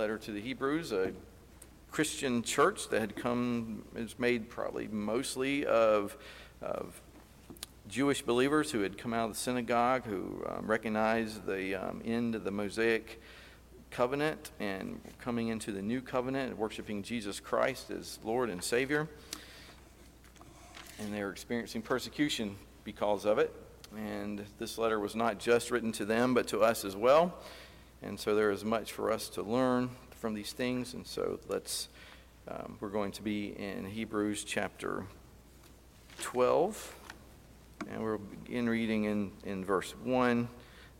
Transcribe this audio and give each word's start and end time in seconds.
letter 0.00 0.16
to 0.16 0.32
the 0.32 0.40
Hebrews, 0.40 0.92
a 0.92 1.12
Christian 1.90 2.42
church 2.42 2.88
that 2.88 3.02
had 3.02 3.16
come, 3.16 3.84
is 3.94 4.18
made 4.18 4.48
probably 4.48 4.88
mostly 4.88 5.66
of, 5.66 6.16
of 6.62 6.98
Jewish 7.86 8.22
believers 8.22 8.70
who 8.70 8.80
had 8.80 8.96
come 8.96 9.12
out 9.12 9.28
of 9.28 9.34
the 9.34 9.38
synagogue, 9.38 10.06
who 10.06 10.42
um, 10.48 10.66
recognized 10.66 11.44
the 11.44 11.74
um, 11.74 12.00
end 12.02 12.34
of 12.34 12.44
the 12.44 12.50
Mosaic 12.50 13.20
covenant 13.90 14.52
and 14.58 14.98
coming 15.18 15.48
into 15.48 15.70
the 15.70 15.82
new 15.82 16.00
covenant 16.00 16.48
and 16.48 16.58
worshiping 16.58 17.02
Jesus 17.02 17.38
Christ 17.38 17.90
as 17.90 18.18
Lord 18.24 18.48
and 18.48 18.64
Savior. 18.64 19.06
And 20.98 21.12
they 21.12 21.22
were 21.22 21.30
experiencing 21.30 21.82
persecution 21.82 22.56
because 22.84 23.26
of 23.26 23.38
it. 23.38 23.54
And 23.94 24.46
this 24.58 24.78
letter 24.78 24.98
was 24.98 25.14
not 25.14 25.38
just 25.38 25.70
written 25.70 25.92
to 25.92 26.06
them, 26.06 26.32
but 26.32 26.48
to 26.48 26.60
us 26.60 26.86
as 26.86 26.96
well. 26.96 27.34
And 28.02 28.18
so 28.18 28.34
there 28.34 28.50
is 28.50 28.64
much 28.64 28.92
for 28.92 29.12
us 29.12 29.28
to 29.30 29.42
learn 29.42 29.90
from 30.16 30.34
these 30.34 30.52
things. 30.52 30.94
And 30.94 31.06
so 31.06 31.38
let's, 31.48 31.88
um, 32.48 32.76
we're 32.80 32.88
going 32.88 33.12
to 33.12 33.22
be 33.22 33.48
in 33.58 33.84
Hebrews 33.84 34.44
chapter 34.44 35.04
12. 36.20 36.96
And 37.90 38.02
we'll 38.02 38.18
begin 38.18 38.68
reading 38.68 39.04
in, 39.04 39.32
in 39.44 39.64
verse 39.64 39.94
1, 40.04 40.48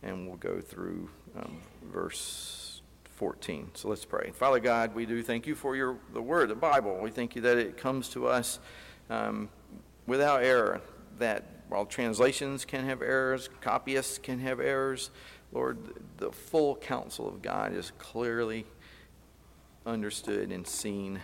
and 0.02 0.26
we'll 0.26 0.36
go 0.36 0.60
through 0.60 1.10
um, 1.38 1.60
verse 1.92 2.82
14. 3.16 3.70
So 3.74 3.88
let's 3.88 4.04
pray. 4.04 4.30
Father 4.30 4.60
God, 4.60 4.94
we 4.94 5.04
do 5.04 5.22
thank 5.22 5.46
you 5.46 5.54
for 5.54 5.76
your 5.76 5.98
the 6.14 6.22
word, 6.22 6.48
the 6.48 6.54
Bible. 6.54 6.98
We 7.02 7.10
thank 7.10 7.36
you 7.36 7.42
that 7.42 7.58
it 7.58 7.76
comes 7.76 8.08
to 8.10 8.26
us 8.26 8.60
um, 9.10 9.50
without 10.06 10.42
error, 10.42 10.80
that 11.18 11.44
while 11.68 11.84
translations 11.84 12.64
can 12.64 12.86
have 12.86 13.02
errors, 13.02 13.50
copyists 13.60 14.16
can 14.16 14.38
have 14.40 14.58
errors, 14.58 15.10
Lord, 15.52 15.78
the 16.18 16.30
full 16.30 16.76
counsel 16.76 17.28
of 17.28 17.42
God 17.42 17.74
is 17.74 17.92
clearly 17.98 18.66
understood 19.84 20.50
and 20.50 20.66
seen 20.66 21.20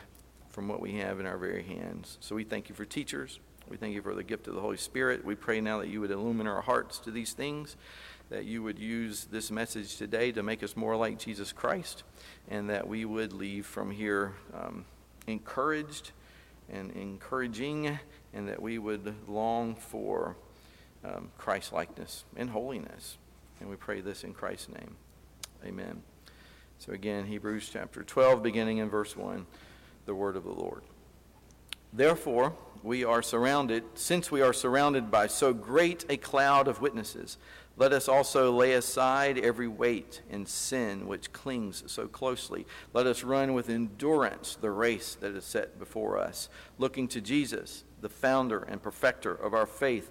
from 0.50 0.68
what 0.68 0.80
we 0.80 0.94
have 0.94 1.20
in 1.20 1.26
our 1.26 1.36
very 1.36 1.62
hands. 1.62 2.18
So 2.20 2.34
we 2.34 2.44
thank 2.44 2.68
you 2.68 2.74
for 2.74 2.84
teachers. 2.84 3.38
We 3.68 3.76
thank 3.76 3.94
you 3.94 4.02
for 4.02 4.14
the 4.14 4.22
gift 4.22 4.48
of 4.48 4.54
the 4.54 4.60
Holy 4.60 4.76
Spirit. 4.76 5.24
We 5.24 5.34
pray 5.34 5.60
now 5.60 5.78
that 5.80 5.88
you 5.88 6.00
would 6.00 6.10
illumine 6.10 6.46
our 6.46 6.62
hearts 6.62 6.98
to 7.00 7.10
these 7.10 7.32
things, 7.32 7.76
that 8.30 8.44
you 8.44 8.62
would 8.62 8.78
use 8.78 9.26
this 9.30 9.50
message 9.50 9.96
today 9.96 10.32
to 10.32 10.42
make 10.42 10.62
us 10.62 10.76
more 10.76 10.96
like 10.96 11.18
Jesus 11.18 11.52
Christ, 11.52 12.02
and 12.48 12.70
that 12.70 12.88
we 12.88 13.04
would 13.04 13.32
leave 13.32 13.66
from 13.66 13.90
here 13.90 14.34
um, 14.54 14.84
encouraged 15.26 16.12
and 16.72 16.90
encouraging, 16.92 17.98
and 18.32 18.48
that 18.48 18.60
we 18.62 18.78
would 18.78 19.14
long 19.28 19.74
for 19.74 20.36
um, 21.04 21.30
Christ 21.36 21.72
likeness 21.72 22.24
and 22.36 22.50
holiness. 22.50 23.18
And 23.60 23.68
we 23.68 23.76
pray 23.76 24.00
this 24.00 24.24
in 24.24 24.32
Christ's 24.32 24.68
name. 24.70 24.96
Amen. 25.64 26.02
So 26.78 26.92
again, 26.92 27.24
Hebrews 27.24 27.70
chapter 27.72 28.02
12, 28.02 28.42
beginning 28.42 28.78
in 28.78 28.90
verse 28.90 29.16
1, 29.16 29.46
the 30.04 30.14
word 30.14 30.36
of 30.36 30.44
the 30.44 30.52
Lord. 30.52 30.82
Therefore, 31.92 32.54
we 32.82 33.04
are 33.04 33.22
surrounded, 33.22 33.84
since 33.94 34.30
we 34.30 34.42
are 34.42 34.52
surrounded 34.52 35.10
by 35.10 35.26
so 35.26 35.54
great 35.54 36.04
a 36.10 36.16
cloud 36.16 36.68
of 36.68 36.80
witnesses, 36.80 37.38
let 37.78 37.92
us 37.92 38.08
also 38.08 38.52
lay 38.52 38.72
aside 38.72 39.38
every 39.38 39.68
weight 39.68 40.22
and 40.30 40.48
sin 40.48 41.06
which 41.06 41.32
clings 41.32 41.84
so 41.86 42.08
closely. 42.08 42.66
Let 42.94 43.06
us 43.06 43.22
run 43.22 43.52
with 43.52 43.68
endurance 43.68 44.56
the 44.58 44.70
race 44.70 45.14
that 45.20 45.32
is 45.32 45.44
set 45.44 45.78
before 45.78 46.18
us, 46.18 46.48
looking 46.78 47.06
to 47.08 47.20
Jesus, 47.20 47.84
the 48.00 48.08
founder 48.08 48.60
and 48.60 48.82
perfecter 48.82 49.34
of 49.34 49.52
our 49.52 49.66
faith, 49.66 50.10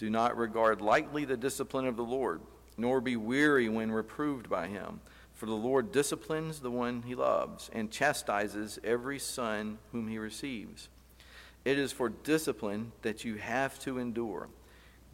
do 0.00 0.08
not 0.08 0.34
regard 0.34 0.80
lightly 0.80 1.26
the 1.26 1.36
discipline 1.36 1.86
of 1.86 1.98
the 1.98 2.02
Lord, 2.02 2.40
nor 2.78 3.02
be 3.02 3.16
weary 3.16 3.68
when 3.68 3.92
reproved 3.92 4.48
by 4.48 4.66
him. 4.66 5.00
For 5.34 5.44
the 5.44 5.52
Lord 5.52 5.92
disciplines 5.92 6.60
the 6.60 6.70
one 6.70 7.02
he 7.02 7.14
loves, 7.14 7.70
and 7.74 7.90
chastises 7.90 8.78
every 8.82 9.18
son 9.18 9.76
whom 9.92 10.08
he 10.08 10.16
receives. 10.16 10.88
It 11.66 11.78
is 11.78 11.92
for 11.92 12.08
discipline 12.08 12.92
that 13.02 13.26
you 13.26 13.34
have 13.34 13.78
to 13.80 13.98
endure. 13.98 14.48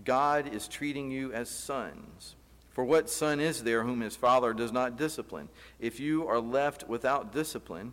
God 0.05 0.55
is 0.55 0.69
treating 0.69 1.11
you 1.11 1.33
as 1.33 1.49
sons. 1.49 2.37
For 2.71 2.85
what 2.85 3.11
son 3.11 3.41
is 3.41 3.65
there 3.65 3.83
whom 3.83 4.01
his 4.01 4.15
father 4.15 4.55
does 4.55 4.71
not 4.71 4.97
discipline? 4.97 5.49
If 5.81 5.99
you 5.99 6.29
are 6.29 6.39
left 6.39 6.89
without 6.89 7.33
discipline 7.33 7.93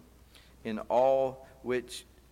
in 0.64 0.78
all 0.90 1.48
which 1.64 2.06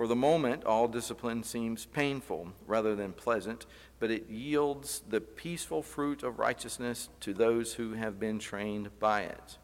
For 0.00 0.06
the 0.06 0.16
moment, 0.16 0.64
all 0.64 0.88
discipline 0.88 1.42
seems 1.42 1.84
painful 1.84 2.54
rather 2.66 2.96
than 2.96 3.12
pleasant, 3.12 3.66
but 3.98 4.10
it 4.10 4.30
yields 4.30 5.02
the 5.06 5.20
peaceful 5.20 5.82
fruit 5.82 6.22
of 6.22 6.38
righteousness 6.38 7.10
to 7.20 7.34
those 7.34 7.74
who 7.74 7.92
have 7.92 8.18
been 8.18 8.38
trained 8.38 8.98
by 8.98 9.24
it. 9.24 9.58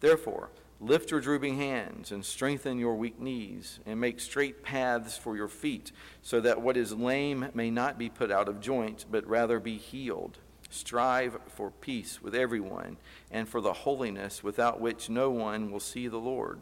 Therefore, 0.00 0.50
lift 0.80 1.12
your 1.12 1.20
drooping 1.20 1.56
hands 1.56 2.10
and 2.10 2.24
strengthen 2.24 2.80
your 2.80 2.96
weak 2.96 3.20
knees, 3.20 3.78
and 3.86 4.00
make 4.00 4.18
straight 4.18 4.64
paths 4.64 5.16
for 5.16 5.36
your 5.36 5.46
feet, 5.46 5.92
so 6.20 6.40
that 6.40 6.60
what 6.60 6.76
is 6.76 6.92
lame 6.92 7.50
may 7.54 7.70
not 7.70 7.96
be 7.96 8.08
put 8.08 8.32
out 8.32 8.48
of 8.48 8.60
joint, 8.60 9.04
but 9.08 9.24
rather 9.24 9.60
be 9.60 9.76
healed. 9.76 10.38
Strive 10.68 11.38
for 11.46 11.70
peace 11.70 12.20
with 12.20 12.34
everyone, 12.34 12.96
and 13.30 13.48
for 13.48 13.60
the 13.60 13.72
holiness 13.72 14.42
without 14.42 14.80
which 14.80 15.08
no 15.08 15.30
one 15.30 15.70
will 15.70 15.78
see 15.78 16.08
the 16.08 16.18
Lord. 16.18 16.58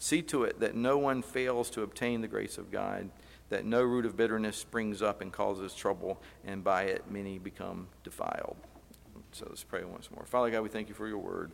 See 0.00 0.22
to 0.22 0.44
it 0.44 0.60
that 0.60 0.74
no 0.74 0.96
one 0.96 1.20
fails 1.20 1.68
to 1.70 1.82
obtain 1.82 2.22
the 2.22 2.26
grace 2.26 2.56
of 2.56 2.70
God, 2.72 3.10
that 3.50 3.66
no 3.66 3.82
root 3.82 4.06
of 4.06 4.16
bitterness 4.16 4.56
springs 4.56 5.02
up 5.02 5.20
and 5.20 5.30
causes 5.30 5.74
trouble, 5.74 6.22
and 6.44 6.64
by 6.64 6.84
it 6.84 7.04
many 7.10 7.38
become 7.38 7.86
defiled. 8.02 8.56
So 9.32 9.46
let's 9.48 9.62
pray 9.62 9.84
once 9.84 10.10
more. 10.10 10.24
Father 10.24 10.50
God, 10.50 10.62
we 10.62 10.70
thank 10.70 10.88
you 10.88 10.94
for 10.94 11.06
your 11.06 11.18
word. 11.18 11.52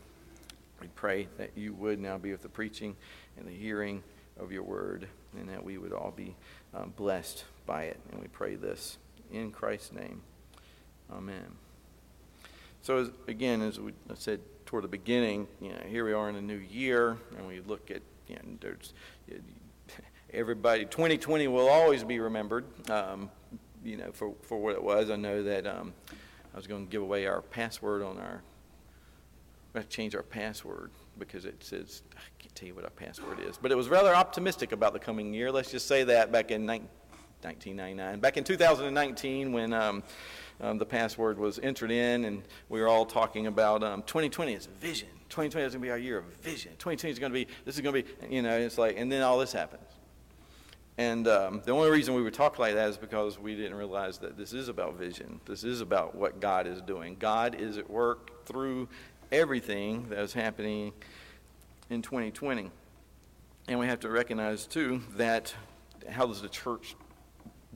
We 0.79 0.87
pray 0.95 1.27
that 1.37 1.51
you 1.55 1.73
would 1.73 1.99
now 1.99 2.17
be 2.17 2.31
with 2.31 2.41
the 2.41 2.47
preaching 2.47 2.95
and 3.37 3.45
the 3.45 3.51
hearing 3.51 4.01
of 4.39 4.51
your 4.53 4.63
word, 4.63 5.09
and 5.37 5.49
that 5.49 5.61
we 5.61 5.77
would 5.77 5.91
all 5.91 6.13
be 6.15 6.33
um, 6.73 6.93
blessed 6.95 7.43
by 7.65 7.83
it. 7.83 7.99
And 8.11 8.21
we 8.21 8.27
pray 8.29 8.55
this 8.55 8.97
in 9.29 9.51
Christ's 9.51 9.91
name. 9.91 10.21
Amen. 11.11 11.57
So, 12.81 12.99
as, 12.99 13.11
again, 13.27 13.61
as 13.61 13.77
we 13.77 13.91
said 14.15 14.39
toward 14.65 14.85
the 14.85 14.87
beginning, 14.87 15.47
you 15.59 15.69
know, 15.69 15.81
here 15.85 16.05
we 16.05 16.13
are 16.13 16.29
in 16.29 16.37
a 16.37 16.41
new 16.41 16.55
year, 16.55 17.17
and 17.37 17.45
we 17.45 17.59
look 17.59 17.91
at, 17.91 18.01
you 18.27 18.35
know, 18.35 18.57
there's 18.59 18.93
everybody, 20.33 20.85
2020 20.85 21.47
will 21.47 21.69
always 21.69 22.03
be 22.03 22.19
remembered, 22.19 22.65
um, 22.89 23.29
you 23.83 23.97
know, 23.97 24.11
for, 24.11 24.33
for 24.41 24.59
what 24.59 24.75
it 24.75 24.83
was. 24.83 25.09
I 25.09 25.15
know 25.15 25.43
that 25.43 25.65
um, 25.65 25.93
I 26.53 26.57
was 26.57 26.67
going 26.67 26.85
to 26.85 26.91
give 26.91 27.01
away 27.01 27.25
our 27.25 27.41
password 27.41 28.03
on 28.03 28.17
our 28.17 28.41
we 29.77 29.79
have 29.79 29.89
to 29.89 29.95
change 29.95 30.15
our 30.15 30.23
password 30.23 30.89
because 31.19 31.45
it 31.45 31.63
says, 31.63 32.01
I 32.15 32.21
can't 32.39 32.55
tell 32.55 32.67
you 32.67 32.73
what 32.73 32.83
our 32.83 32.89
password 32.89 33.39
is. 33.39 33.57
But 33.57 33.71
it 33.71 33.75
was 33.75 33.89
rather 33.89 34.15
optimistic 34.15 34.71
about 34.71 34.93
the 34.93 34.99
coming 34.99 35.33
year. 35.35 35.51
Let's 35.51 35.69
just 35.69 35.87
say 35.87 36.03
that 36.05 36.31
back 36.31 36.49
in 36.49 36.65
1999. 36.65 38.19
Back 38.19 38.37
in 38.37 38.43
2019, 38.43 39.51
when 39.51 39.73
um, 39.73 40.01
um, 40.61 40.79
the 40.79 40.85
password 40.85 41.37
was 41.37 41.59
entered 41.59 41.91
in, 41.91 42.25
and 42.25 42.43
we 42.69 42.81
were 42.81 42.87
all 42.87 43.05
talking 43.05 43.45
about 43.45 43.83
um, 43.83 44.01
2020 44.03 44.53
is 44.53 44.65
a 44.65 44.69
vision. 44.79 45.09
2020 45.29 45.65
is 45.65 45.73
going 45.73 45.81
to 45.81 45.85
be 45.85 45.91
our 45.91 45.97
year 45.97 46.17
of 46.17 46.25
vision. 46.41 46.71
2020 46.79 47.11
is 47.11 47.19
going 47.19 47.31
to 47.31 47.33
be, 47.33 47.47
this 47.65 47.75
is 47.75 47.81
going 47.81 47.95
to 47.95 48.03
be, 48.03 48.35
you 48.35 48.41
know, 48.41 48.57
it's 48.57 48.77
like, 48.77 48.97
and 48.97 49.11
then 49.11 49.21
all 49.21 49.37
this 49.37 49.51
happens. 49.51 49.87
And 50.97 51.27
um, 51.27 51.61
the 51.63 51.71
only 51.71 51.91
reason 51.91 52.15
we 52.15 52.23
would 52.23 52.33
talk 52.33 52.57
like 52.57 52.73
that 52.73 52.89
is 52.89 52.97
because 52.97 53.37
we 53.37 53.55
didn't 53.55 53.75
realize 53.75 54.17
that 54.19 54.35
this 54.35 54.53
is 54.53 54.67
about 54.67 54.95
vision. 54.95 55.39
This 55.45 55.63
is 55.63 55.81
about 55.81 56.15
what 56.15 56.39
God 56.39 56.65
is 56.65 56.81
doing. 56.81 57.17
God 57.19 57.55
is 57.55 57.77
at 57.77 57.87
work 57.89 58.45
through 58.45 58.87
everything 59.31 60.09
that 60.09 60.19
is 60.19 60.33
happening 60.33 60.93
in 61.89 62.01
2020. 62.01 62.71
And 63.67 63.79
we 63.79 63.85
have 63.85 63.99
to 63.99 64.09
recognize, 64.09 64.65
too, 64.65 65.01
that 65.17 65.53
how 66.09 66.25
does 66.25 66.41
the 66.41 66.49
church 66.49 66.95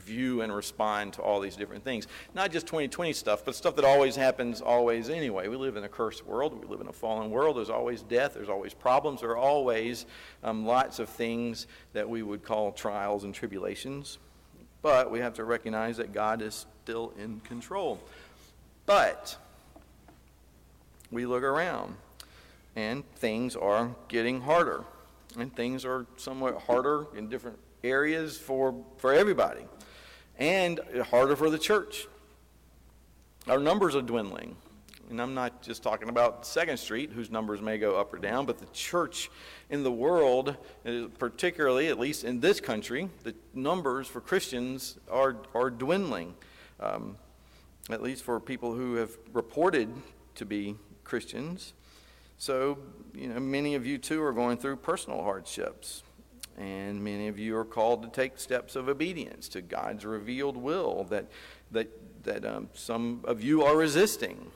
view 0.02 0.42
and 0.42 0.54
respond 0.54 1.14
to 1.14 1.22
all 1.22 1.40
these 1.40 1.56
different 1.56 1.84
things. 1.84 2.08
Not 2.34 2.52
just 2.52 2.68
2020 2.68 3.14
stuff, 3.14 3.44
but 3.46 3.56
stuff 3.56 3.76
that 3.76 3.86
always 3.86 4.16
happens 4.16 4.62
always 4.62 5.10
anyway. 5.10 5.48
We 5.48 5.56
live 5.56 5.78
in 5.78 5.84
a 5.84 5.90
cursed 5.90 6.26
world. 6.26 6.60
We 6.60 6.68
live 6.68 6.82
in 6.82 6.88
a 6.88 6.94
fallen 6.94 7.30
world. 7.32 7.58
There's 7.58 7.70
always 7.70 8.02
death. 8.02 8.34
There's 8.34 8.50
always 8.50 8.74
problems. 8.74 9.22
There 9.22 9.32
are 9.32 9.38
always 9.38 10.06
um, 10.44 10.66
lots 10.66 11.00
of 11.00 11.10
things 11.10 11.68
that 11.94 12.10
we 12.10 12.24
would 12.24 12.44
call 12.44 12.72
trials 12.72 13.24
and 13.24 13.34
tribulations. 13.34 14.18
But 14.82 15.12
we 15.12 15.20
have 15.20 15.36
to 15.36 15.44
recognize 15.44 15.98
that 15.98 16.12
God 16.12 16.42
is 16.42 16.66
still 16.84 17.14
in 17.18 17.40
control. 17.42 18.00
But 18.86 19.38
we 21.12 21.26
look 21.26 21.44
around 21.44 21.96
and 22.76 23.04
things 23.16 23.56
are 23.56 23.96
getting 24.08 24.42
harder. 24.42 24.84
And 25.38 25.56
things 25.56 25.86
are 25.86 26.06
somewhat 26.18 26.62
harder 26.64 27.06
in 27.16 27.30
different 27.30 27.58
areas 27.84 28.38
for, 28.38 28.76
for 28.98 29.14
everybody 29.14 29.62
and 30.42 30.80
harder 31.12 31.36
for 31.36 31.52
the 31.52 31.60
church. 31.60 32.08
Our 33.48 33.60
numbers 33.60 33.96
are 33.96 34.02
dwindling. 34.02 34.56
And 35.12 35.22
I'm 35.22 35.36
not 35.36 35.62
just 35.62 35.84
talking 35.84 36.10
about 36.10 36.48
Second 36.48 36.78
Street, 36.78 37.12
whose 37.12 37.30
numbers 37.30 37.62
may 37.62 37.78
go 37.78 38.00
up 38.00 38.12
or 38.12 38.18
down, 38.18 38.48
but 38.48 38.58
the 38.58 38.66
church 38.74 39.30
in 39.70 39.84
the 39.84 39.92
world, 39.92 40.56
uh, 40.86 41.10
particularly, 41.20 41.90
at 41.90 42.00
least 42.00 42.24
in 42.24 42.40
this 42.40 42.60
country, 42.60 43.08
the 43.24 43.36
numbers 43.54 44.08
for 44.08 44.20
Christians 44.20 44.98
are, 45.12 45.38
are 45.54 45.70
dwindling. 45.70 46.34
Um, 46.80 47.18
at 47.92 48.02
least 48.02 48.24
for 48.24 48.40
people 48.40 48.74
who 48.74 48.96
have 48.96 49.12
reported 49.34 49.90
to 50.36 50.46
be 50.46 50.76
Christians. 51.04 51.74
So, 52.40 52.80
you 53.14 53.28
know, 53.28 53.40
many 53.40 53.76
of 53.76 53.86
you 53.86 54.00
too 54.00 54.24
are 54.24 54.34
going 54.34 54.58
through 54.58 54.78
personal 54.78 55.22
hardships. 55.22 56.02
And 56.62 57.04
many 57.04 57.28
of 57.28 57.40
you 57.40 57.58
are 57.58 57.66
called 57.66 58.04
to 58.04 58.10
take 58.10 58.38
steps 58.38 58.76
of 58.76 58.88
obedience 58.88 59.50
to 59.50 59.62
God's 59.62 60.06
revealed 60.06 60.56
will 60.56 61.06
that, 61.06 61.26
that, 61.72 61.88
that 62.24 62.46
um, 62.46 62.70
some 62.76 63.22
of 63.24 63.44
you 63.44 63.64
are 63.64 63.76
resisting. 63.76 64.52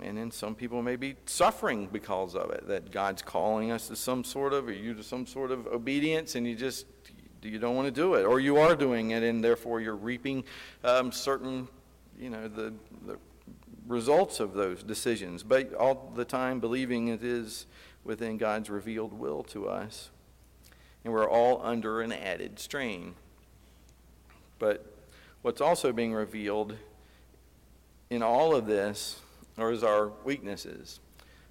And 0.00 0.16
then 0.16 0.30
some 0.30 0.54
people 0.54 0.82
may 0.82 0.94
be 0.94 1.16
suffering 1.26 1.88
because 1.90 2.36
of 2.36 2.50
it, 2.52 2.68
that 2.68 2.92
God's 2.92 3.22
calling 3.22 3.72
us 3.72 3.88
to 3.88 3.96
some 3.96 4.22
sort 4.22 4.52
of, 4.52 4.68
or 4.68 4.72
you 4.72 4.94
to 4.94 5.02
some 5.02 5.26
sort 5.26 5.50
of 5.50 5.66
obedience, 5.66 6.36
and 6.36 6.46
you 6.46 6.54
just, 6.54 6.86
you 7.42 7.58
don't 7.58 7.74
want 7.74 7.86
to 7.86 7.92
do 7.92 8.14
it. 8.14 8.24
Or 8.24 8.38
you 8.38 8.56
are 8.58 8.76
doing 8.76 9.10
it, 9.10 9.24
and 9.24 9.42
therefore 9.42 9.80
you're 9.80 9.96
reaping 9.96 10.44
um, 10.84 11.10
certain, 11.10 11.66
you 12.16 12.30
know, 12.30 12.46
the, 12.46 12.72
the 13.04 13.18
results 13.88 14.38
of 14.38 14.54
those 14.54 14.84
decisions. 14.84 15.42
But 15.42 15.74
all 15.74 16.12
the 16.14 16.24
time 16.24 16.60
believing 16.60 17.08
it 17.08 17.24
is 17.24 17.66
within 18.04 18.38
God's 18.38 18.70
revealed 18.70 19.12
will 19.12 19.42
to 19.44 19.68
us. 19.68 20.10
And 21.04 21.12
we're 21.12 21.28
all 21.28 21.60
under 21.62 22.00
an 22.00 22.12
added 22.12 22.58
strain. 22.58 23.14
But 24.58 24.86
what's 25.42 25.60
also 25.60 25.92
being 25.92 26.12
revealed 26.12 26.76
in 28.10 28.22
all 28.22 28.54
of 28.54 28.66
this 28.66 29.20
are 29.58 29.72
our 29.84 30.12
weaknesses. 30.24 31.00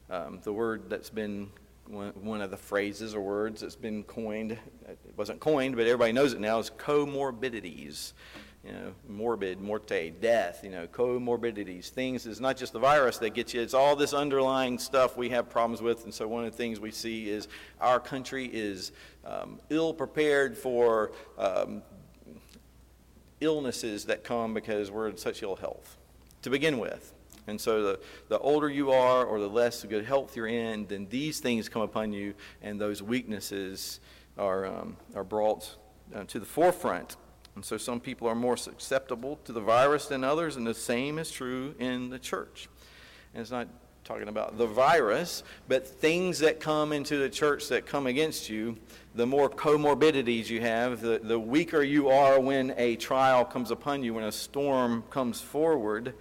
Um, 0.09 0.39
the 0.43 0.53
word 0.53 0.89
that's 0.89 1.09
been 1.09 1.49
one, 1.87 2.13
one 2.21 2.41
of 2.41 2.51
the 2.51 2.57
phrases 2.57 3.15
or 3.15 3.21
words 3.21 3.61
that's 3.61 3.75
been 3.75 4.03
coined, 4.03 4.51
it 4.51 4.97
wasn't 5.15 5.39
coined, 5.39 5.75
but 5.75 5.85
everybody 5.85 6.11
knows 6.11 6.33
it 6.33 6.39
now, 6.39 6.59
is 6.59 6.69
comorbidities 6.69 8.13
you 8.69 8.75
know, 8.75 8.94
morbid, 9.07 9.60
morte, 9.60 10.12
death, 10.21 10.60
you 10.63 10.69
know, 10.69 10.86
comorbidities, 10.86 11.89
things. 11.89 12.27
It's 12.27 12.39
not 12.39 12.56
just 12.56 12.71
the 12.71 12.77
virus 12.77 13.18
that 13.18 13.31
gets 13.31 13.51
you, 13.51 13.62
it's 13.62 13.74
all 13.74 13.95
this 13.95 14.13
underlying 14.13 14.77
stuff 14.77 15.18
we 15.18 15.30
have 15.30 15.50
problems 15.50 15.81
with. 15.81 16.04
And 16.04 16.13
so 16.13 16.27
one 16.27 16.45
of 16.45 16.51
the 16.51 16.57
things 16.57 16.80
we 16.80 16.92
see 16.92 17.30
is 17.30 17.48
our 17.81 18.00
country 18.00 18.45
is 18.45 18.92
um, 19.25 19.60
ill 19.71 19.92
prepared 19.92 20.56
for 20.56 21.13
um, 21.39 21.81
illnesses 23.42 24.06
that 24.06 24.24
come 24.24 24.54
because 24.54 24.92
we're 24.92 25.10
in 25.10 25.18
such 25.18 25.42
ill 25.42 25.56
health 25.56 25.98
to 26.44 26.51
begin 26.51 26.77
with. 26.77 27.12
And 27.48 27.60
so 27.60 27.81
the, 27.81 28.00
the 28.27 28.38
older 28.38 28.69
you 28.69 28.92
are 28.92 29.25
or 29.25 29.39
the 29.39 29.50
less 29.50 29.83
good 29.83 30.06
health 30.06 30.36
you're 30.36 30.45
in, 30.45 30.86
then 30.86 31.07
these 31.10 31.39
things 31.39 31.69
come 31.69 31.81
upon 31.81 32.13
you 32.13 32.36
and 32.62 32.80
those 32.80 33.01
weaknesses 33.01 34.00
are, 34.38 34.68
um, 34.68 34.95
are 35.16 35.24
brought 35.24 35.75
uh, 36.13 36.25
to 36.25 36.39
the 36.39 36.45
forefront. 36.45 37.18
And 37.55 37.65
so 37.65 37.77
some 37.77 37.99
people 37.99 38.27
are 38.27 38.35
more 38.35 38.57
susceptible 38.57 39.39
to 39.45 39.51
the 39.51 39.61
virus 39.61 40.05
than 40.07 40.23
others, 40.23 40.55
and 40.55 40.65
the 40.65 40.73
same 40.73 41.19
is 41.19 41.31
true 41.31 41.75
in 41.79 42.09
the 42.09 42.19
church. 42.19 42.69
And 43.33 43.41
it's 43.41 43.51
not 43.51 43.67
talking 44.09 44.27
about 44.27 44.57
the 44.57 44.65
virus, 44.65 45.43
but 45.67 45.85
things 45.85 46.39
that 46.39 46.59
come 46.59 46.91
into 46.91 47.17
the 47.17 47.29
church 47.29 47.67
that 47.67 47.85
come 47.85 48.07
against 48.07 48.49
you, 48.49 48.75
the 49.13 49.25
more 49.25 49.49
comorbidities 49.49 50.49
you 50.49 50.61
have, 50.61 51.01
the, 51.01 51.19
the 51.21 51.37
weaker 51.37 51.83
you 51.83 52.09
are 52.09 52.39
when 52.39 52.73
a 52.77 52.95
trial 52.95 53.45
comes 53.45 53.69
upon 53.69 54.01
you, 54.01 54.15
when 54.15 54.23
a 54.23 54.31
storm 54.31 55.03
comes 55.11 55.41
forward, 55.41 56.15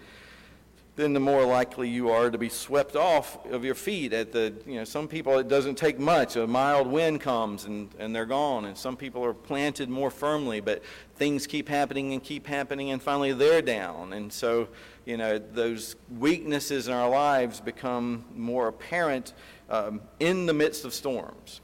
then 0.98 1.12
the 1.12 1.20
more 1.20 1.44
likely 1.44 1.88
you 1.88 2.10
are 2.10 2.28
to 2.28 2.36
be 2.36 2.48
swept 2.48 2.96
off 2.96 3.46
of 3.46 3.64
your 3.64 3.76
feet 3.76 4.12
at 4.12 4.32
the, 4.32 4.52
you 4.66 4.74
know, 4.74 4.82
some 4.82 5.06
people 5.06 5.38
it 5.38 5.46
doesn't 5.46 5.76
take 5.76 5.96
much. 5.96 6.34
A 6.34 6.44
mild 6.44 6.88
wind 6.88 7.20
comes 7.20 7.66
and, 7.66 7.88
and 8.00 8.12
they're 8.12 8.26
gone. 8.26 8.64
And 8.64 8.76
some 8.76 8.96
people 8.96 9.24
are 9.24 9.32
planted 9.32 9.88
more 9.88 10.10
firmly, 10.10 10.58
but 10.58 10.82
things 11.14 11.46
keep 11.46 11.68
happening 11.68 12.14
and 12.14 12.22
keep 12.22 12.48
happening 12.48 12.90
and 12.90 13.00
finally 13.00 13.32
they're 13.32 13.62
down. 13.62 14.12
And 14.12 14.32
so, 14.32 14.66
you 15.04 15.16
know, 15.16 15.38
those 15.38 15.94
weaknesses 16.18 16.88
in 16.88 16.94
our 16.94 17.08
lives 17.08 17.60
become 17.60 18.24
more 18.34 18.66
apparent 18.66 19.34
um, 19.70 20.00
in 20.18 20.46
the 20.46 20.54
midst 20.54 20.84
of 20.84 20.92
storms. 20.92 21.60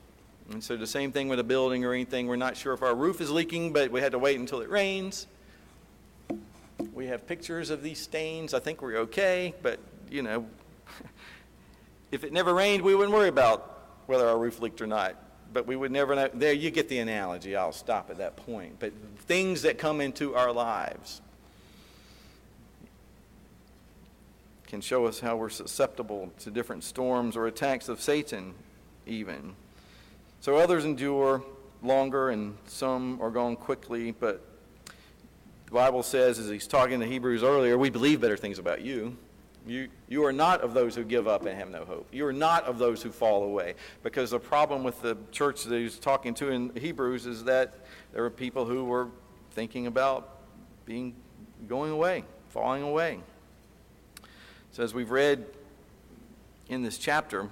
And 0.53 0.63
so 0.63 0.77
the 0.77 0.87
same 0.87 1.11
thing 1.11 1.29
with 1.29 1.41
a 1.41 1.45
building 1.45 1.85
or 1.85 1.93
anything. 1.93 2.29
We're 2.29 2.37
not 2.37 2.57
sure 2.57 2.73
if 2.73 2.83
our 2.83 2.95
roof 2.95 3.21
is 3.21 3.33
leaking, 3.33 3.73
but 3.73 3.91
we 3.91 4.01
had 4.01 4.13
to 4.13 4.19
wait 4.21 4.39
until 4.39 4.61
it 4.61 4.71
rains 4.71 5.27
we 6.95 7.07
have 7.09 7.27
pictures 7.27 7.71
of 7.71 7.83
these 7.83 7.99
stains. 7.99 8.55
I 8.55 8.61
think 8.61 8.81
we're 8.81 8.99
okay, 8.99 9.53
but 9.63 9.81
you 10.11 10.23
know, 10.23 10.47
if 12.13 12.25
it 12.25 12.33
never 12.33 12.55
rained, 12.55 12.83
we 12.83 12.95
wouldn't 12.95 13.13
worry 13.13 13.29
about 13.29 13.89
whether 14.07 14.27
our 14.29 14.39
roof 14.39 14.61
leaked 14.61 14.81
or 14.81 14.87
not. 14.87 15.17
But 15.53 15.67
we 15.67 15.77
would 15.77 15.91
never 15.91 16.15
know. 16.15 16.31
There, 16.33 16.53
you 16.53 16.71
get 16.71 16.89
the 16.89 16.99
analogy. 16.99 17.55
I'll 17.55 17.73
stop 17.73 18.11
at 18.11 18.19
that 18.19 18.37
point. 18.37 18.77
But 18.79 18.93
things 19.27 19.63
that 19.63 19.79
come 19.79 20.01
into 20.01 20.35
our 20.35 20.53
lives 20.53 21.21
can 24.67 24.81
show 24.81 25.07
us 25.07 25.21
how 25.21 25.37
we're 25.37 25.51
susceptible 25.51 26.33
to 26.41 26.51
different 26.51 26.83
storms 26.83 27.37
or 27.37 27.47
attacks 27.47 27.89
of 27.89 28.01
Satan, 28.01 28.55
even. 29.07 29.55
So 30.41 30.57
others 30.57 30.85
endure 30.85 31.45
longer, 31.83 32.31
and 32.31 32.57
some 32.67 33.21
are 33.23 33.31
gone 33.31 33.55
quickly, 33.55 34.11
but 34.11 34.45
Bible 35.73 36.03
says, 36.03 36.39
as 36.39 36.49
he's 36.49 36.67
talking 36.67 37.01
to 37.01 37.07
Hebrews 37.07 37.43
earlier, 37.43 37.77
we 37.77 37.91
believe 37.91 38.21
better 38.21 38.37
things 38.37 38.59
about 38.59 38.83
you. 38.83 39.17
You, 39.67 39.89
you 40.09 40.25
are 40.25 40.33
not 40.33 40.61
of 40.61 40.75
those 40.75 40.95
who 40.95 41.05
give 41.05 41.27
up 41.27 41.47
and 41.47 41.59
have 41.59 41.71
no 41.71 41.85
hope. 41.85 42.07
You 42.13 42.27
are 42.27 42.33
not 42.33 42.65
of 42.65 42.79
those 42.79 43.03
who 43.03 43.11
fall 43.11 43.45
away. 43.45 43.75
Because 44.03 44.31
the 44.31 44.39
problem 44.39 44.85
with 44.85 45.01
the 45.01 45.17
church 45.33 45.65
that 45.65 45.77
he's 45.77 45.99
talking 45.99 46.35
to 46.35 46.51
in 46.51 46.71
Hebrews 46.77 47.27
is 47.27 47.45
that 47.45 47.75
there 48.13 48.23
were 48.23 48.31
people 48.31 48.67
who 48.67 48.85
were 48.85 49.09
thinking 49.53 49.87
about 49.87 50.39
being 50.85 51.15
going 51.67 51.91
away, 51.91 52.25
falling 52.51 52.83
away. 52.83 53.21
So 54.73 54.83
as 54.83 54.93
we've 54.93 55.11
read 55.11 55.47
in 56.69 56.83
this 56.83 56.99
chapter, 56.99 57.49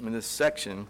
in 0.00 0.12
this 0.12 0.26
section, 0.26 0.86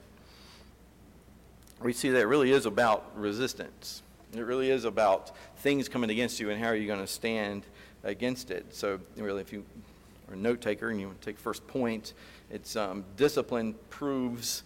we 1.80 1.92
see 1.92 2.10
that 2.10 2.20
it 2.20 2.26
really 2.26 2.50
is 2.50 2.66
about 2.66 3.10
resistance. 3.18 4.02
It 4.40 4.46
really 4.46 4.70
is 4.70 4.84
about 4.84 5.32
things 5.58 5.88
coming 5.88 6.10
against 6.10 6.40
you 6.40 6.50
and 6.50 6.60
how 6.60 6.68
are 6.68 6.76
you 6.76 6.86
going 6.86 7.00
to 7.00 7.06
stand 7.06 7.64
against 8.02 8.50
it. 8.50 8.74
So, 8.74 9.00
really, 9.16 9.40
if 9.40 9.52
you 9.52 9.64
are 10.28 10.34
a 10.34 10.36
note 10.36 10.60
taker 10.60 10.90
and 10.90 11.00
you 11.00 11.06
want 11.06 11.20
to 11.20 11.24
take 11.24 11.38
first 11.38 11.66
point, 11.66 12.12
it's 12.50 12.76
um, 12.76 13.04
discipline 13.16 13.74
proves 13.90 14.62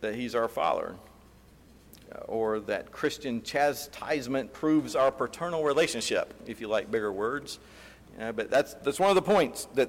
that 0.00 0.14
He's 0.14 0.34
our 0.34 0.48
Father, 0.48 0.94
uh, 2.12 2.18
or 2.26 2.60
that 2.60 2.90
Christian 2.92 3.42
chastisement 3.42 4.52
proves 4.52 4.96
our 4.96 5.10
paternal 5.10 5.64
relationship, 5.64 6.34
if 6.46 6.60
you 6.60 6.68
like 6.68 6.90
bigger 6.90 7.12
words. 7.12 7.58
Uh, 8.20 8.32
but 8.32 8.50
that's, 8.50 8.74
that's 8.74 8.98
one 8.98 9.10
of 9.10 9.14
the 9.14 9.22
points 9.22 9.66
that 9.74 9.88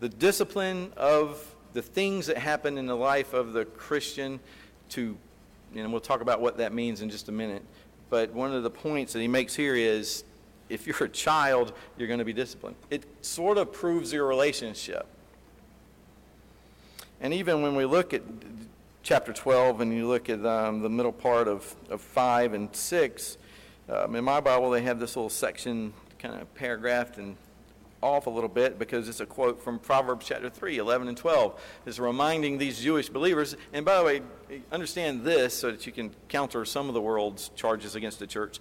the 0.00 0.08
discipline 0.08 0.92
of 0.96 1.54
the 1.72 1.82
things 1.82 2.26
that 2.26 2.36
happen 2.36 2.78
in 2.78 2.86
the 2.86 2.96
life 2.96 3.32
of 3.32 3.52
the 3.52 3.64
Christian 3.64 4.40
to, 4.90 5.16
and 5.74 5.90
we'll 5.90 6.00
talk 6.00 6.20
about 6.20 6.40
what 6.40 6.58
that 6.58 6.72
means 6.72 7.00
in 7.00 7.10
just 7.10 7.28
a 7.28 7.32
minute, 7.32 7.62
but 8.14 8.32
one 8.32 8.54
of 8.54 8.62
the 8.62 8.70
points 8.70 9.12
that 9.12 9.18
he 9.18 9.26
makes 9.26 9.56
here 9.56 9.74
is 9.74 10.22
if 10.68 10.86
you're 10.86 11.02
a 11.02 11.08
child, 11.08 11.72
you're 11.98 12.06
going 12.06 12.20
to 12.20 12.24
be 12.24 12.32
disciplined. 12.32 12.76
It 12.88 13.02
sort 13.22 13.58
of 13.58 13.72
proves 13.72 14.12
your 14.12 14.24
relationship. 14.24 15.04
And 17.20 17.34
even 17.34 17.60
when 17.60 17.74
we 17.74 17.84
look 17.84 18.14
at 18.14 18.22
chapter 19.02 19.32
12 19.32 19.80
and 19.80 19.92
you 19.92 20.06
look 20.06 20.30
at 20.30 20.46
um, 20.46 20.80
the 20.80 20.88
middle 20.88 21.10
part 21.10 21.48
of, 21.48 21.74
of 21.90 22.00
5 22.00 22.52
and 22.52 22.68
6, 22.72 23.36
um, 23.88 24.14
in 24.14 24.22
my 24.22 24.38
Bible 24.38 24.70
they 24.70 24.82
have 24.82 25.00
this 25.00 25.16
little 25.16 25.28
section 25.28 25.92
kind 26.20 26.40
of 26.40 26.54
paragraphed 26.54 27.18
and 27.18 27.34
off 28.04 28.26
a 28.26 28.30
little 28.30 28.50
bit 28.50 28.78
because 28.78 29.08
it's 29.08 29.20
a 29.20 29.26
quote 29.26 29.62
from 29.62 29.78
Proverbs 29.78 30.26
chapter 30.26 30.50
3, 30.50 30.76
11 30.76 31.08
and 31.08 31.16
12. 31.16 31.60
It's 31.86 31.98
reminding 31.98 32.58
these 32.58 32.80
Jewish 32.80 33.08
believers, 33.08 33.56
and 33.72 33.84
by 33.84 33.96
the 33.96 34.04
way, 34.04 34.22
understand 34.70 35.24
this 35.24 35.54
so 35.54 35.70
that 35.70 35.86
you 35.86 35.92
can 35.92 36.14
counter 36.28 36.64
some 36.66 36.88
of 36.88 36.94
the 36.94 37.00
world's 37.00 37.48
charges 37.56 37.94
against 37.94 38.18
the 38.18 38.26
church. 38.26 38.60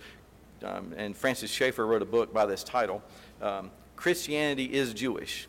Um, 0.64 0.94
and 0.96 1.16
Francis 1.16 1.52
Schaeffer 1.52 1.86
wrote 1.86 2.02
a 2.02 2.06
book 2.06 2.34
by 2.34 2.46
this 2.46 2.64
title 2.64 3.04
um, 3.42 3.70
Christianity 3.98 4.74
is 4.74 4.94
Jewish. 4.94 5.48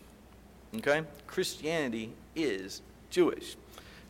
Okay? 0.77 1.03
Christianity 1.29 2.13
is 2.35 2.83
Jewish. 3.11 3.57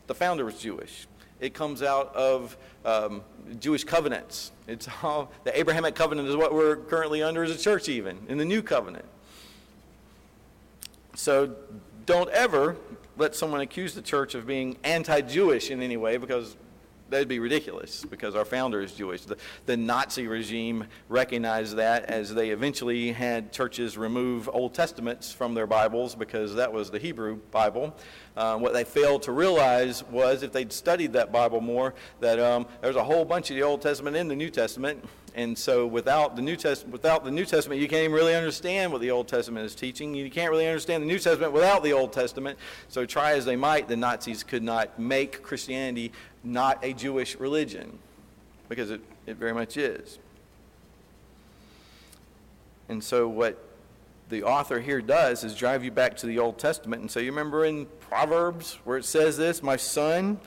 The 0.06 0.14
founder 0.14 0.46
was 0.46 0.58
Jewish. 0.58 1.06
It 1.40 1.52
comes 1.52 1.82
out 1.82 2.14
of 2.16 2.56
um, 2.86 3.20
Jewish 3.60 3.84
covenants. 3.84 4.52
It's 4.66 4.88
all, 5.02 5.30
the 5.44 5.58
Abrahamic 5.58 5.94
covenant 5.94 6.28
is 6.28 6.36
what 6.36 6.54
we're 6.54 6.76
currently 6.76 7.22
under 7.22 7.44
as 7.44 7.50
a 7.50 7.58
church, 7.58 7.90
even 7.90 8.18
in 8.28 8.38
the 8.38 8.46
new 8.46 8.62
covenant. 8.62 9.04
So 11.14 11.54
don't 12.06 12.30
ever 12.30 12.76
let 13.16 13.34
someone 13.34 13.60
accuse 13.60 13.94
the 13.94 14.02
church 14.02 14.34
of 14.34 14.46
being 14.46 14.76
anti 14.84 15.20
Jewish 15.20 15.70
in 15.70 15.82
any 15.82 15.96
way 15.96 16.16
because 16.16 16.56
that'd 17.10 17.28
be 17.28 17.38
ridiculous 17.38 18.04
because 18.04 18.34
our 18.34 18.44
founder 18.44 18.80
is 18.80 18.92
Jewish. 18.92 19.22
The, 19.22 19.36
the 19.66 19.76
Nazi 19.76 20.26
regime 20.26 20.84
recognized 21.08 21.76
that 21.76 22.04
as 22.04 22.34
they 22.34 22.50
eventually 22.50 23.12
had 23.12 23.52
churches 23.52 23.96
remove 23.96 24.48
Old 24.52 24.74
Testaments 24.74 25.32
from 25.32 25.54
their 25.54 25.66
Bibles 25.66 26.14
because 26.14 26.54
that 26.54 26.72
was 26.72 26.90
the 26.90 26.98
Hebrew 26.98 27.36
Bible. 27.50 27.94
Uh, 28.36 28.58
what 28.58 28.72
they 28.72 28.84
failed 28.84 29.22
to 29.22 29.32
realize 29.32 30.02
was 30.04 30.42
if 30.42 30.52
they'd 30.52 30.72
studied 30.72 31.12
that 31.12 31.30
Bible 31.30 31.60
more, 31.60 31.94
that 32.20 32.40
um, 32.40 32.66
there's 32.80 32.96
a 32.96 33.04
whole 33.04 33.24
bunch 33.24 33.50
of 33.50 33.56
the 33.56 33.62
Old 33.62 33.80
Testament 33.80 34.16
in 34.16 34.28
the 34.28 34.36
New 34.36 34.50
Testament. 34.50 35.04
And 35.36 35.58
so 35.58 35.84
without 35.86 36.36
the 36.36 36.42
New 36.42 36.54
Testament, 36.54 36.92
without 36.92 37.24
the 37.24 37.30
New 37.30 37.44
Testament, 37.44 37.80
you 37.80 37.88
can't 37.88 38.04
even 38.04 38.14
really 38.14 38.36
understand 38.36 38.92
what 38.92 39.00
the 39.00 39.10
Old 39.10 39.26
Testament 39.26 39.66
is 39.66 39.74
teaching. 39.74 40.14
You 40.14 40.30
can't 40.30 40.50
really 40.50 40.66
understand 40.66 41.02
the 41.02 41.08
New 41.08 41.18
Testament 41.18 41.52
without 41.52 41.82
the 41.82 41.92
Old 41.92 42.12
Testament. 42.12 42.56
So 42.88 43.04
try 43.04 43.32
as 43.32 43.44
they 43.44 43.56
might, 43.56 43.88
the 43.88 43.96
Nazis 43.96 44.44
could 44.44 44.62
not 44.62 44.96
make 44.98 45.42
Christianity 45.42 46.12
not 46.44 46.84
a 46.84 46.92
Jewish 46.92 47.36
religion 47.36 47.98
because 48.68 48.90
it, 48.90 49.00
it 49.26 49.36
very 49.36 49.54
much 49.54 49.76
is. 49.76 50.18
And 52.88 53.02
so 53.02 53.28
what 53.28 53.62
the 54.28 54.42
author 54.42 54.80
here 54.80 55.00
does 55.00 55.44
is 55.44 55.54
drive 55.54 55.84
you 55.84 55.90
back 55.90 56.16
to 56.18 56.26
the 56.26 56.38
Old 56.38 56.58
Testament. 56.58 57.02
And 57.02 57.10
so 57.10 57.20
you 57.20 57.30
remember 57.30 57.64
in 57.64 57.86
Proverbs 58.08 58.78
where 58.84 58.98
it 58.98 59.04
says 59.04 59.36
this, 59.36 59.62
My 59.62 59.76
son, 59.76 60.38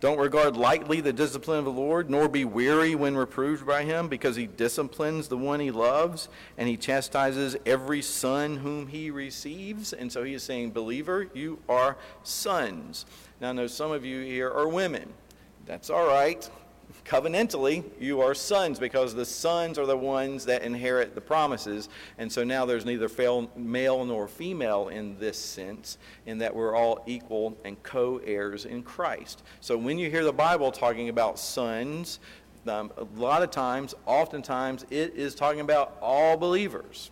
don't 0.00 0.18
regard 0.18 0.56
lightly 0.56 1.00
the 1.00 1.12
discipline 1.12 1.60
of 1.60 1.64
the 1.64 1.70
Lord, 1.70 2.10
nor 2.10 2.28
be 2.28 2.44
weary 2.44 2.96
when 2.96 3.16
reproved 3.16 3.64
by 3.64 3.84
him, 3.84 4.08
because 4.08 4.34
he 4.34 4.48
disciplines 4.48 5.28
the 5.28 5.36
one 5.36 5.60
he 5.60 5.70
loves, 5.70 6.28
and 6.58 6.68
he 6.68 6.76
chastises 6.76 7.56
every 7.64 8.02
son 8.02 8.56
whom 8.56 8.88
he 8.88 9.12
receives. 9.12 9.92
And 9.92 10.10
so 10.10 10.24
he 10.24 10.34
is 10.34 10.42
saying, 10.42 10.72
Believer, 10.72 11.28
you 11.34 11.60
are 11.68 11.96
sons. 12.24 13.06
Now, 13.40 13.50
I 13.50 13.52
know 13.52 13.68
some 13.68 13.92
of 13.92 14.04
you 14.04 14.22
here 14.22 14.50
are 14.50 14.66
women. 14.66 15.12
That's 15.66 15.90
all 15.90 16.06
right 16.06 16.48
covenantally, 17.04 17.84
you 18.00 18.20
are 18.20 18.34
sons 18.34 18.78
because 18.78 19.14
the 19.14 19.24
sons 19.24 19.78
are 19.78 19.86
the 19.86 19.96
ones 19.96 20.44
that 20.46 20.62
inherit 20.62 21.14
the 21.14 21.20
promises. 21.20 21.88
And 22.18 22.30
so 22.30 22.44
now 22.44 22.64
there's 22.64 22.84
neither 22.84 23.08
male 23.56 24.04
nor 24.04 24.28
female 24.28 24.88
in 24.88 25.18
this 25.18 25.38
sense, 25.38 25.98
in 26.26 26.38
that 26.38 26.54
we're 26.54 26.74
all 26.74 27.02
equal 27.06 27.56
and 27.64 27.82
co 27.82 28.18
heirs 28.18 28.64
in 28.64 28.82
Christ. 28.82 29.42
So 29.60 29.76
when 29.76 29.98
you 29.98 30.10
hear 30.10 30.24
the 30.24 30.32
Bible 30.32 30.70
talking 30.70 31.08
about 31.08 31.38
sons, 31.38 32.20
um, 32.66 32.92
a 32.96 33.04
lot 33.18 33.42
of 33.42 33.50
times, 33.50 33.94
oftentimes, 34.06 34.86
it 34.90 35.14
is 35.14 35.34
talking 35.34 35.60
about 35.60 35.96
all 36.00 36.36
believers. 36.36 37.10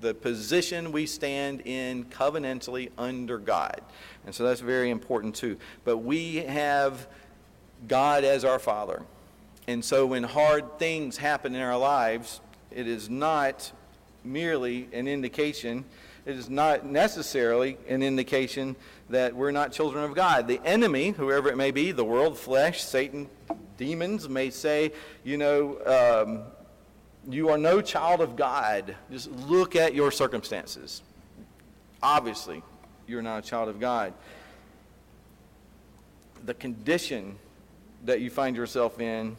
The 0.00 0.14
position 0.14 0.92
we 0.92 1.06
stand 1.06 1.62
in 1.66 2.04
covenantally 2.06 2.90
under 2.98 3.38
God. 3.38 3.80
And 4.24 4.34
so 4.34 4.44
that's 4.44 4.60
very 4.60 4.90
important 4.90 5.34
too. 5.34 5.58
But 5.84 5.98
we 5.98 6.36
have 6.36 7.06
God 7.88 8.24
as 8.24 8.44
our 8.44 8.58
Father. 8.58 9.02
And 9.68 9.84
so 9.84 10.06
when 10.06 10.22
hard 10.22 10.78
things 10.78 11.16
happen 11.16 11.54
in 11.54 11.60
our 11.60 11.78
lives, 11.78 12.40
it 12.70 12.86
is 12.86 13.10
not 13.10 13.72
merely 14.24 14.88
an 14.92 15.08
indication, 15.08 15.84
it 16.24 16.36
is 16.36 16.50
not 16.50 16.84
necessarily 16.84 17.78
an 17.88 18.02
indication 18.02 18.76
that 19.10 19.34
we're 19.34 19.52
not 19.52 19.72
children 19.72 20.04
of 20.04 20.14
God. 20.14 20.48
The 20.48 20.60
enemy, 20.64 21.10
whoever 21.10 21.48
it 21.48 21.56
may 21.56 21.70
be, 21.70 21.92
the 21.92 22.04
world, 22.04 22.38
flesh, 22.38 22.82
Satan, 22.82 23.28
demons, 23.76 24.28
may 24.28 24.50
say, 24.50 24.92
you 25.22 25.36
know, 25.36 25.78
um, 25.86 26.42
you 27.32 27.48
are 27.48 27.58
no 27.58 27.80
child 27.80 28.20
of 28.20 28.36
God. 28.36 28.96
Just 29.10 29.30
look 29.30 29.76
at 29.76 29.94
your 29.94 30.10
circumstances. 30.10 31.02
Obviously, 32.02 32.62
you're 33.06 33.22
not 33.22 33.44
a 33.44 33.48
child 33.48 33.68
of 33.68 33.80
God. 33.80 34.12
The 36.44 36.54
condition 36.54 37.38
that 38.06 38.20
you 38.20 38.30
find 38.30 38.56
yourself 38.56 39.00
in 39.00 39.36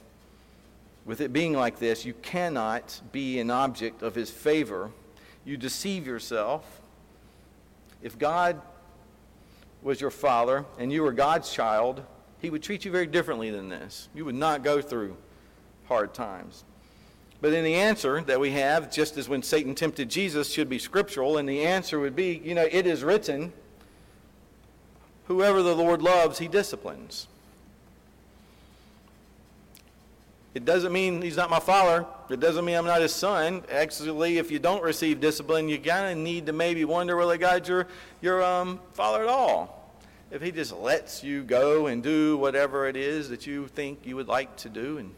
with 1.07 1.21
it 1.21 1.31
being 1.31 1.53
like 1.53 1.79
this, 1.79 2.05
you 2.05 2.13
cannot 2.21 3.01
be 3.13 3.39
an 3.39 3.49
object 3.49 4.03
of 4.03 4.13
his 4.13 4.29
favor. 4.29 4.91
You 5.45 5.55
deceive 5.55 6.05
yourself. 6.05 6.81
If 8.03 8.19
God 8.19 8.61
was 9.81 10.01
your 10.01 10.11
father 10.11 10.65
and 10.77 10.91
you 10.91 11.01
were 11.01 11.13
God's 11.13 11.51
child, 11.51 12.03
he 12.39 12.49
would 12.49 12.61
treat 12.61 12.83
you 12.83 12.91
very 12.91 13.07
differently 13.07 13.49
than 13.49 13.69
this. 13.69 14.09
You 14.13 14.25
would 14.25 14.35
not 14.35 14.63
go 14.63 14.81
through 14.81 15.15
hard 15.87 16.13
times. 16.13 16.65
But 17.39 17.53
in 17.53 17.63
the 17.63 17.75
answer 17.75 18.21
that 18.21 18.39
we 18.39 18.51
have, 18.51 18.91
just 18.91 19.15
as 19.15 19.29
when 19.29 19.41
Satan 19.43 19.75
tempted 19.75 20.09
Jesus, 20.09 20.51
should 20.51 20.67
be 20.67 20.79
scriptural, 20.79 21.37
and 21.37 21.47
the 21.47 21.65
answer 21.65 21.99
would 21.99 22.15
be, 22.15 22.41
you 22.43 22.53
know, 22.53 22.67
it 22.69 22.85
is 22.85 23.03
written, 23.03 23.53
whoever 25.27 25.61
the 25.63 25.75
Lord 25.75 26.01
loves, 26.01 26.39
he 26.39 26.47
disciplines. 26.47 27.27
It 30.57 30.65
doesn't 30.65 30.91
mean 30.91 31.21
he's 31.21 31.37
not 31.37 31.51
my 31.51 31.59
father. 31.59 32.03
It 32.31 32.39
doesn't 32.39 32.65
mean 32.65 32.75
I'm 32.75 32.85
not 32.87 32.99
his 32.99 33.13
son. 33.13 33.63
Actually, 33.71 34.39
if 34.39 34.49
you 34.49 34.57
don't 34.57 34.81
receive 34.81 35.21
discipline, 35.21 35.69
you 35.69 35.77
kind 35.77 36.11
of 36.11 36.17
need 36.17 36.47
to 36.47 36.51
maybe 36.51 36.83
wonder 36.83 37.15
whether 37.15 37.37
God's 37.37 37.69
your, 37.69 37.85
your 38.21 38.43
um, 38.43 38.79
father 38.93 39.21
at 39.21 39.29
all. 39.29 39.93
If 40.31 40.41
he 40.41 40.51
just 40.51 40.73
lets 40.73 41.23
you 41.23 41.43
go 41.43 41.85
and 41.85 42.01
do 42.01 42.37
whatever 42.37 42.87
it 42.87 42.95
is 42.95 43.29
that 43.29 43.45
you 43.45 43.67
think 43.67 43.99
you 44.03 44.15
would 44.15 44.27
like 44.27 44.55
to 44.57 44.69
do 44.69 44.97
and 44.97 45.13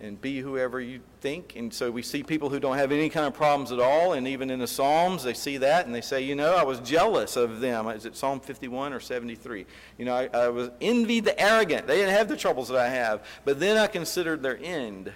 and 0.00 0.20
be 0.20 0.40
whoever 0.40 0.80
you 0.80 1.00
think. 1.20 1.54
And 1.56 1.72
so 1.72 1.90
we 1.90 2.02
see 2.02 2.22
people 2.22 2.50
who 2.50 2.60
don't 2.60 2.76
have 2.76 2.92
any 2.92 3.08
kind 3.08 3.26
of 3.26 3.32
problems 3.32 3.72
at 3.72 3.80
all. 3.80 4.12
And 4.12 4.28
even 4.28 4.50
in 4.50 4.58
the 4.58 4.66
Psalms, 4.66 5.22
they 5.22 5.32
see 5.32 5.56
that 5.58 5.86
and 5.86 5.94
they 5.94 6.02
say, 6.02 6.22
you 6.22 6.34
know, 6.34 6.54
I 6.54 6.64
was 6.64 6.80
jealous 6.80 7.36
of 7.36 7.60
them. 7.60 7.88
Is 7.88 8.04
it 8.04 8.16
Psalm 8.16 8.40
51 8.40 8.92
or 8.92 9.00
73? 9.00 9.64
You 9.96 10.04
know, 10.04 10.14
I, 10.14 10.28
I 10.32 10.48
was 10.48 10.70
envied 10.80 11.24
the 11.24 11.38
arrogant. 11.40 11.86
They 11.86 11.96
didn't 11.96 12.14
have 12.14 12.28
the 12.28 12.36
troubles 12.36 12.68
that 12.68 12.78
I 12.78 12.88
have. 12.88 13.24
But 13.44 13.58
then 13.58 13.78
I 13.78 13.86
considered 13.86 14.42
their 14.42 14.58
end, 14.62 15.12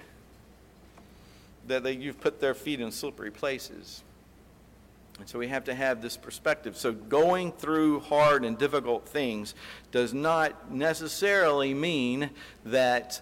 that 1.66 1.84
they, 1.84 1.92
you've 1.92 2.20
put 2.20 2.40
their 2.40 2.54
feet 2.54 2.80
in 2.80 2.90
slippery 2.90 3.30
places. 3.30 4.02
And 5.20 5.28
so 5.28 5.38
we 5.38 5.48
have 5.48 5.64
to 5.64 5.74
have 5.74 6.00
this 6.00 6.16
perspective. 6.16 6.78
So 6.78 6.92
going 6.92 7.52
through 7.52 8.00
hard 8.00 8.42
and 8.42 8.56
difficult 8.56 9.06
things 9.06 9.54
does 9.92 10.14
not 10.14 10.72
necessarily 10.72 11.74
mean 11.74 12.30
that 12.64 13.20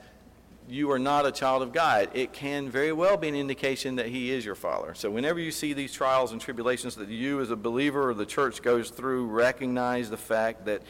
you 0.68 0.90
are 0.90 0.98
not 0.98 1.26
a 1.26 1.32
child 1.32 1.62
of 1.62 1.72
God. 1.72 2.10
It 2.12 2.32
can 2.32 2.68
very 2.68 2.92
well 2.92 3.16
be 3.16 3.28
an 3.28 3.34
indication 3.34 3.96
that 3.96 4.06
He 4.06 4.30
is 4.30 4.44
your 4.44 4.54
Father. 4.54 4.94
So, 4.94 5.10
whenever 5.10 5.40
you 5.40 5.50
see 5.50 5.72
these 5.72 5.92
trials 5.92 6.32
and 6.32 6.40
tribulations 6.40 6.94
that 6.96 7.08
you, 7.08 7.40
as 7.40 7.50
a 7.50 7.56
believer 7.56 8.10
or 8.10 8.14
the 8.14 8.26
church, 8.26 8.62
goes 8.62 8.90
through, 8.90 9.26
recognize 9.26 10.10
the 10.10 10.16
fact 10.16 10.66
that, 10.66 10.82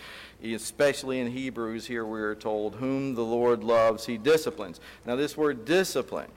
especially 0.43 1.21
in 1.21 1.31
Hebrews, 1.31 1.87
here 1.87 2.05
we 2.05 2.21
are 2.21 2.35
told, 2.35 2.77
Whom 2.77 3.15
the 3.15 3.25
Lord 3.25 3.63
loves, 3.63 4.07
He 4.07 4.19
disciplines. 4.19 4.81
Now, 5.07 5.17
this 5.17 5.37
word 5.37 5.65
discipline, 5.65 6.31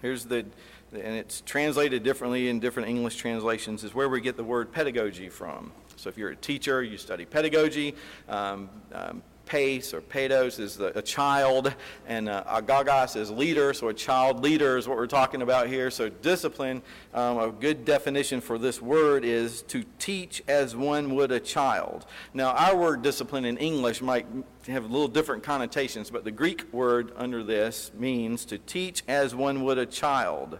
here's 0.00 0.24
the, 0.24 0.46
and 0.92 1.14
it's 1.14 1.42
translated 1.42 2.02
differently 2.02 2.48
in 2.48 2.58
different 2.58 2.88
English 2.88 3.16
translations, 3.16 3.84
is 3.84 3.94
where 3.94 4.08
we 4.08 4.20
get 4.20 4.36
the 4.36 4.44
word 4.44 4.72
pedagogy 4.72 5.28
from. 5.28 5.72
So, 5.96 6.08
if 6.08 6.16
you're 6.16 6.30
a 6.30 6.36
teacher, 6.36 6.82
you 6.82 6.96
study 6.96 7.26
pedagogy. 7.26 7.94
Um, 8.28 8.70
um, 8.92 9.22
Pace 9.46 9.94
or 9.94 10.00
Pados 10.00 10.58
is 10.58 10.76
the, 10.76 10.96
a 10.98 11.00
child, 11.00 11.72
and 12.06 12.28
uh, 12.28 12.44
Agagos 12.44 13.16
is 13.16 13.30
leader, 13.30 13.72
so 13.72 13.88
a 13.88 13.94
child 13.94 14.42
leader 14.42 14.76
is 14.76 14.86
what 14.86 14.96
we're 14.96 15.06
talking 15.06 15.40
about 15.40 15.68
here. 15.68 15.90
So 15.90 16.08
discipline, 16.08 16.82
um, 17.14 17.38
a 17.38 17.50
good 17.50 17.84
definition 17.84 18.40
for 18.40 18.58
this 18.58 18.82
word 18.82 19.24
is 19.24 19.62
to 19.62 19.84
teach 19.98 20.42
as 20.48 20.76
one 20.76 21.14
would 21.14 21.30
a 21.30 21.40
child. 21.40 22.04
Now, 22.34 22.50
our 22.50 22.76
word 22.76 23.02
discipline 23.02 23.44
in 23.44 23.56
English 23.56 24.02
might 24.02 24.26
have 24.66 24.84
a 24.84 24.88
little 24.88 25.08
different 25.08 25.44
connotations, 25.44 26.10
but 26.10 26.24
the 26.24 26.32
Greek 26.32 26.70
word 26.72 27.12
under 27.16 27.42
this 27.44 27.92
means 27.96 28.44
to 28.46 28.58
teach 28.58 29.04
as 29.06 29.34
one 29.34 29.62
would 29.62 29.78
a 29.78 29.86
child. 29.86 30.58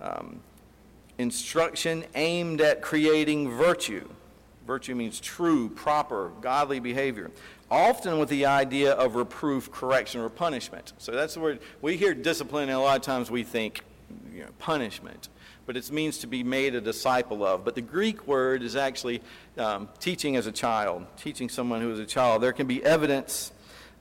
Um, 0.00 0.40
instruction 1.18 2.04
aimed 2.14 2.60
at 2.60 2.82
creating 2.82 3.50
virtue. 3.50 4.08
Virtue 4.64 4.94
means 4.94 5.18
true, 5.18 5.68
proper, 5.70 6.30
godly 6.40 6.78
behavior 6.78 7.32
often 7.72 8.18
with 8.18 8.28
the 8.28 8.44
idea 8.44 8.92
of 8.92 9.14
reproof, 9.14 9.72
correction, 9.72 10.20
or 10.20 10.28
punishment. 10.28 10.92
So 10.98 11.10
that's 11.10 11.34
the 11.34 11.40
word 11.40 11.60
we 11.80 11.96
hear 11.96 12.12
discipline, 12.12 12.68
and 12.68 12.76
a 12.76 12.80
lot 12.80 12.96
of 12.96 13.02
times 13.02 13.30
we 13.30 13.44
think 13.44 13.80
you 14.30 14.42
know, 14.42 14.50
punishment, 14.58 15.30
but 15.64 15.74
it 15.74 15.90
means 15.90 16.18
to 16.18 16.26
be 16.26 16.44
made 16.44 16.74
a 16.74 16.82
disciple 16.82 17.42
of. 17.44 17.64
But 17.64 17.74
the 17.74 17.80
Greek 17.80 18.26
word 18.26 18.62
is 18.62 18.76
actually 18.76 19.22
um, 19.56 19.88
teaching 19.98 20.36
as 20.36 20.46
a 20.46 20.52
child, 20.52 21.06
teaching 21.16 21.48
someone 21.48 21.80
who 21.80 21.90
is 21.90 21.98
a 21.98 22.04
child. 22.04 22.42
There 22.42 22.52
can 22.52 22.66
be 22.66 22.84
evidence. 22.84 23.52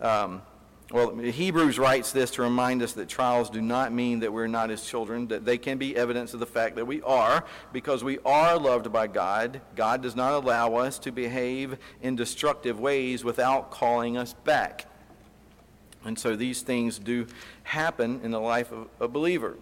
Um, 0.01 0.42
well, 0.91 1.15
Hebrews 1.15 1.79
writes 1.79 2.12
this 2.12 2.31
to 2.31 2.41
remind 2.41 2.81
us 2.81 2.93
that 2.93 3.07
trials 3.07 3.50
do 3.50 3.62
not 3.62 3.93
mean 3.93 4.19
that 4.19 4.33
we're 4.33 4.48
not 4.48 4.69
his 4.69 4.86
children, 4.86 5.27
that 5.27 5.45
they 5.45 5.57
can 5.57 5.77
be 5.77 5.95
evidence 5.95 6.33
of 6.33 6.39
the 6.39 6.45
fact 6.45 6.75
that 6.75 6.86
we 6.86 7.01
are, 7.03 7.45
because 7.71 8.03
we 8.03 8.19
are 8.25 8.57
loved 8.57 8.91
by 8.91 9.07
God. 9.07 9.62
God 9.75 10.01
does 10.01 10.15
not 10.15 10.33
allow 10.33 10.75
us 10.75 11.00
to 11.00 11.12
behave 11.12 11.77
in 12.01 12.15
destructive 12.15 12.79
ways 12.79 13.24
without 13.24 13.71
calling 13.71 14.17
us 14.17 14.33
back. 14.33 14.88
And 16.03 16.17
so 16.17 16.36
these 16.36 16.62
things 16.62 17.00
do 17.00 17.27
happen 17.63 18.21
in 18.24 18.31
the 18.31 18.39
life 18.39 18.71
of 18.71 18.88
a 19.00 19.07
believer. 19.07 19.57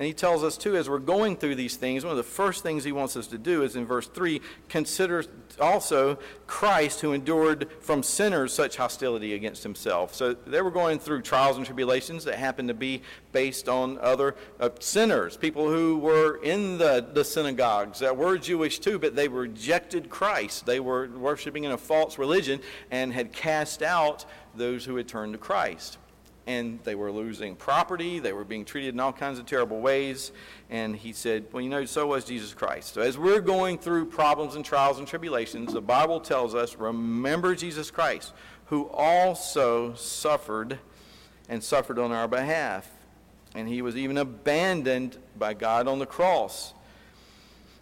And 0.00 0.06
he 0.06 0.14
tells 0.14 0.42
us, 0.42 0.56
too, 0.56 0.78
as 0.78 0.88
we're 0.88 0.98
going 0.98 1.36
through 1.36 1.56
these 1.56 1.76
things, 1.76 2.06
one 2.06 2.12
of 2.12 2.16
the 2.16 2.22
first 2.22 2.62
things 2.62 2.84
he 2.84 2.90
wants 2.90 3.18
us 3.18 3.26
to 3.26 3.36
do 3.36 3.62
is 3.62 3.76
in 3.76 3.84
verse 3.84 4.08
3 4.08 4.40
consider 4.70 5.22
also 5.60 6.18
Christ 6.46 7.02
who 7.02 7.12
endured 7.12 7.68
from 7.82 8.02
sinners 8.02 8.54
such 8.54 8.78
hostility 8.78 9.34
against 9.34 9.62
himself. 9.62 10.14
So 10.14 10.32
they 10.32 10.62
were 10.62 10.70
going 10.70 11.00
through 11.00 11.20
trials 11.20 11.58
and 11.58 11.66
tribulations 11.66 12.24
that 12.24 12.36
happened 12.36 12.68
to 12.68 12.74
be 12.74 13.02
based 13.32 13.68
on 13.68 13.98
other 13.98 14.36
uh, 14.58 14.70
sinners, 14.78 15.36
people 15.36 15.68
who 15.68 15.98
were 15.98 16.36
in 16.42 16.78
the, 16.78 17.06
the 17.12 17.22
synagogues 17.22 17.98
that 17.98 18.16
were 18.16 18.38
Jewish 18.38 18.78
too, 18.78 18.98
but 18.98 19.14
they 19.14 19.28
rejected 19.28 20.08
Christ. 20.08 20.64
They 20.64 20.80
were 20.80 21.10
worshiping 21.10 21.64
in 21.64 21.72
a 21.72 21.78
false 21.78 22.16
religion 22.16 22.60
and 22.90 23.12
had 23.12 23.32
cast 23.32 23.82
out 23.82 24.24
those 24.54 24.86
who 24.86 24.96
had 24.96 25.08
turned 25.08 25.34
to 25.34 25.38
Christ 25.38 25.98
and 26.50 26.80
they 26.82 26.96
were 26.96 27.12
losing 27.12 27.54
property. 27.54 28.18
They 28.18 28.32
were 28.32 28.44
being 28.44 28.64
treated 28.64 28.92
in 28.94 28.98
all 28.98 29.12
kinds 29.12 29.38
of 29.38 29.46
terrible 29.46 29.80
ways. 29.80 30.32
And 30.68 30.96
he 30.96 31.12
said, 31.12 31.46
Well, 31.52 31.62
you 31.62 31.68
know, 31.68 31.84
so 31.84 32.08
was 32.08 32.24
Jesus 32.24 32.52
Christ. 32.52 32.94
So 32.94 33.02
as 33.02 33.16
we're 33.16 33.40
going 33.40 33.78
through 33.78 34.06
problems 34.06 34.56
and 34.56 34.64
trials 34.64 34.98
and 34.98 35.06
tribulations, 35.06 35.72
the 35.72 35.80
Bible 35.80 36.18
tells 36.18 36.56
us, 36.56 36.76
remember 36.76 37.54
Jesus 37.54 37.90
Christ, 37.90 38.32
who 38.66 38.88
also 38.88 39.94
suffered 39.94 40.80
and 41.48 41.62
suffered 41.62 42.00
on 42.00 42.10
our 42.10 42.26
behalf. 42.26 42.90
And 43.54 43.68
he 43.68 43.80
was 43.80 43.96
even 43.96 44.18
abandoned 44.18 45.18
by 45.38 45.54
God 45.54 45.86
on 45.86 46.00
the 46.00 46.06
cross. 46.06 46.74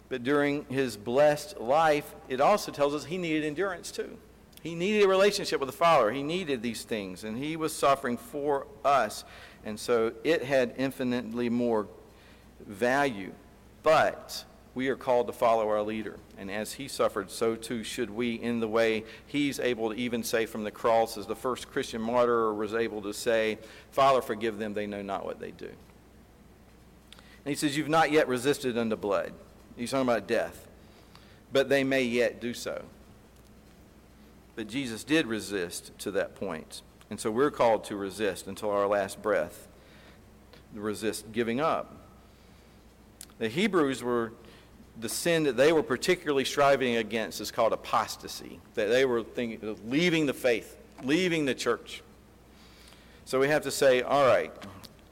But 0.09 0.23
during 0.23 0.65
his 0.65 0.95
blessed 0.95 1.59
life, 1.59 2.13
it 2.27 2.39
also 2.39 2.71
tells 2.71 2.93
us 2.93 3.05
he 3.05 3.17
needed 3.17 3.45
endurance 3.45 3.91
too. 3.91 4.17
He 4.61 4.75
needed 4.75 5.03
a 5.03 5.07
relationship 5.07 5.59
with 5.59 5.69
the 5.69 5.75
Father. 5.75 6.11
He 6.11 6.23
needed 6.23 6.61
these 6.61 6.83
things, 6.83 7.23
and 7.23 7.37
he 7.37 7.55
was 7.55 7.73
suffering 7.73 8.17
for 8.17 8.67
us. 8.83 9.23
And 9.63 9.79
so 9.79 10.13
it 10.23 10.43
had 10.43 10.73
infinitely 10.77 11.49
more 11.49 11.87
value. 12.65 13.31
But 13.83 14.43
we 14.75 14.89
are 14.89 14.95
called 14.95 15.27
to 15.27 15.33
follow 15.33 15.67
our 15.69 15.81
leader. 15.81 16.17
And 16.37 16.51
as 16.51 16.73
he 16.73 16.87
suffered, 16.87 17.31
so 17.31 17.55
too 17.55 17.83
should 17.83 18.09
we 18.09 18.35
in 18.35 18.59
the 18.59 18.67
way 18.67 19.05
he's 19.27 19.59
able 19.59 19.89
to 19.89 19.95
even 19.95 20.23
say 20.23 20.45
from 20.45 20.63
the 20.63 20.71
cross, 20.71 21.17
as 21.17 21.25
the 21.25 21.35
first 21.35 21.71
Christian 21.71 22.01
martyr 22.01 22.53
was 22.53 22.73
able 22.73 23.01
to 23.03 23.13
say, 23.13 23.57
Father, 23.91 24.21
forgive 24.21 24.57
them, 24.57 24.73
they 24.73 24.87
know 24.87 25.01
not 25.01 25.25
what 25.25 25.39
they 25.39 25.51
do. 25.51 25.69
And 27.45 27.45
he 27.45 27.55
says, 27.55 27.75
You've 27.75 27.89
not 27.89 28.11
yet 28.11 28.27
resisted 28.27 28.77
unto 28.77 28.95
blood. 28.95 29.33
He's 29.75 29.91
talking 29.91 30.07
about 30.07 30.27
death. 30.27 30.67
But 31.51 31.69
they 31.69 31.83
may 31.83 32.03
yet 32.03 32.39
do 32.39 32.53
so. 32.53 32.83
But 34.59 34.67
Jesus 34.67 35.05
did 35.05 35.25
resist 35.25 35.97
to 35.99 36.11
that 36.11 36.35
point. 36.35 36.81
And 37.09 37.17
so 37.17 37.31
we're 37.31 37.49
called 37.49 37.85
to 37.85 37.95
resist 37.95 38.45
until 38.45 38.71
our 38.71 38.87
last 38.87 39.21
breath. 39.21 39.69
Resist 40.73 41.31
giving 41.31 41.61
up. 41.61 41.95
The 43.37 43.47
Hebrews 43.47 44.03
were, 44.03 44.33
the 44.99 45.07
sin 45.07 45.43
that 45.43 45.55
they 45.55 45.71
were 45.71 45.81
particularly 45.81 46.43
striving 46.43 46.97
against 46.97 47.39
is 47.39 47.51
called 47.51 47.71
apostasy. 47.71 48.59
That 48.73 48.87
they 48.87 49.05
were 49.05 49.23
thinking 49.23 49.77
leaving 49.85 50.25
the 50.25 50.33
faith, 50.33 50.75
leaving 51.03 51.45
the 51.45 51.55
church. 51.55 52.03
So 53.23 53.39
we 53.39 53.47
have 53.47 53.63
to 53.63 53.71
say, 53.71 54.01
all 54.01 54.27
right, 54.27 54.51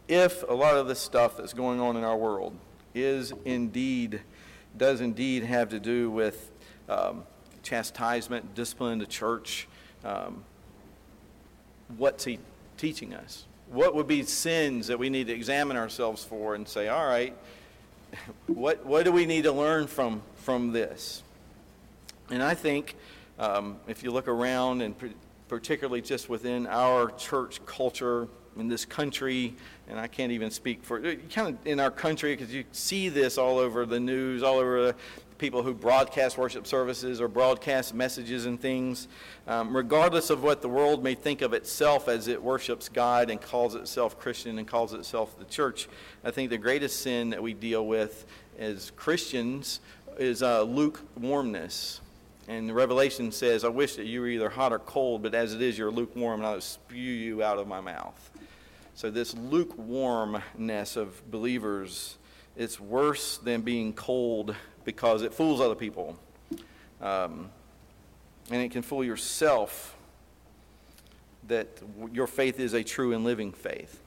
if 0.10 0.44
a 0.50 0.54
lot 0.54 0.76
of 0.76 0.90
this 0.90 1.00
stuff 1.00 1.38
that's 1.38 1.54
going 1.54 1.80
on 1.80 1.96
in 1.96 2.04
our 2.04 2.18
world 2.18 2.54
is 2.94 3.32
indeed, 3.46 4.20
does 4.76 5.00
indeed 5.00 5.44
have 5.44 5.70
to 5.70 5.80
do 5.80 6.12
with 6.12 6.52
um, 6.90 7.24
chastisement, 7.68 8.56
discipline 8.56 8.94
in 8.94 9.00
the 9.00 9.06
church. 9.06 9.68
Um, 10.06 10.44
what's 11.98 12.24
he 12.24 12.40
teaching 12.78 13.14
us? 13.14 13.44
What 13.70 13.94
would 13.94 14.08
be 14.08 14.24
sins 14.24 14.88
that 14.88 14.98
we 14.98 15.10
need 15.10 15.28
to 15.28 15.34
examine 15.34 15.76
ourselves 15.76 16.24
for 16.24 16.56
and 16.56 16.66
say, 16.66 16.88
all 16.88 17.06
right, 17.06 17.36
what, 18.48 18.86
what 18.86 19.04
do 19.04 19.12
we 19.12 19.26
need 19.26 19.44
to 19.44 19.52
learn 19.52 19.88
from, 19.88 20.22
from 20.38 20.72
this? 20.72 21.24
And 22.30 22.42
I 22.42 22.54
think 22.54 22.96
um, 23.38 23.78
if 23.88 24.02
you 24.02 24.12
look 24.12 24.30
around, 24.30 24.82
and 24.82 24.96
particularly 25.50 26.02
just 26.02 26.30
within 26.30 26.68
our 26.68 27.12
church 27.12 27.66
culture 27.66 28.30
in 28.58 28.70
this 28.70 28.86
country, 28.86 29.54
and 29.90 30.00
I 30.00 30.08
can't 30.08 30.32
even 30.32 30.52
speak 30.52 30.84
for 30.84 31.02
kind 31.34 31.50
of 31.50 31.68
in 31.68 31.82
our 31.82 31.92
country 31.92 32.34
because 32.34 32.54
you 32.54 32.64
see 32.72 33.10
this 33.10 33.38
all 33.38 33.58
over 33.58 33.86
the 33.86 34.00
news, 34.00 34.42
all 34.42 34.58
over 34.58 34.88
the 34.88 34.96
people 35.38 35.64
who 35.64 35.74
broadcast 35.74 36.38
worship 36.38 36.66
services 36.66 37.22
or 37.22 37.28
broadcast 37.28 37.94
messages 37.94 38.46
and 38.46 38.60
things, 38.60 39.08
um, 39.48 39.76
regardless 39.76 40.30
of 40.30 40.44
what 40.44 40.62
the 40.62 40.70
world 40.70 41.04
may 41.04 41.16
think 41.16 41.42
of 41.42 41.54
itself 41.54 42.08
as 42.08 42.28
it 42.28 42.42
worships 42.42 42.90
God 42.90 43.30
and 43.30 43.42
calls 43.42 43.76
itself 43.76 44.20
Christian 44.20 44.58
and 44.58 44.68
calls 44.68 44.94
itself 44.94 45.38
the 45.38 45.46
church, 45.46 45.88
I 46.24 46.32
think 46.32 46.50
the 46.50 46.58
greatest 46.58 47.02
sin 47.02 47.30
that 47.30 47.42
we 47.42 47.54
deal 47.54 47.86
with 47.86 48.26
as 48.58 48.92
Christians 48.96 49.80
is 50.18 50.42
uh, 50.42 50.64
lukewarmness. 50.64 52.02
And 52.48 52.68
the 52.68 52.74
Revelation 52.74 53.32
says, 53.32 53.66
I 53.66 53.70
wish 53.70 53.98
that 53.98 54.06
you 54.06 54.22
were 54.22 54.28
either 54.28 54.50
hot 54.50 54.72
or 54.72 54.80
cold, 54.80 55.22
but 55.22 55.36
as 55.36 55.54
it 55.54 55.62
is, 55.62 55.78
you're 55.78 55.92
lukewarm, 55.92 56.40
and 56.40 56.48
I'll 56.48 56.62
spew 56.62 56.98
you 56.98 57.44
out 57.44 57.60
of 57.60 57.68
my 57.68 57.82
mouth. 57.82 58.32
So, 58.96 59.12
this 59.12 59.36
lukewarmness 59.36 60.96
of 60.96 61.30
believers, 61.30 62.18
it's 62.56 62.80
worse 62.80 63.38
than 63.38 63.62
being 63.62 63.94
cold 63.94 64.56
because 64.88 65.22
it 65.22 65.34
fools 65.34 65.60
other 65.60 65.76
people. 65.76 66.18
Um, 67.02 67.50
and 68.50 68.62
it 68.62 68.72
can 68.72 68.82
fool 68.82 69.04
yourself 69.04 69.98
that 71.50 71.68
your 72.14 72.26
faith 72.26 72.58
is 72.58 72.74
a 72.74 72.86
true 72.86 73.12
and 73.12 73.26
living 73.26 73.52
faith. 73.52 74.00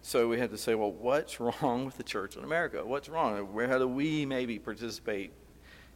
So 0.00 0.28
we 0.28 0.38
have 0.38 0.50
to 0.50 0.56
say, 0.56 0.74
well, 0.74 0.90
what's 0.90 1.40
wrong 1.40 1.84
with 1.84 1.98
the 1.98 2.02
church 2.02 2.36
in 2.36 2.42
America? 2.42 2.82
What's 2.86 3.10
wrong? 3.10 3.36
Where, 3.52 3.68
how 3.68 3.76
do 3.76 3.86
we 3.86 4.24
maybe 4.24 4.58
participate 4.58 5.30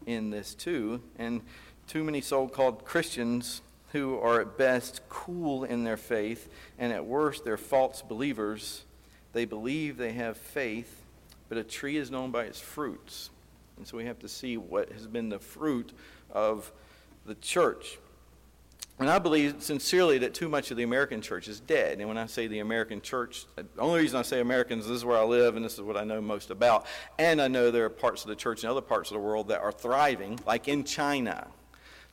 in 0.04 0.28
this 0.28 0.54
too? 0.54 1.00
And 1.18 1.40
too 1.86 2.04
many 2.04 2.20
so 2.20 2.46
called 2.46 2.84
Christians 2.84 3.62
who 3.92 4.18
are 4.18 4.42
at 4.42 4.58
best 4.58 5.00
cool 5.08 5.64
in 5.64 5.84
their 5.84 5.96
faith 5.96 6.50
and 6.78 6.92
at 6.92 7.06
worst 7.06 7.44
they're 7.46 7.56
false 7.56 8.02
believers. 8.02 8.84
They 9.32 9.46
believe 9.46 9.96
they 9.96 10.12
have 10.12 10.36
faith, 10.36 11.05
but 11.48 11.58
a 11.58 11.64
tree 11.64 11.96
is 11.96 12.10
known 12.10 12.30
by 12.30 12.44
its 12.44 12.60
fruits. 12.60 13.30
And 13.76 13.86
so 13.86 13.96
we 13.96 14.06
have 14.06 14.18
to 14.20 14.28
see 14.28 14.56
what 14.56 14.90
has 14.92 15.06
been 15.06 15.28
the 15.28 15.38
fruit 15.38 15.92
of 16.30 16.72
the 17.24 17.34
church. 17.36 17.98
And 18.98 19.10
I 19.10 19.18
believe 19.18 19.62
sincerely 19.62 20.16
that 20.18 20.32
too 20.32 20.48
much 20.48 20.70
of 20.70 20.78
the 20.78 20.82
American 20.82 21.20
church 21.20 21.48
is 21.48 21.60
dead. 21.60 21.98
And 21.98 22.08
when 22.08 22.16
I 22.16 22.24
say 22.24 22.46
the 22.46 22.60
American 22.60 23.02
church, 23.02 23.44
uh, 23.58 23.62
the 23.74 23.82
only 23.82 24.00
reason 24.00 24.18
I 24.18 24.22
say 24.22 24.40
Americans, 24.40 24.84
is 24.84 24.88
this 24.88 24.96
is 24.98 25.04
where 25.04 25.18
I 25.18 25.24
live 25.24 25.54
and 25.56 25.64
this 25.64 25.74
is 25.74 25.82
what 25.82 25.98
I 25.98 26.04
know 26.04 26.22
most 26.22 26.50
about. 26.50 26.86
And 27.18 27.42
I 27.42 27.48
know 27.48 27.70
there 27.70 27.84
are 27.84 27.90
parts 27.90 28.22
of 28.22 28.28
the 28.28 28.36
church 28.36 28.64
in 28.64 28.70
other 28.70 28.80
parts 28.80 29.10
of 29.10 29.14
the 29.14 29.20
world 29.20 29.48
that 29.48 29.60
are 29.60 29.72
thriving, 29.72 30.40
like 30.46 30.66
in 30.66 30.82
China. 30.82 31.46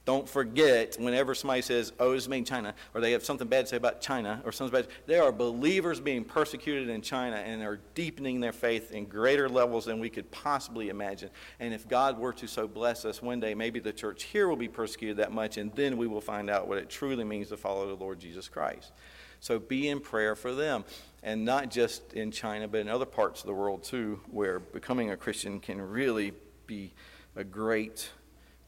Don't 0.05 0.27
forget, 0.27 0.97
whenever 0.99 1.33
somebody 1.33 1.61
says, 1.61 1.93
oh, 1.97 2.11
it's 2.11 2.27
made 2.27 2.39
in 2.39 2.45
China, 2.45 2.75
or 2.93 2.99
they 2.99 3.13
have 3.13 3.23
something 3.23 3.47
bad 3.47 3.61
to 3.61 3.69
say 3.69 3.77
about 3.77 4.01
China, 4.01 4.41
or 4.43 4.51
something 4.51 4.81
bad, 4.81 4.89
there 5.05 5.23
are 5.23 5.31
believers 5.31 6.01
being 6.01 6.25
persecuted 6.25 6.89
in 6.89 7.01
China 7.01 7.37
and 7.37 7.63
are 7.63 7.79
deepening 7.95 8.41
their 8.41 8.51
faith 8.51 8.91
in 8.91 9.05
greater 9.05 9.47
levels 9.47 9.85
than 9.85 9.99
we 9.99 10.09
could 10.09 10.29
possibly 10.29 10.89
imagine. 10.89 11.29
And 11.61 11.73
if 11.73 11.87
God 11.87 12.19
were 12.19 12.33
to 12.33 12.47
so 12.47 12.67
bless 12.67 13.05
us 13.05 13.21
one 13.21 13.39
day, 13.39 13.55
maybe 13.55 13.79
the 13.79 13.93
church 13.93 14.23
here 14.23 14.49
will 14.49 14.57
be 14.57 14.67
persecuted 14.67 15.17
that 15.17 15.31
much, 15.31 15.55
and 15.55 15.73
then 15.73 15.95
we 15.95 16.07
will 16.07 16.19
find 16.19 16.49
out 16.49 16.67
what 16.67 16.79
it 16.79 16.89
truly 16.89 17.23
means 17.23 17.47
to 17.49 17.57
follow 17.57 17.87
the 17.87 18.03
Lord 18.03 18.19
Jesus 18.19 18.49
Christ. 18.49 18.91
So 19.39 19.57
be 19.57 19.87
in 19.87 20.01
prayer 20.01 20.35
for 20.35 20.53
them. 20.53 20.83
And 21.21 21.45
not 21.45 21.71
just 21.71 22.11
in 22.11 22.31
China, 22.31 22.67
but 22.67 22.81
in 22.81 22.89
other 22.89 23.05
parts 23.05 23.39
of 23.39 23.47
the 23.47 23.53
world 23.53 23.83
too, 23.83 24.19
where 24.29 24.59
becoming 24.59 25.11
a 25.11 25.17
Christian 25.17 25.61
can 25.61 25.81
really 25.81 26.33
be 26.67 26.93
a 27.37 27.45
great, 27.45 28.09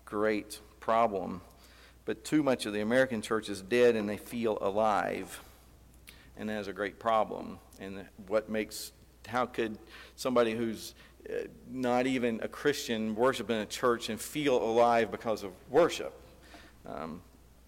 great 0.05 0.61
problem. 0.85 1.41
But 2.05 2.23
too 2.23 2.43
much 2.43 2.67
of 2.67 2.73
the 2.73 2.81
American 2.81 3.23
church 3.23 3.49
is 3.49 3.63
dead 3.63 3.95
and 3.95 4.07
they 4.07 4.17
feel 4.17 4.59
alive. 4.61 5.41
And 6.37 6.47
that 6.49 6.59
is 6.59 6.67
a 6.67 6.73
great 6.73 6.99
problem. 6.99 7.57
And 7.79 8.05
what 8.27 8.49
makes, 8.49 8.91
how 9.27 9.47
could 9.47 9.79
somebody 10.15 10.53
who's 10.53 10.93
uh, 11.27 11.47
not 11.71 12.05
even 12.05 12.39
a 12.43 12.47
Christian 12.47 13.15
worship 13.15 13.49
in 13.49 13.57
a 13.57 13.65
church 13.65 14.09
and 14.09 14.21
feel 14.21 14.57
alive 14.57 15.09
because 15.09 15.41
of 15.41 15.53
worship? 15.71 16.13
Um, 16.85 17.21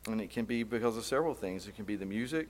and 0.06 0.22
it 0.22 0.30
can 0.30 0.46
be 0.46 0.62
because 0.62 0.96
of 0.96 1.04
several 1.04 1.34
things. 1.34 1.68
It 1.68 1.76
can 1.76 1.86
be 1.86 1.96
the 1.96 2.06
music, 2.06 2.48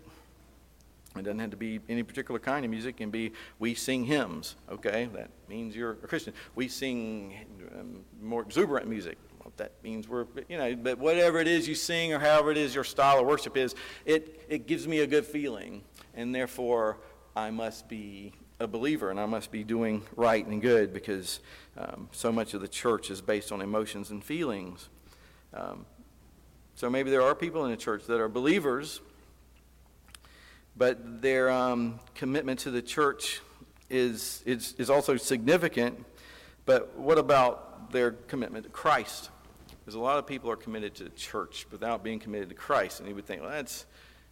It 1.15 1.23
doesn't 1.23 1.39
have 1.39 1.51
to 1.51 1.58
be 1.58 1.80
any 1.88 2.03
particular 2.03 2.41
kind 2.41 2.65
of 2.65 2.71
music. 2.71 2.95
It 2.95 2.97
can 2.97 3.10
be 3.10 3.32
we 3.58 3.73
sing 3.73 4.03
hymns. 4.03 4.56
Okay, 4.69 5.08
that 5.13 5.30
means 5.47 5.77
you're 5.77 5.91
a 5.91 6.08
Christian. 6.08 6.34
We 6.56 6.67
sing 6.67 7.34
um, 7.80 8.03
more 8.21 8.41
exuberant 8.41 8.89
music. 8.89 9.17
That 9.58 9.72
means 9.84 10.08
we're, 10.08 10.26
you 10.48 10.58
know, 10.58 10.76
but 10.76 11.00
whatever 11.00 11.39
it 11.39 11.48
is 11.48 11.67
you 11.67 11.76
sing 11.76 12.13
or 12.13 12.20
however 12.20 12.52
it 12.52 12.58
is 12.58 12.74
your 12.74 12.84
style 12.84 13.20
of 13.20 13.26
worship 13.26 13.58
is, 13.58 13.76
it, 14.06 14.46
it 14.50 14.67
gives 14.67 14.88
me 14.88 15.00
a 15.00 15.08
good 15.08 15.26
feeling. 15.26 15.84
And 16.13 16.34
therefore, 16.34 16.98
I 17.36 17.52
must 17.52 17.88
be 17.89 18.34
a 18.60 18.67
believer 18.67 19.12
and 19.12 19.20
I 19.20 19.26
must 19.26 19.52
be 19.52 19.63
doing 19.63 20.04
right 20.15 20.46
and 20.46 20.62
good 20.62 20.93
because 20.93 21.39
um, 21.78 22.10
so 22.12 22.32
much 22.32 22.54
of 22.54 22.62
the 22.62 22.67
church 22.67 23.12
is 23.12 23.22
based 23.22 23.52
on 23.52 23.62
emotions 23.62 24.10
and 24.10 24.24
feelings. 24.24 24.89
Um, 25.54 25.86
so 26.76 26.89
maybe 26.89 27.12
there 27.12 27.22
are 27.22 27.36
people 27.36 27.65
in 27.65 27.72
the 27.72 27.78
church 27.78 28.06
that 28.06 28.20
are 28.20 28.30
believers 28.30 29.02
but 30.78 31.22
their 31.22 31.50
um, 31.50 32.00
commitment 32.13 32.60
to 32.60 32.72
the 32.72 32.82
church 32.82 33.41
is, 33.89 34.43
is, 34.46 34.76
is 34.78 34.89
also 34.89 35.17
significant. 35.17 36.06
But 36.65 36.96
what 36.98 37.17
about 37.17 37.91
their 37.91 38.12
commitment 38.12 38.65
to 38.65 38.70
Christ? 38.70 39.32
Because 39.88 39.95
a 39.95 40.02
lot 40.02 40.19
of 40.19 40.28
people 40.28 40.52
are 40.52 40.58
committed 40.58 40.95
to 40.95 41.08
church 41.12 41.65
without 41.71 42.04
being 42.04 42.19
committed 42.19 42.50
to 42.50 42.56
Christ. 42.56 43.00
And 43.00 43.08
you 43.08 43.15
would 43.15 43.26
think, 43.26 43.41
well, 43.41 43.52
that's 43.52 43.86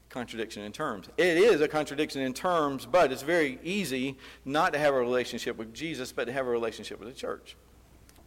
a 0.09 0.13
contradiction 0.13 0.63
in 0.63 0.73
terms. 0.73 1.07
It 1.15 1.37
is 1.37 1.61
a 1.61 1.67
contradiction 1.69 2.21
in 2.23 2.33
terms, 2.33 2.85
but 2.85 3.09
it's 3.13 3.21
very 3.21 3.57
easy 3.63 4.17
not 4.43 4.73
to 4.73 4.79
have 4.79 4.93
a 4.93 4.99
relationship 4.99 5.55
with 5.55 5.73
Jesus, 5.73 6.11
but 6.11 6.25
to 6.25 6.33
have 6.33 6.45
a 6.45 6.49
relationship 6.49 6.99
with 6.99 7.07
the 7.07 7.15
church. 7.15 7.55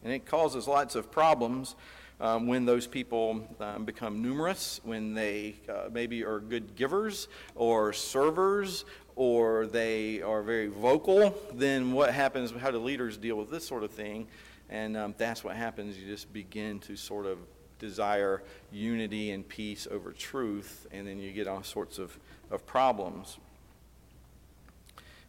And 0.02 0.10
it 0.10 0.24
causes 0.24 0.66
lots 0.66 0.94
of 0.94 1.10
problems 1.10 1.76
um, 2.18 2.46
when 2.46 2.64
those 2.64 2.86
people 2.86 3.46
um, 3.60 3.84
become 3.84 4.22
numerous, 4.22 4.80
when 4.82 5.12
they 5.12 5.56
uh, 5.68 5.90
maybe 5.92 6.24
are 6.24 6.40
good 6.40 6.76
givers 6.76 7.28
or 7.54 7.92
servers 7.92 8.86
or 9.16 9.66
they 9.66 10.22
are 10.22 10.40
very 10.40 10.68
vocal, 10.68 11.38
then 11.52 11.92
what 11.92 12.14
happens? 12.14 12.52
How 12.52 12.70
do 12.70 12.78
leaders 12.78 13.18
deal 13.18 13.36
with 13.36 13.50
this 13.50 13.68
sort 13.68 13.84
of 13.84 13.90
thing? 13.90 14.28
And 14.70 14.96
um, 14.96 15.14
that's 15.16 15.42
what 15.42 15.56
happens. 15.56 15.98
You 15.98 16.06
just 16.06 16.32
begin 16.32 16.78
to 16.80 16.96
sort 16.96 17.26
of 17.26 17.38
desire 17.78 18.42
unity 18.72 19.30
and 19.30 19.48
peace 19.48 19.86
over 19.90 20.12
truth, 20.12 20.86
and 20.90 21.06
then 21.06 21.18
you 21.18 21.32
get 21.32 21.46
all 21.46 21.62
sorts 21.62 21.98
of, 21.98 22.18
of 22.50 22.66
problems. 22.66 23.38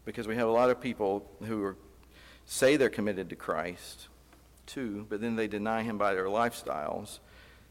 Because 0.05 0.27
we 0.27 0.35
have 0.35 0.47
a 0.47 0.51
lot 0.51 0.69
of 0.69 0.81
people 0.81 1.29
who 1.45 1.63
are, 1.63 1.75
say 2.45 2.75
they're 2.75 2.89
committed 2.89 3.29
to 3.29 3.35
Christ, 3.35 4.07
too, 4.65 5.05
but 5.09 5.21
then 5.21 5.35
they 5.35 5.47
deny 5.47 5.83
him 5.83 5.97
by 5.97 6.13
their 6.13 6.25
lifestyles. 6.25 7.19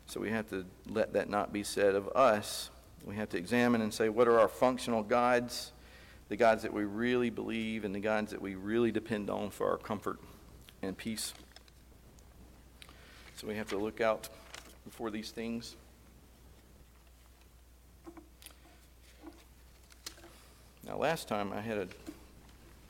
So 0.06 0.20
we 0.20 0.30
have 0.30 0.48
to 0.50 0.64
let 0.88 1.12
that 1.14 1.28
not 1.28 1.52
be 1.52 1.62
said 1.62 1.94
of 1.94 2.08
us. 2.08 2.70
We 3.04 3.16
have 3.16 3.28
to 3.30 3.36
examine 3.36 3.82
and 3.82 3.92
say, 3.92 4.08
what 4.08 4.28
are 4.28 4.38
our 4.38 4.48
functional 4.48 5.02
gods, 5.02 5.72
the 6.28 6.36
gods 6.36 6.62
that 6.62 6.72
we 6.72 6.84
really 6.84 7.30
believe, 7.30 7.84
and 7.84 7.94
the 7.94 8.00
gods 8.00 8.30
that 8.30 8.40
we 8.40 8.54
really 8.54 8.92
depend 8.92 9.28
on 9.28 9.50
for 9.50 9.70
our 9.70 9.76
comfort 9.76 10.18
and 10.82 10.96
peace? 10.96 11.34
So 13.38 13.46
we 13.46 13.54
have 13.54 13.68
to 13.68 13.78
look 13.78 14.00
out 14.00 14.28
for 14.90 15.10
these 15.12 15.30
things. 15.30 15.76
Now, 20.84 20.96
last 20.96 21.28
time 21.28 21.52
I 21.52 21.60
had 21.60 21.78
a, 21.78 21.88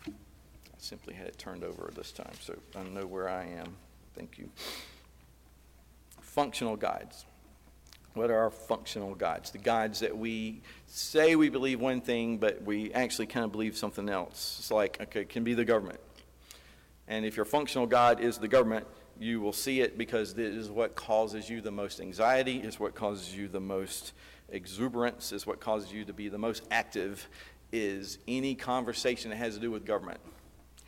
I 0.06 0.10
simply 0.78 1.12
had 1.12 1.26
it 1.26 1.36
turned 1.36 1.64
over 1.64 1.92
this 1.94 2.12
time, 2.12 2.32
so 2.40 2.54
I 2.74 2.82
know 2.84 3.04
where 3.04 3.28
I 3.28 3.44
am. 3.44 3.76
Thank 4.16 4.38
you. 4.38 4.48
Functional 6.22 6.76
guides. 6.76 7.26
What 8.14 8.30
are 8.30 8.38
our 8.38 8.50
functional 8.50 9.14
guides? 9.14 9.50
The 9.50 9.58
guides 9.58 10.00
that 10.00 10.16
we 10.16 10.62
say 10.86 11.36
we 11.36 11.50
believe 11.50 11.78
one 11.78 12.00
thing, 12.00 12.38
but 12.38 12.62
we 12.62 12.90
actually 12.94 13.26
kind 13.26 13.44
of 13.44 13.52
believe 13.52 13.76
something 13.76 14.08
else. 14.08 14.56
It's 14.60 14.70
like, 14.70 14.98
okay, 14.98 15.20
it 15.20 15.28
can 15.28 15.44
be 15.44 15.52
the 15.52 15.66
government. 15.66 16.00
And 17.06 17.26
if 17.26 17.36
your 17.36 17.44
functional 17.44 17.86
guide 17.86 18.20
is 18.20 18.38
the 18.38 18.48
government, 18.48 18.86
you 19.20 19.40
will 19.40 19.52
see 19.52 19.80
it 19.80 19.98
because 19.98 20.34
this 20.34 20.54
is 20.54 20.70
what 20.70 20.94
causes 20.94 21.48
you 21.48 21.60
the 21.60 21.70
most 21.70 22.00
anxiety, 22.00 22.58
is 22.58 22.78
what 22.78 22.94
causes 22.94 23.34
you 23.34 23.48
the 23.48 23.60
most 23.60 24.12
exuberance, 24.50 25.32
is 25.32 25.46
what 25.46 25.60
causes 25.60 25.92
you 25.92 26.04
to 26.04 26.12
be 26.12 26.28
the 26.28 26.38
most 26.38 26.64
active, 26.70 27.28
is 27.72 28.18
any 28.26 28.54
conversation 28.54 29.30
that 29.30 29.36
has 29.36 29.54
to 29.54 29.60
do 29.60 29.70
with 29.70 29.84
government 29.84 30.20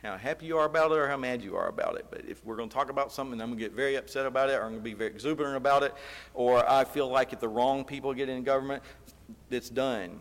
how 0.03 0.17
happy 0.17 0.47
you 0.47 0.57
are 0.57 0.65
about 0.65 0.91
it 0.91 0.97
or 0.97 1.07
how 1.07 1.17
mad 1.17 1.43
you 1.43 1.55
are 1.55 1.67
about 1.67 1.95
it. 1.95 2.05
But 2.09 2.25
if 2.27 2.43
we're 2.43 2.55
going 2.55 2.69
to 2.69 2.73
talk 2.73 2.89
about 2.89 3.11
something, 3.11 3.39
I'm 3.39 3.49
going 3.49 3.59
to 3.59 3.63
get 3.63 3.73
very 3.73 3.95
upset 3.95 4.25
about 4.25 4.49
it 4.49 4.53
or 4.53 4.63
I'm 4.63 4.71
going 4.71 4.79
to 4.79 4.83
be 4.83 4.93
very 4.93 5.11
exuberant 5.11 5.55
about 5.55 5.83
it, 5.83 5.93
or 6.33 6.67
I 6.69 6.85
feel 6.85 7.07
like 7.07 7.33
if 7.33 7.39
the 7.39 7.47
wrong 7.47 7.83
people 7.83 8.13
get 8.13 8.27
in 8.27 8.43
government, 8.43 8.81
it's 9.49 9.69
done. 9.69 10.19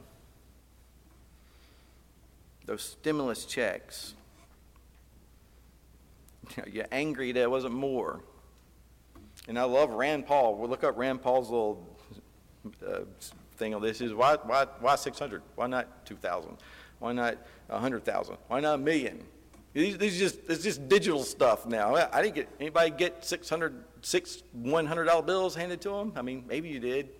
Those 2.66 2.82
stimulus 2.82 3.46
checks. 3.46 4.14
You're 6.72 6.86
angry 6.92 7.32
that 7.32 7.42
it 7.42 7.50
wasn't 7.50 7.74
more. 7.74 8.20
And 9.48 9.58
I 9.58 9.64
love 9.64 9.90
Rand 9.90 10.26
Paul. 10.26 10.56
We'll 10.56 10.68
look 10.68 10.84
up 10.84 10.96
Rand 10.96 11.22
Paul's 11.22 11.50
little 11.50 11.86
uh, 12.86 13.00
thing 13.56 13.74
on 13.74 13.82
this. 13.82 14.00
Is 14.00 14.12
why, 14.12 14.36
why, 14.42 14.66
why 14.80 14.96
600? 14.96 15.42
Why 15.54 15.66
not 15.66 16.04
2,000? 16.06 16.56
Why 16.98 17.12
not 17.12 17.38
100,000? 17.68 18.36
Why 18.48 18.60
not 18.60 18.74
a 18.74 18.78
million? 18.78 19.24
These, 19.72 19.98
these 19.98 20.18
just 20.18 20.38
it's 20.48 20.64
just 20.64 20.88
digital 20.88 21.22
stuff 21.22 21.64
now. 21.64 21.94
I 21.94 22.22
didn't 22.22 22.34
get 22.34 22.48
anybody 22.58 22.90
get 22.90 23.24
600 23.24 23.84
six 24.02 24.42
$100 24.58 25.26
bills 25.26 25.54
handed 25.54 25.80
to 25.82 25.90
them. 25.90 26.12
I 26.16 26.22
mean, 26.22 26.44
maybe 26.48 26.68
you 26.68 26.80
did. 26.80 27.10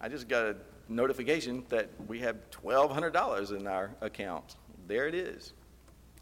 I 0.00 0.08
just 0.08 0.28
got 0.28 0.46
a 0.46 0.56
notification 0.88 1.64
that 1.68 1.90
we 2.06 2.18
have 2.20 2.36
$1,200 2.50 3.56
in 3.56 3.66
our 3.66 3.90
account. 4.00 4.56
There 4.86 5.06
it 5.08 5.14
is. 5.14 5.52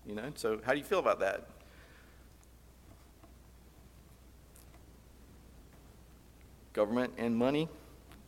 You 0.04 0.14
know. 0.14 0.30
So 0.34 0.60
how 0.64 0.72
do 0.72 0.78
you 0.78 0.84
feel 0.84 0.98
about 0.98 1.20
that? 1.20 1.48
Government 6.78 7.12
and 7.18 7.36
money 7.36 7.68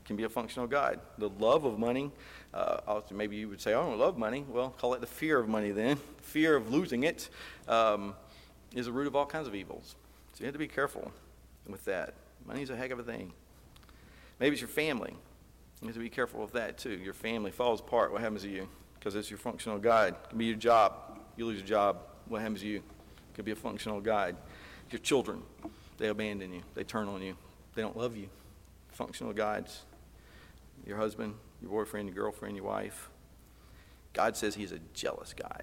can 0.05 0.17
be 0.17 0.25
a 0.25 0.29
functional 0.29 0.67
guide. 0.67 0.99
The 1.19 1.29
love 1.29 1.65
of 1.65 1.79
money 1.79 2.11
uh, 2.53 3.01
maybe 3.13 3.37
you 3.37 3.49
would 3.49 3.61
say, 3.61 3.75
oh, 3.75 3.81
I 3.81 3.85
don't 3.85 3.99
love 4.01 4.19
money. 4.19 4.45
Well, 4.49 4.71
call 4.71 4.93
it 4.95 5.01
the 5.01 5.07
fear 5.07 5.39
of 5.39 5.49
money 5.49 5.71
then. 5.71 5.99
Fear 6.23 6.57
of 6.57 6.73
losing 6.73 7.05
it 7.05 7.29
um, 7.69 8.13
is 8.75 8.87
the 8.87 8.93
root 8.93 9.07
of 9.07 9.15
all 9.15 9.25
kinds 9.25 9.47
of 9.47 9.55
evils. 9.55 9.95
So 10.33 10.41
you 10.41 10.47
have 10.47 10.55
to 10.55 10.59
be 10.59 10.67
careful 10.67 11.13
with 11.69 11.85
that. 11.85 12.15
Money's 12.45 12.71
a 12.71 12.77
heck 12.77 12.91
of 12.91 12.99
a 12.99 13.05
thing. 13.05 13.33
Maybe 14.41 14.55
it's 14.55 14.61
your 14.61 14.67
family. 14.67 15.15
You 15.81 15.87
have 15.87 15.95
to 15.95 16.01
be 16.01 16.11
careful 16.11 16.41
with 16.41 16.55
that 16.55 16.77
too. 16.77 16.99
Your 16.99 17.15
family 17.15 17.53
falls 17.53 17.79
apart. 17.79 18.11
What 18.11 18.21
happens 18.21 18.43
to 18.43 18.51
you? 18.51 18.69
Because 18.99 19.15
it's 19.15 19.31
your 19.31 19.39
functional 19.39 19.79
guide. 19.79 20.15
It 20.25 20.31
can 20.31 20.39
be 20.39 20.47
your 20.47 20.57
job. 20.57 21.21
You 21.37 21.47
lose 21.47 21.59
your 21.59 21.69
job. 21.69 21.99
What 22.27 22.41
happens 22.43 22.63
to 22.63 22.67
you? 22.67 22.79
It 22.79 23.35
could 23.35 23.45
be 23.45 23.53
a 23.53 23.57
functional 23.57 24.01
guide. 24.01 24.35
Your 24.91 24.99
children, 24.99 25.41
they 25.99 26.09
abandon 26.09 26.53
you. 26.53 26.63
They 26.75 26.83
turn 26.83 27.07
on 27.07 27.23
you. 27.23 27.37
They 27.77 27.83
don't 27.83 27.97
love 27.97 28.17
you. 28.17 28.29
Functional 29.01 29.33
guides. 29.33 29.81
Your 30.87 30.99
husband, 30.99 31.33
your 31.63 31.71
boyfriend, 31.71 32.07
your 32.07 32.15
girlfriend, 32.15 32.55
your 32.55 32.67
wife. 32.67 33.09
God 34.13 34.37
says 34.37 34.55
he's 34.55 34.73
a 34.73 34.79
jealous 34.93 35.33
God. 35.33 35.63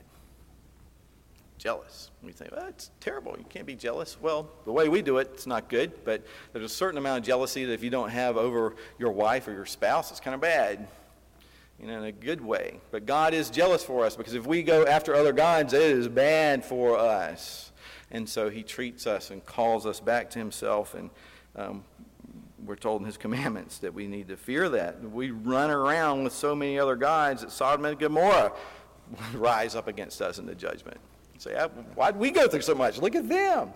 Jealous. 1.60 2.10
We 2.24 2.32
think, 2.32 2.50
well, 2.52 2.66
that's 2.66 2.90
terrible. 3.00 3.36
You 3.38 3.46
can't 3.48 3.68
be 3.68 3.76
jealous. 3.76 4.18
Well, 4.20 4.50
the 4.66 4.72
way 4.72 4.90
we 4.90 5.04
do 5.04 5.20
it, 5.20 5.30
it's 5.36 5.46
not 5.46 5.70
good, 5.70 6.04
but 6.04 6.26
there's 6.52 6.66
a 6.66 6.70
certain 6.74 6.98
amount 6.98 7.20
of 7.20 7.26
jealousy 7.26 7.64
that 7.66 7.74
if 7.74 7.84
you 7.84 7.92
don't 7.92 8.10
have 8.10 8.38
over 8.38 8.76
your 8.98 9.12
wife 9.12 9.48
or 9.48 9.52
your 9.52 9.68
spouse, 9.68 10.10
it's 10.10 10.20
kind 10.20 10.34
of 10.34 10.42
bad. 10.42 10.88
You 11.80 11.86
know, 11.86 12.00
in 12.00 12.06
a 12.06 12.12
good 12.12 12.42
way. 12.42 12.80
But 12.90 13.06
God 13.06 13.36
is 13.36 13.52
jealous 13.52 13.84
for 13.84 14.04
us 14.04 14.16
because 14.16 14.34
if 14.34 14.48
we 14.48 14.64
go 14.64 14.84
after 14.88 15.14
other 15.14 15.32
gods, 15.32 15.74
it 15.74 15.84
is 15.84 16.08
bad 16.08 16.66
for 16.66 16.98
us. 16.98 17.72
And 18.10 18.28
so 18.28 18.50
he 18.50 18.64
treats 18.64 19.06
us 19.06 19.30
and 19.30 19.46
calls 19.46 19.86
us 19.86 20.00
back 20.00 20.32
to 20.32 20.40
himself. 20.40 20.96
And 20.96 21.12
um, 21.56 21.84
we're 22.68 22.76
told 22.76 23.02
in 23.02 23.06
his 23.06 23.18
commandments 23.18 23.80
that 23.80 23.94
we 23.94 24.08
need 24.08 24.28
to 24.28 24.38
fear 24.38 24.68
that. 24.70 25.02
We 25.02 25.32
run 25.32 25.72
around 25.72 26.26
with 26.26 26.34
so 26.34 26.54
many 26.54 26.78
other 26.78 26.96
gods 26.96 27.42
that 27.42 27.52
Sodom 27.52 27.86
and 27.86 27.98
Gomorrah 27.98 28.52
would 29.10 29.36
rise 29.40 29.76
up 29.76 29.88
against 29.88 30.22
us 30.22 30.38
in 30.38 30.46
the 30.46 30.56
judgment. 30.56 31.00
You 31.34 31.40
say, 31.40 31.56
ah, 31.58 31.70
why 31.96 32.12
did 32.12 32.20
we 32.20 32.32
go 32.32 32.48
through 32.48 32.62
so 32.62 32.76
much? 32.76 33.00
Look 33.00 33.16
at 33.16 33.30
them. 33.30 33.72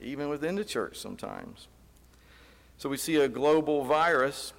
Even 0.00 0.28
within 0.28 0.54
the 0.54 0.64
church 0.64 0.98
sometimes. 0.98 1.68
So 2.76 2.88
we 2.88 2.96
see 2.96 3.16
a 3.16 3.28
global 3.28 3.84
virus. 3.84 4.52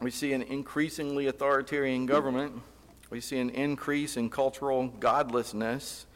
We 0.00 0.10
see 0.10 0.32
an 0.32 0.42
increasingly 0.42 1.26
authoritarian 1.26 2.06
government. 2.06 2.54
We 3.10 3.20
see 3.20 3.38
an 3.38 3.50
increase 3.50 4.16
in 4.16 4.30
cultural 4.30 4.88
godlessness. 4.88 6.06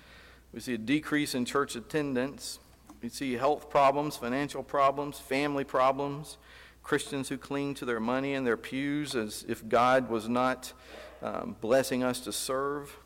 We 0.53 0.61
see 0.61 0.75
a 0.75 0.79
decrease 0.79 1.35
in 1.35 1.45
church 1.45 1.77
attendance. 1.77 2.61
We 3.05 3.11
see 3.11 3.35
health 3.35 3.69
problems, 3.69 4.17
financial 4.17 4.63
problems, 4.63 5.19
family 5.19 5.63
problems, 5.63 6.39
Christians 6.83 7.29
who 7.29 7.37
cling 7.37 7.75
to 7.75 7.85
their 7.85 8.01
money 8.01 8.33
and 8.33 8.47
their 8.47 8.57
pews 8.57 9.15
as 9.15 9.45
if 9.47 9.69
God 9.69 10.09
was 10.09 10.27
not 10.27 10.73
um, 11.21 11.55
blessing 11.61 12.03
us 12.03 12.21
to 12.21 12.33
serve. 12.33 12.97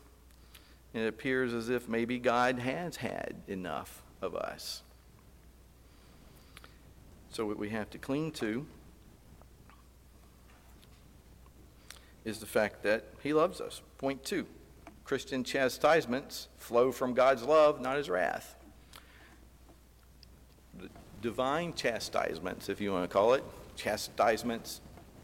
It 0.93 1.05
appears 1.05 1.53
as 1.53 1.67
if 1.67 1.89
maybe 1.89 2.17
God 2.17 2.59
has 2.59 2.95
had 2.95 3.35
enough 3.49 4.01
of 4.21 4.37
us. 4.37 4.83
So, 7.29 7.45
what 7.45 7.57
we 7.57 7.67
have 7.71 7.89
to 7.89 7.97
cling 7.97 8.31
to 8.31 8.65
is 12.23 12.39
the 12.39 12.45
fact 12.45 12.83
that 12.83 13.03
he 13.21 13.33
loves 13.33 13.59
us. 13.59 13.81
Point 13.97 14.23
two 14.23 14.45
Christian 15.03 15.43
chastisements 15.43 16.47
flow 16.57 16.93
from 16.93 17.13
God's 17.13 17.43
love, 17.43 17.81
not 17.81 17.97
his 17.97 18.09
wrath. 18.09 18.55
Divine 21.21 21.73
chastisements, 21.73 22.69
if 22.69 22.79
you 22.79 22.91
want 22.91 23.09
to 23.09 23.13
call 23.13 23.33
it, 23.33 23.43
chastisements 23.75 24.81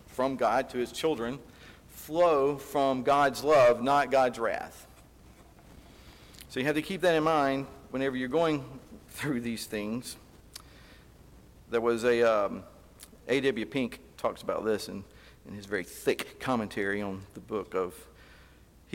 from 0.07 0.35
God 0.35 0.69
to 0.69 0.77
his 0.77 0.91
children, 0.91 1.39
flow 1.87 2.57
from 2.57 3.03
God's 3.03 3.43
love, 3.43 3.81
not 3.81 4.11
God's 4.11 4.39
wrath. 4.39 4.87
So 6.49 6.59
you 6.59 6.65
have 6.65 6.75
to 6.75 6.81
keep 6.81 7.01
that 7.01 7.15
in 7.15 7.23
mind 7.23 7.67
whenever 7.91 8.15
you're 8.15 8.27
going 8.27 8.63
through 9.09 9.41
these 9.41 9.65
things. 9.65 10.17
There 11.69 11.81
was 11.81 12.03
a 12.03 12.23
um, 12.23 12.63
A.W. 13.27 13.65
Pink 13.65 13.99
talks 14.17 14.41
about 14.41 14.65
this 14.65 14.87
in, 14.87 15.03
in 15.47 15.53
his 15.53 15.65
very 15.65 15.83
thick 15.83 16.39
commentary 16.39 17.01
on 17.01 17.23
the 17.33 17.39
book 17.39 17.73
of 17.73 17.93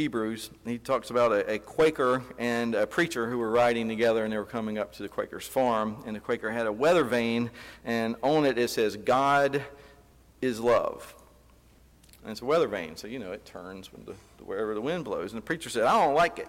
Hebrews. 0.01 0.49
He 0.65 0.79
talks 0.79 1.11
about 1.11 1.31
a, 1.31 1.53
a, 1.53 1.59
Quaker 1.59 2.23
and 2.39 2.75
a 2.75 2.87
preacher 2.87 3.29
who 3.29 3.37
were 3.37 3.51
riding 3.51 3.87
together 3.87 4.25
and 4.25 4.33
they 4.33 4.39
were 4.39 4.47
coming 4.47 4.79
up 4.79 4.95
to 4.95 5.03
the 5.03 5.11
Quaker's 5.11 5.47
farm. 5.47 6.03
And 6.07 6.17
the 6.17 6.21
Quaker 6.21 6.51
had 6.51 6.67
a 6.67 6.73
weather 6.73 7.05
vane, 7.05 7.51
and 7.85 8.17
on 8.23 8.47
it 8.47 8.57
it 8.57 8.71
says, 8.71 8.97
God 8.97 9.63
is 10.41 10.59
love. 10.59 11.15
And 12.23 12.33
it's 12.33 12.41
a 12.41 12.47
weather 12.47 12.67
vane, 12.67 12.97
so 12.97 13.09
you 13.09 13.19
know 13.19 13.33
it 13.33 13.45
turns 13.45 13.91
the, 14.07 14.15
wherever 14.43 14.73
the 14.73 14.81
wind 14.81 15.05
blows. 15.05 15.33
And 15.33 15.43
the 15.43 15.45
preacher 15.45 15.69
said, 15.69 15.83
I 15.83 16.03
don't 16.03 16.15
like 16.15 16.39
it. 16.39 16.49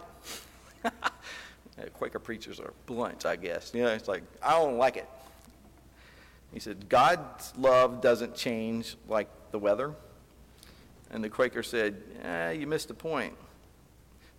Quaker 1.94 2.20
preachers 2.20 2.62
are 2.62 2.74
blunt, 2.86 3.26
I 3.26 3.36
guess. 3.36 3.74
You 3.74 3.84
know, 3.84 3.90
it's 3.90 4.08
like, 4.08 4.24
I 4.42 4.52
don't 4.52 4.78
like 4.78 4.96
it. 4.96 5.10
He 6.54 6.62
said, 6.62 6.88
God's 6.88 7.54
love 7.58 8.00
doesn't 8.02 8.34
change 8.34 8.96
like 9.10 9.28
the 9.52 9.60
weather. 9.60 9.94
And 11.12 11.24
the 11.24 11.30
Quaker 11.30 11.62
said, 11.62 12.02
eh, 12.24 12.52
You 12.52 12.66
missed 12.66 12.88
the 12.88 12.94
point. 12.94 13.36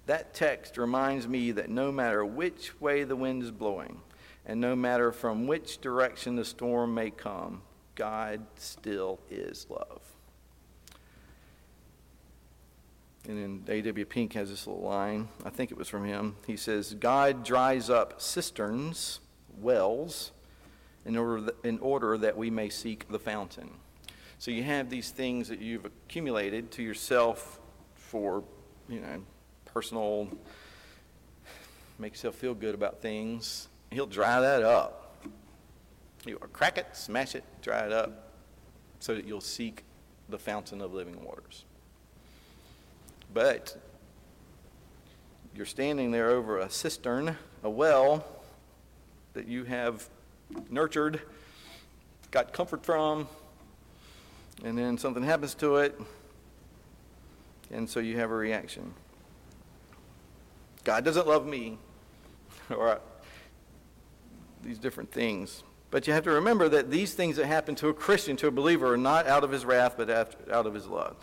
That 0.07 0.35
text 0.35 0.79
reminds 0.79 1.29
me 1.29 1.53
that 1.53 1.71
no 1.71 1.93
matter 1.93 2.25
which 2.25 2.81
way 2.81 3.05
the 3.05 3.15
wind 3.15 3.43
is 3.43 3.53
blowing, 3.53 4.01
and 4.45 4.61
no 4.61 4.75
matter 4.75 5.13
from 5.13 5.47
which 5.47 5.81
direction 5.81 6.35
the 6.35 6.45
storm 6.45 6.95
may 6.95 7.11
come, 7.11 7.63
God 7.95 8.45
still 8.57 9.21
is 9.31 9.67
love. 9.71 10.01
And 13.29 13.65
then 13.67 13.75
A.W. 13.77 14.05
Pink 14.07 14.33
has 14.33 14.51
this 14.51 14.67
little 14.67 14.83
line, 14.83 15.29
I 15.45 15.51
think 15.51 15.71
it 15.71 15.79
was 15.79 15.89
from 15.89 16.05
him. 16.05 16.35
He 16.45 16.57
says, 16.57 16.95
God 16.95 17.45
dries 17.45 17.89
up 17.89 18.21
cisterns, 18.21 19.21
wells, 19.61 20.33
in 21.05 21.17
order, 21.17 21.53
in 21.63 21.79
order 21.79 22.19
that 22.19 22.37
we 22.37 22.51
may 22.51 22.69
seek 22.69 23.09
the 23.09 23.21
fountain. 23.21 23.71
So 24.43 24.51
you 24.51 24.65
have 24.65 24.91
these 24.91 25.13
things 25.13 25.47
that 25.51 25.61
you've 25.61 25.85
accumulated 25.85 26.73
to 26.73 26.83
yourself 26.83 27.61
for, 27.95 28.43
you 28.89 28.99
know, 28.99 29.23
personal, 29.67 30.29
make 31.97 32.15
yourself 32.15 32.35
feel 32.35 32.53
good 32.53 32.75
about 32.75 33.01
things. 33.01 33.69
He'll 33.93 34.09
dry 34.09 34.41
that 34.41 34.65
up. 34.65 35.25
You 36.27 36.39
crack 36.53 36.77
it, 36.77 36.89
smash 36.91 37.37
it, 37.37 37.45
dry 37.63 37.87
it 37.87 37.93
up, 37.93 38.33
so 38.99 39.15
that 39.15 39.29
you'll 39.29 39.41
seek 39.41 39.85
the 40.29 40.41
fountain 40.41 40.81
of 40.81 40.93
living 40.93 41.23
waters. 41.23 41.65
But 43.33 43.77
you're 45.55 45.67
standing 45.67 46.11
there 46.11 46.31
over 46.31 46.59
a 46.59 46.69
cistern, 46.69 47.37
a 47.63 47.71
well 47.71 48.27
that 49.35 49.47
you 49.47 49.63
have 49.63 50.09
nurtured, 50.69 51.21
got 52.33 52.53
comfort 52.53 52.85
from, 52.85 53.29
and 54.65 54.77
then 54.77 54.97
something 54.99 55.23
happens 55.23 55.55
to 55.57 55.77
it, 55.77 56.01
and 57.71 57.89
so 57.89 58.01
you 58.01 58.19
have 58.19 58.31
a 58.31 58.35
reaction. 58.35 58.95
God 60.85 61.05
doesn't 61.05 61.27
love 61.27 61.47
me, 61.47 61.79
or 62.71 63.01
these 64.63 64.79
different 64.79 65.11
things. 65.11 65.63
But 65.91 66.07
you 66.07 66.15
have 66.15 66.25
to 66.25 66.31
remember 66.31 66.69
that 66.71 66.91
these 66.91 67.13
things 67.15 67.37
that 67.37 67.47
happen 67.47 67.75
to 67.77 67.89
a 67.89 67.95
Christian, 67.95 68.37
to 68.39 68.47
a 68.47 68.51
believer, 68.51 68.95
are 68.95 68.97
not 68.97 69.27
out 69.27 69.45
of 69.45 69.51
his 69.51 69.65
wrath, 69.65 69.95
but 69.97 70.09
out 70.11 70.67
of 70.67 70.73
his 70.73 70.87
love. 70.87 71.17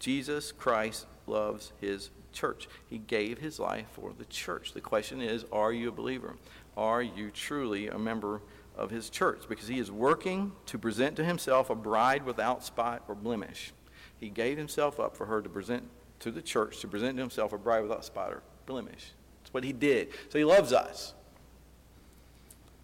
Jesus 0.00 0.50
Christ 0.50 1.06
loves 1.26 1.72
his 1.80 2.10
church. 2.32 2.68
He 2.90 2.98
gave 2.98 3.38
his 3.38 3.60
life 3.60 3.86
for 3.92 4.12
the 4.18 4.24
church. 4.24 4.72
The 4.72 4.80
question 4.80 5.20
is, 5.20 5.44
are 5.52 5.72
you 5.72 5.88
a 5.88 5.92
believer? 5.92 6.36
Are 6.76 7.02
you 7.02 7.30
truly 7.30 7.86
a 7.86 7.98
member 7.98 8.42
of 8.76 8.90
his 8.90 9.10
church? 9.10 9.42
Because 9.48 9.68
he 9.68 9.78
is 9.78 9.90
working 9.90 10.52
to 10.66 10.78
present 10.78 11.16
to 11.16 11.24
himself 11.24 11.70
a 11.70 11.74
bride 11.74 12.24
without 12.24 12.64
spot 12.64 13.02
or 13.08 13.14
blemish. 13.14 13.72
He 14.18 14.28
gave 14.28 14.58
himself 14.58 14.98
up 15.00 15.16
for 15.16 15.26
her 15.26 15.42
to 15.42 15.48
present 15.48 15.88
to 16.20 16.30
the 16.30 16.42
church, 16.42 16.80
to 16.80 16.88
present 16.88 17.16
to 17.16 17.22
himself 17.22 17.52
a 17.52 17.58
bride 17.58 17.82
without 17.82 18.04
spot 18.04 18.32
or 18.32 18.42
blemish. 18.66 19.12
That's 19.42 19.52
what 19.52 19.64
he 19.64 19.72
did. 19.72 20.08
So 20.28 20.38
he 20.38 20.44
loves 20.44 20.72
us. 20.72 21.14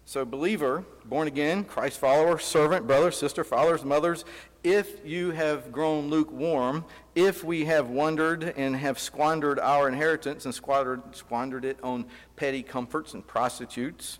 So, 0.05 0.25
believer, 0.25 0.83
born 1.05 1.29
again, 1.29 1.63
Christ 1.63 1.97
follower, 1.97 2.37
servant, 2.37 2.85
brother, 2.85 3.09
sister, 3.09 3.45
fathers, 3.45 3.85
mothers, 3.85 4.25
if 4.61 5.05
you 5.05 5.31
have 5.31 5.71
grown 5.71 6.09
lukewarm, 6.09 6.85
if 7.15 7.43
we 7.43 7.65
have 7.65 7.89
wandered 7.89 8.53
and 8.57 8.75
have 8.75 8.99
squandered 8.99 9.59
our 9.59 9.87
inheritance 9.87 10.45
and 10.45 10.53
squandered, 10.53 11.15
squandered 11.15 11.63
it 11.63 11.79
on 11.83 12.05
petty 12.35 12.63
comforts 12.63 13.13
and 13.13 13.25
prostitutes, 13.25 14.19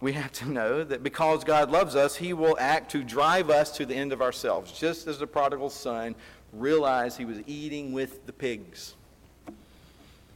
we 0.00 0.12
have 0.12 0.32
to 0.32 0.48
know 0.48 0.84
that 0.84 1.02
because 1.02 1.44
God 1.44 1.70
loves 1.70 1.96
us, 1.96 2.16
He 2.16 2.32
will 2.32 2.56
act 2.58 2.90
to 2.92 3.02
drive 3.02 3.50
us 3.50 3.70
to 3.76 3.86
the 3.86 3.94
end 3.94 4.12
of 4.12 4.20
ourselves, 4.20 4.72
just 4.72 5.06
as 5.06 5.18
the 5.18 5.26
prodigal 5.26 5.70
son 5.70 6.14
realized 6.52 7.18
he 7.18 7.24
was 7.24 7.38
eating 7.46 7.92
with 7.92 8.24
the 8.26 8.32
pigs. 8.32 8.94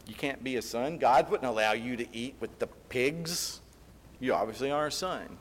You 0.07 0.15
can't 0.15 0.43
be 0.43 0.57
a 0.57 0.63
son. 0.63 0.99
God 0.99 1.31
wouldn't 1.31 1.49
allow 1.49 1.73
you 1.73 1.97
to 1.97 2.07
eat 2.17 2.35
with 2.41 2.59
the 2.59 2.67
pigs. 2.89 3.61
You 4.19 4.35
obviously 4.35 4.71
are 4.71 4.89
a 4.89 4.93
son. 4.93 5.39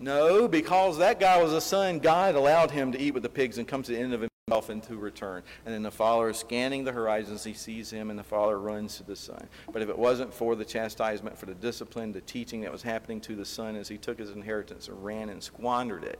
No, 0.00 0.48
because 0.48 0.98
that 0.98 1.20
guy 1.20 1.40
was 1.42 1.52
a 1.52 1.60
son, 1.60 1.98
God 1.98 2.34
allowed 2.34 2.70
him 2.70 2.92
to 2.92 3.00
eat 3.00 3.14
with 3.14 3.22
the 3.22 3.28
pigs 3.28 3.58
and 3.58 3.68
come 3.68 3.82
to 3.82 3.92
the 3.92 3.98
end 3.98 4.12
of 4.12 4.26
himself 4.46 4.68
and 4.68 4.82
to 4.82 4.96
return. 4.96 5.42
And 5.64 5.74
then 5.74 5.82
the 5.82 5.90
father 5.90 6.28
is 6.28 6.36
scanning 6.36 6.84
the 6.84 6.92
horizons, 6.92 7.44
he 7.44 7.54
sees 7.54 7.90
him, 7.90 8.10
and 8.10 8.18
the 8.18 8.24
father 8.24 8.58
runs 8.58 8.98
to 8.98 9.02
the 9.02 9.16
son. 9.16 9.48
But 9.72 9.80
if 9.80 9.88
it 9.88 9.98
wasn't 9.98 10.34
for 10.34 10.54
the 10.54 10.66
chastisement, 10.66 11.38
for 11.38 11.46
the 11.46 11.54
discipline, 11.54 12.12
the 12.12 12.20
teaching 12.20 12.60
that 12.60 12.70
was 12.70 12.82
happening 12.82 13.22
to 13.22 13.34
the 13.34 13.44
son 13.46 13.74
as 13.74 13.88
he 13.88 13.96
took 13.96 14.18
his 14.18 14.32
inheritance 14.32 14.88
and 14.88 15.02
ran 15.02 15.30
and 15.30 15.42
squandered 15.42 16.04
it, 16.04 16.18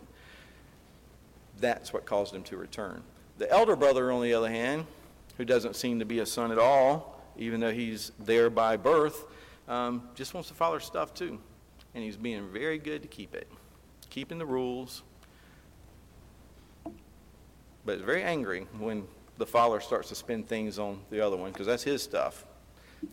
that's 1.60 1.92
what 1.92 2.06
caused 2.06 2.34
him 2.34 2.42
to 2.44 2.56
return. 2.56 3.02
The 3.36 3.50
elder 3.50 3.76
brother, 3.76 4.10
on 4.10 4.22
the 4.22 4.32
other 4.32 4.48
hand, 4.48 4.86
who 5.36 5.44
doesn't 5.44 5.76
seem 5.76 5.98
to 5.98 6.06
be 6.06 6.20
a 6.20 6.26
son 6.26 6.50
at 6.50 6.58
all, 6.58 7.20
even 7.36 7.60
though 7.60 7.72
he's 7.72 8.12
there 8.18 8.48
by 8.48 8.78
birth, 8.78 9.26
um, 9.68 10.08
just 10.14 10.32
wants 10.32 10.48
the 10.48 10.54
father's 10.54 10.84
stuff 10.84 11.12
too. 11.12 11.38
And 11.94 12.02
he's 12.02 12.16
being 12.16 12.48
very 12.50 12.78
good 12.78 13.02
to 13.02 13.08
keep 13.08 13.34
it 13.34 13.48
keeping 14.14 14.38
the 14.38 14.46
rules, 14.46 15.02
but 17.84 17.98
very 18.00 18.22
angry 18.22 18.66
when 18.78 19.06
the 19.38 19.46
father 19.46 19.80
starts 19.80 20.08
to 20.08 20.14
spend 20.14 20.48
things 20.48 20.78
on 20.78 21.00
the 21.10 21.20
other 21.20 21.36
one 21.36 21.52
because 21.52 21.66
that's 21.66 21.82
his 21.82 22.02
stuff. 22.02 22.44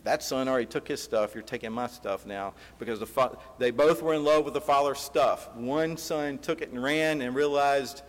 That 0.04 0.22
son 0.22 0.48
already 0.48 0.66
took 0.66 0.88
his 0.88 1.02
stuff. 1.02 1.34
You're 1.34 1.42
taking 1.42 1.72
my 1.72 1.86
stuff 1.86 2.24
now 2.24 2.54
because 2.78 2.98
the 3.00 3.06
fa- 3.06 3.36
they 3.58 3.70
both 3.70 4.02
were 4.02 4.14
in 4.14 4.24
love 4.24 4.44
with 4.44 4.54
the 4.54 4.60
father's 4.60 5.00
stuff. 5.00 5.54
One 5.54 5.96
son 5.96 6.38
took 6.38 6.62
it 6.62 6.70
and 6.70 6.82
ran 6.82 7.20
and 7.20 7.34
realized, 7.34 8.02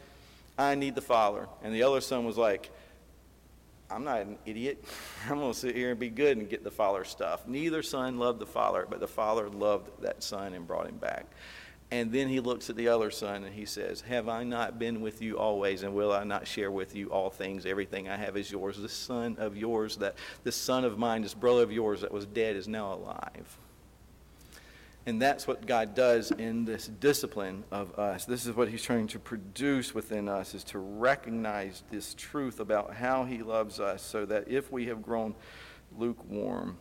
I 0.57 0.75
need 0.75 0.95
the 0.95 1.01
father. 1.01 1.47
And 1.61 1.73
the 1.73 1.83
other 1.83 1.99
son 1.99 2.23
was 2.25 2.37
like, 2.37 2.71
I'm 3.89 4.03
not 4.03 4.21
an 4.21 4.37
idiot. 4.45 4.83
I'm 5.29 5.39
going 5.39 5.51
to 5.51 5.57
sit 5.57 5.75
here 5.75 5.91
and 5.91 5.99
be 5.99 6.09
good 6.09 6.37
and 6.37 6.49
get 6.49 6.63
the 6.63 6.71
father's 6.71 7.09
stuff. 7.09 7.47
Neither 7.47 7.83
son 7.83 8.17
loved 8.17 8.39
the 8.39 8.45
father, 8.45 8.87
but 8.89 8.99
the 8.99 9.07
father 9.07 9.49
loved 9.49 9.89
that 10.01 10.23
son 10.23 10.53
and 10.53 10.65
brought 10.65 10.87
him 10.87 10.97
back. 10.97 11.25
And 11.93 12.11
then 12.11 12.27
he 12.27 12.39
looks 12.39 12.71
at 12.71 12.75
the 12.75 12.87
other 12.87 13.11
son 13.11 13.43
and 13.43 13.53
he 13.53 13.65
says, 13.65 14.01
Have 14.01 14.27
I 14.27 14.43
not 14.43 14.79
been 14.79 14.99
with 14.99 15.21
you 15.21 15.37
always, 15.37 15.83
and 15.83 15.93
will 15.93 16.11
I 16.11 16.23
not 16.23 16.47
share 16.47 16.71
with 16.71 16.95
you 16.95 17.11
all 17.11 17.29
things? 17.29 17.67
Everything 17.67 18.09
I 18.09 18.17
have 18.17 18.35
is 18.35 18.51
yours. 18.51 18.79
This 18.79 18.93
son 18.93 19.35
of 19.37 19.55
yours, 19.55 19.97
that 19.97 20.15
this 20.43 20.55
son 20.55 20.85
of 20.85 20.97
mine, 20.97 21.21
this 21.21 21.35
brother 21.35 21.61
of 21.61 21.71
yours 21.71 22.01
that 22.01 22.11
was 22.11 22.25
dead 22.25 22.55
is 22.55 22.67
now 22.67 22.95
alive. 22.95 23.59
And 25.05 25.21
that's 25.21 25.45
what 25.45 25.67
God 25.67 25.93
does 25.93 26.31
in 26.31 26.65
this 26.65 26.87
discipline 26.87 27.63
of 27.69 27.99
us. 27.99 28.25
This 28.25 28.47
is 28.47 28.55
what 28.55 28.69
he's 28.69 28.81
trying 28.81 29.05
to 29.09 29.19
produce 29.19 29.93
within 29.93 30.27
us 30.27 30.55
is 30.55 30.63
to 30.63 30.79
recognize 30.79 31.83
this 31.91 32.15
truth 32.15 32.59
about 32.59 32.95
how 32.95 33.23
he 33.23 33.43
loves 33.43 33.79
us 33.79 34.01
so 34.01 34.25
that 34.25 34.47
if 34.47 34.71
we 34.71 34.87
have 34.87 35.03
grown 35.03 35.35
lukewarm 35.95 36.77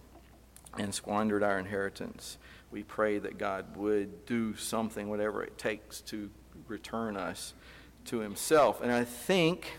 and 0.79 0.95
squandered 0.95 1.43
our 1.43 1.59
inheritance, 1.59 2.39
we 2.73 2.83
pray 2.83 3.19
that 3.19 3.39
God 3.39 3.77
would 3.77 4.27
do 4.27 4.57
something, 4.57 5.09
whatever 5.09 5.43
it 5.43 5.59
takes, 5.59 6.01
to 6.03 6.31
return 6.67 7.17
us 7.17 7.55
to 8.07 8.19
Himself. 8.19 8.81
And 8.81 8.91
I 8.91 9.05
think, 9.05 9.79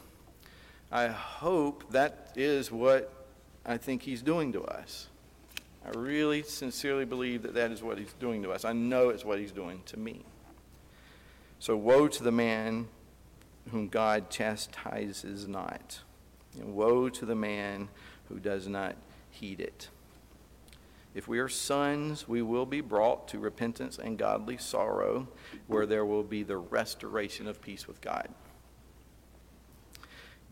I 0.91 1.08
hope 1.08 1.91
that 1.91 2.32
is 2.36 2.71
what 2.71 3.12
I 3.65 3.77
think 3.77 4.03
He's 4.03 4.21
doing 4.21 4.53
to 4.53 4.63
us. 4.63 5.08
I 5.86 5.89
really 5.97 6.43
sincerely 6.43 7.03
believe 7.03 7.41
that 7.41 7.56
that 7.56 7.71
is 7.71 7.84
what 7.84 7.97
He's 7.97 8.13
doing 8.13 8.43
to 8.43 8.51
us. 8.51 8.63
I 8.63 8.73
know 8.73 9.10
it's 9.10 9.25
what 9.25 9.39
He's 9.39 9.51
doing 9.51 9.82
to 9.88 9.99
me. 9.99 10.23
So, 11.60 11.75
woe 11.75 12.08
to 12.08 12.23
the 12.23 12.32
man 12.32 12.88
whom 13.71 13.88
God 13.88 14.29
chastises 14.29 15.47
not. 15.47 16.01
And 16.60 16.75
woe 16.75 17.10
to 17.10 17.25
the 17.25 17.36
man 17.36 17.89
who 18.29 18.39
does 18.39 18.67
not 18.67 18.95
heed 19.29 19.60
it. 19.60 19.89
If 21.13 21.28
we 21.28 21.39
are 21.39 21.49
sons, 21.49 22.28
we 22.28 22.41
will 22.41 22.65
be 22.65 22.82
brought 22.82 23.28
to 23.30 23.39
repentance 23.39 23.99
and 23.99 24.17
godly 24.17 24.58
sorrow, 24.58 25.28
where 25.67 25.86
there 25.86 26.06
will 26.06 26.23
be 26.23 26.43
the 26.43 26.58
restoration 26.58 27.47
of 27.47 27.62
peace 27.62 27.88
with 27.88 28.02
God. 28.02 28.30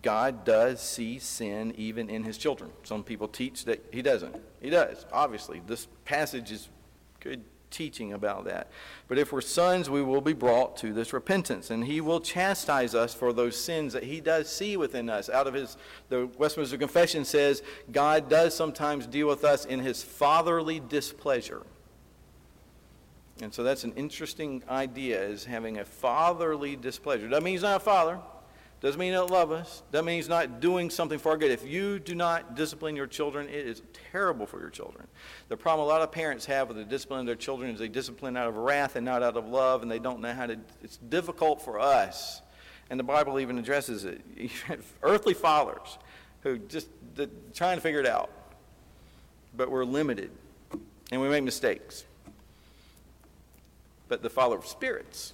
God 0.02 0.45
does 0.45 0.82
see 0.82 1.19
sin 1.19 1.74
even 1.78 2.10
in 2.10 2.24
his 2.24 2.38
children. 2.38 2.71
Some 2.84 3.04
people 3.04 3.28
teach 3.28 3.65
that 3.65 3.86
he 3.91 4.02
doesn't. 4.02 4.36
He 4.60 4.69
does, 4.69 5.06
obviously. 5.12 5.62
This 5.65 5.88
passage 6.06 6.52
is 6.52 6.69
good 7.19 7.43
teaching 7.71 8.13
about 8.13 8.45
that. 8.45 8.69
But 9.07 9.17
if 9.17 9.31
we're 9.31 9.41
sons, 9.41 9.89
we 9.89 10.03
will 10.03 10.21
be 10.21 10.34
brought 10.34 10.77
to 10.77 10.93
this 10.93 11.13
repentance, 11.13 11.71
and 11.71 11.84
he 11.84 12.01
will 12.01 12.19
chastise 12.19 12.93
us 12.93 13.13
for 13.13 13.34
those 13.34 13.57
sins 13.57 13.93
that 13.93 14.03
he 14.03 14.21
does 14.21 14.47
see 14.49 14.77
within 14.77 15.10
us. 15.10 15.29
Out 15.29 15.47
of 15.47 15.53
his, 15.53 15.77
the 16.10 16.27
Westminster 16.38 16.77
Confession 16.77 17.25
says, 17.25 17.63
God 17.91 18.29
does 18.29 18.53
sometimes 18.53 19.07
deal 19.07 19.27
with 19.27 19.43
us 19.43 19.65
in 19.65 19.79
his 19.79 20.03
fatherly 20.03 20.79
displeasure. 20.79 21.63
And 23.41 23.51
so 23.53 23.63
that's 23.63 23.84
an 23.84 23.93
interesting 23.95 24.62
idea, 24.69 25.21
is 25.23 25.45
having 25.45 25.79
a 25.79 25.86
fatherly 25.86 26.75
displeasure. 26.75 27.27
Doesn't 27.27 27.43
mean 27.43 27.55
he's 27.55 27.63
not 27.63 27.77
a 27.77 27.79
father. 27.79 28.19
Doesn't 28.81 28.99
mean 28.99 29.11
he 29.11 29.15
don't 29.15 29.29
love 29.29 29.51
us. 29.51 29.83
Doesn't 29.91 30.05
mean 30.07 30.15
he's 30.15 30.27
not 30.27 30.59
doing 30.59 30.89
something 30.89 31.19
for 31.19 31.29
our 31.29 31.37
good. 31.37 31.51
If 31.51 31.67
you 31.67 31.99
do 31.99 32.15
not 32.15 32.55
discipline 32.55 32.95
your 32.95 33.05
children, 33.05 33.47
it 33.47 33.67
is 33.67 33.83
terrible 34.11 34.47
for 34.47 34.59
your 34.59 34.71
children. 34.71 35.05
The 35.49 35.57
problem 35.57 35.85
a 35.85 35.89
lot 35.89 36.01
of 36.01 36.11
parents 36.11 36.47
have 36.47 36.67
with 36.67 36.77
the 36.77 36.83
discipline 36.83 37.19
of 37.19 37.25
their 37.27 37.35
children 37.35 37.69
is 37.69 37.79
they 37.79 37.87
discipline 37.87 38.35
out 38.35 38.47
of 38.47 38.55
wrath 38.57 38.95
and 38.95 39.05
not 39.05 39.21
out 39.21 39.37
of 39.37 39.47
love, 39.47 39.83
and 39.83 39.91
they 39.91 39.99
don't 39.99 40.19
know 40.19 40.33
how 40.33 40.47
to. 40.47 40.57
It's 40.83 40.97
difficult 40.97 41.61
for 41.61 41.79
us, 41.79 42.41
and 42.89 42.99
the 42.99 43.03
Bible 43.03 43.39
even 43.39 43.59
addresses 43.59 44.03
it. 44.03 44.21
Earthly 45.03 45.35
fathers 45.35 45.99
who 46.41 46.57
just 46.57 46.87
the, 47.13 47.29
trying 47.53 47.77
to 47.77 47.81
figure 47.81 47.99
it 47.99 48.07
out, 48.07 48.31
but 49.55 49.69
we're 49.69 49.85
limited, 49.85 50.31
and 51.11 51.21
we 51.21 51.29
make 51.29 51.43
mistakes. 51.43 52.03
But 54.07 54.23
the 54.23 54.29
Father 54.31 54.55
of 54.55 54.65
spirits, 54.65 55.33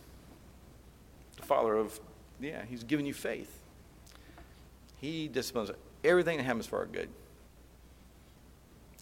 the 1.38 1.44
Father 1.44 1.78
of 1.78 1.98
yeah, 2.40 2.64
he's 2.68 2.84
given 2.84 3.06
you 3.06 3.14
faith. 3.14 3.62
He 5.00 5.28
disciplines 5.28 5.72
everything 6.04 6.38
that 6.38 6.44
happens 6.44 6.66
for 6.66 6.80
our 6.80 6.86
good. 6.86 7.10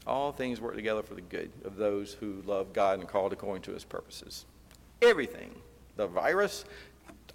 All 0.08 0.32
things 0.32 0.62
work 0.62 0.76
together 0.76 1.02
for 1.02 1.16
the 1.16 1.22
good 1.22 1.52
of 1.64 1.78
those 1.78 2.14
who 2.14 2.44
love 2.46 2.74
God 2.74 3.00
and 3.00 3.08
called 3.08 3.34
according 3.34 3.64
to 3.64 3.72
his 3.72 3.84
purposes. 3.84 4.46
Everything. 5.02 5.56
The 5.96 6.08
virus, 6.08 6.66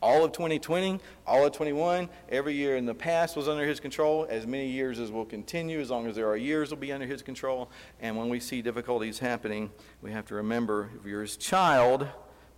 all 0.02 0.24
of 0.24 0.32
2020, 0.32 1.00
all 1.26 1.44
of 1.44 1.52
21, 1.52 2.08
every 2.28 2.54
year 2.54 2.76
in 2.76 2.86
the 2.86 2.94
past 2.94 3.36
was 3.36 3.48
under 3.48 3.66
his 3.66 3.80
control. 3.80 4.26
As 4.28 4.46
many 4.46 4.68
years 4.68 4.98
as 4.98 5.10
will 5.10 5.24
continue, 5.24 5.80
as 5.80 5.90
long 5.90 6.06
as 6.06 6.14
there 6.14 6.28
are 6.28 6.36
years, 6.36 6.70
will 6.70 6.76
be 6.76 6.92
under 6.92 7.06
his 7.06 7.22
control. 7.22 7.70
And 8.00 8.16
when 8.16 8.28
we 8.28 8.40
see 8.40 8.62
difficulties 8.62 9.18
happening, 9.18 9.70
we 10.00 10.12
have 10.12 10.26
to 10.26 10.34
remember 10.34 10.90
if 10.98 11.06
you're 11.06 11.22
his 11.22 11.36
child, 11.36 12.06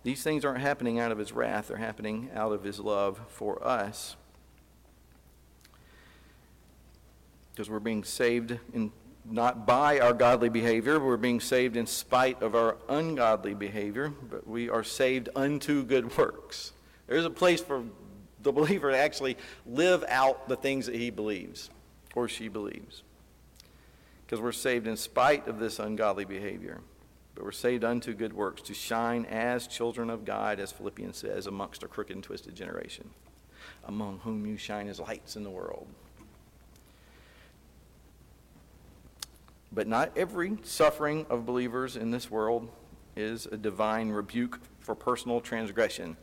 these 0.03 0.21
things 0.21 0.43
aren't 0.43 0.59
happening 0.59 0.99
out 0.99 1.11
of 1.11 1.17
his 1.17 1.31
wrath, 1.31 1.69
they're 1.69 1.77
happening 1.77 2.29
out 2.35 2.51
of 2.51 2.63
his 2.63 2.79
love 2.79 3.19
for 3.29 3.65
us. 3.65 4.15
Because 7.51 7.69
we're 7.69 7.79
being 7.79 8.03
saved 8.03 8.57
in, 8.73 8.91
not 9.25 9.65
by 9.65 9.99
our 9.99 10.13
godly 10.13 10.49
behavior, 10.49 10.99
we're 10.99 11.17
being 11.17 11.39
saved 11.39 11.77
in 11.77 11.87
spite 11.87 12.41
of 12.41 12.55
our 12.55 12.77
ungodly 12.89 13.53
behavior, 13.53 14.09
but 14.29 14.45
we 14.45 14.69
are 14.69 14.83
saved 14.83 15.29
unto 15.35 15.83
good 15.83 16.17
works. 16.17 16.73
There's 17.07 17.25
a 17.25 17.29
place 17.29 17.61
for 17.61 17.83
the 18.41 18.51
believer 18.51 18.91
to 18.91 18.97
actually 18.97 19.37
live 19.65 20.03
out 20.09 20.49
the 20.49 20.57
things 20.57 20.87
that 20.87 20.95
he 20.95 21.09
believes 21.09 21.69
or 22.15 22.27
she 22.27 22.49
believes. 22.49 23.03
Because 24.25 24.41
we're 24.41 24.51
saved 24.51 24.87
in 24.87 24.97
spite 24.97 25.47
of 25.47 25.59
this 25.59 25.79
ungodly 25.79 26.25
behavior 26.25 26.81
but 27.35 27.43
we're 27.43 27.51
saved 27.51 27.83
unto 27.83 28.13
good 28.13 28.33
works, 28.33 28.61
to 28.63 28.73
shine 28.73 29.25
as 29.25 29.67
children 29.67 30.09
of 30.09 30.25
God, 30.25 30.59
as 30.59 30.71
Philippians 30.71 31.17
says, 31.17 31.47
amongst 31.47 31.83
a 31.83 31.87
crooked 31.87 32.15
and 32.15 32.23
twisted 32.23 32.55
generation, 32.55 33.09
among 33.85 34.19
whom 34.19 34.45
you 34.45 34.57
shine 34.57 34.87
as 34.87 34.99
lights 34.99 35.35
in 35.35 35.43
the 35.43 35.49
world. 35.49 35.87
But 39.71 39.87
not 39.87 40.15
every 40.15 40.57
suffering 40.61 41.25
of 41.29 41.45
believers 41.45 41.95
in 41.95 42.11
this 42.11 42.29
world 42.29 42.69
is 43.15 43.47
a 43.47 43.57
divine 43.57 44.09
rebuke 44.09 44.59
for 44.79 44.93
personal 44.93 45.41
transgression. 45.41 46.15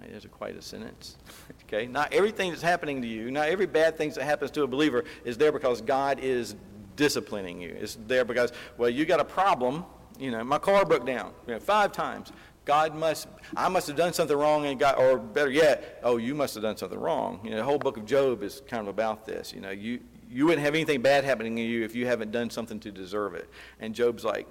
That 0.00 0.10
is 0.10 0.26
quite 0.30 0.56
a 0.56 0.62
sentence. 0.62 1.16
okay? 1.64 1.86
Not 1.86 2.12
everything 2.12 2.50
that's 2.50 2.62
happening 2.62 3.00
to 3.02 3.08
you, 3.08 3.30
not 3.30 3.48
every 3.48 3.66
bad 3.66 3.96
thing 3.96 4.10
that 4.10 4.24
happens 4.24 4.50
to 4.52 4.64
a 4.64 4.66
believer 4.66 5.04
is 5.24 5.38
there 5.38 5.52
because 5.52 5.80
God 5.80 6.18
is 6.20 6.56
disciplining 6.96 7.60
you. 7.60 7.76
It's 7.78 7.96
there 8.06 8.24
because, 8.24 8.52
well, 8.76 8.90
you 8.90 9.04
got 9.04 9.20
a 9.20 9.24
problem 9.24 9.84
you 10.18 10.30
know, 10.30 10.42
my 10.44 10.58
car 10.58 10.84
broke 10.84 11.06
down 11.06 11.32
you 11.46 11.54
know, 11.54 11.60
five 11.60 11.92
times. 11.92 12.32
God 12.64 12.96
must, 12.96 13.28
I 13.56 13.68
must 13.68 13.86
have 13.86 13.96
done 13.96 14.12
something 14.12 14.36
wrong 14.36 14.66
and 14.66 14.78
God, 14.78 14.96
or 14.98 15.18
better 15.18 15.50
yet, 15.50 16.00
oh, 16.02 16.16
you 16.16 16.34
must 16.34 16.54
have 16.54 16.64
done 16.64 16.76
something 16.76 16.98
wrong. 16.98 17.40
You 17.44 17.50
know, 17.50 17.58
the 17.58 17.64
whole 17.64 17.78
book 17.78 17.96
of 17.96 18.04
Job 18.04 18.42
is 18.42 18.60
kind 18.66 18.82
of 18.82 18.88
about 18.88 19.24
this. 19.24 19.52
You 19.52 19.60
know, 19.60 19.70
you, 19.70 20.00
you 20.28 20.46
wouldn't 20.46 20.64
have 20.64 20.74
anything 20.74 21.00
bad 21.00 21.22
happening 21.22 21.54
to 21.56 21.62
you 21.62 21.84
if 21.84 21.94
you 21.94 22.06
haven't 22.06 22.32
done 22.32 22.50
something 22.50 22.80
to 22.80 22.90
deserve 22.90 23.34
it. 23.34 23.48
And 23.78 23.94
Job's 23.94 24.24
like, 24.24 24.48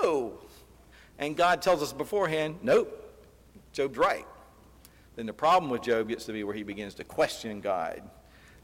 no. 0.00 0.38
And 1.18 1.36
God 1.36 1.60
tells 1.60 1.82
us 1.82 1.92
beforehand, 1.92 2.58
nope, 2.62 3.12
Job's 3.72 3.98
right. 3.98 4.26
Then 5.16 5.26
the 5.26 5.32
problem 5.32 5.70
with 5.70 5.82
Job 5.82 6.08
gets 6.08 6.24
to 6.26 6.32
be 6.32 6.44
where 6.44 6.54
he 6.54 6.62
begins 6.62 6.94
to 6.94 7.04
question 7.04 7.60
God 7.60 8.02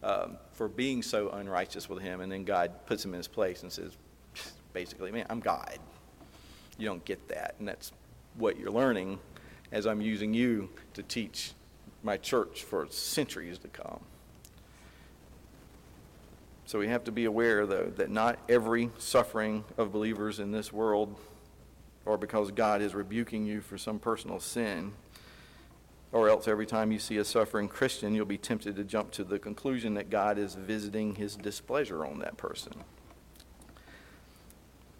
um, 0.04 0.36
for 0.52 0.68
being 0.68 1.02
so 1.02 1.30
unrighteous 1.30 1.88
with 1.88 2.00
him. 2.00 2.20
And 2.20 2.30
then 2.30 2.44
God 2.44 2.86
puts 2.86 3.04
him 3.04 3.12
in 3.14 3.18
his 3.18 3.26
place 3.26 3.64
and 3.64 3.72
says, 3.72 3.96
basically. 4.74 5.10
Man, 5.10 5.24
I'm 5.30 5.40
God. 5.40 5.78
You 6.76 6.86
don't 6.86 7.04
get 7.06 7.28
that. 7.28 7.54
And 7.58 7.66
that's 7.66 7.92
what 8.36 8.58
you're 8.58 8.70
learning 8.70 9.18
as 9.72 9.86
I'm 9.86 10.02
using 10.02 10.34
you 10.34 10.68
to 10.92 11.02
teach 11.02 11.52
my 12.02 12.18
church 12.18 12.64
for 12.64 12.86
centuries 12.90 13.58
to 13.58 13.68
come. 13.68 14.00
So 16.66 16.78
we 16.78 16.88
have 16.88 17.04
to 17.04 17.12
be 17.12 17.24
aware, 17.24 17.66
though, 17.66 17.92
that 17.96 18.10
not 18.10 18.38
every 18.48 18.90
suffering 18.98 19.64
of 19.78 19.92
believers 19.92 20.40
in 20.40 20.50
this 20.50 20.72
world, 20.72 21.14
or 22.06 22.16
because 22.16 22.50
God 22.50 22.82
is 22.82 22.94
rebuking 22.94 23.46
you 23.46 23.60
for 23.60 23.78
some 23.78 23.98
personal 23.98 24.40
sin, 24.40 24.92
or 26.12 26.28
else 26.28 26.48
every 26.48 26.66
time 26.66 26.92
you 26.92 26.98
see 26.98 27.18
a 27.18 27.24
suffering 27.24 27.68
Christian, 27.68 28.14
you'll 28.14 28.24
be 28.24 28.38
tempted 28.38 28.76
to 28.76 28.84
jump 28.84 29.10
to 29.12 29.24
the 29.24 29.38
conclusion 29.38 29.94
that 29.94 30.10
God 30.10 30.38
is 30.38 30.54
visiting 30.54 31.16
his 31.16 31.36
displeasure 31.36 32.04
on 32.04 32.18
that 32.20 32.36
person. 32.36 32.72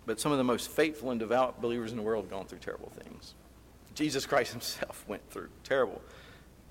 But 0.07 0.21
some 0.21 0.33
of 0.33 0.39
the 0.39 0.45
most 0.45 0.71
faithful 0.71 1.11
and 1.11 1.19
devout 1.19 1.61
believers 1.61 1.91
in 1.91 1.97
the 1.97 2.03
world 2.03 2.25
have 2.25 2.31
gone 2.31 2.47
through 2.47 2.59
terrible 2.59 2.91
things. 2.91 3.35
Jesus 3.95 4.27
Christ 4.27 4.53
himself 4.53 5.05
went 5.09 5.29
through 5.31 5.49
terrible 5.63 6.03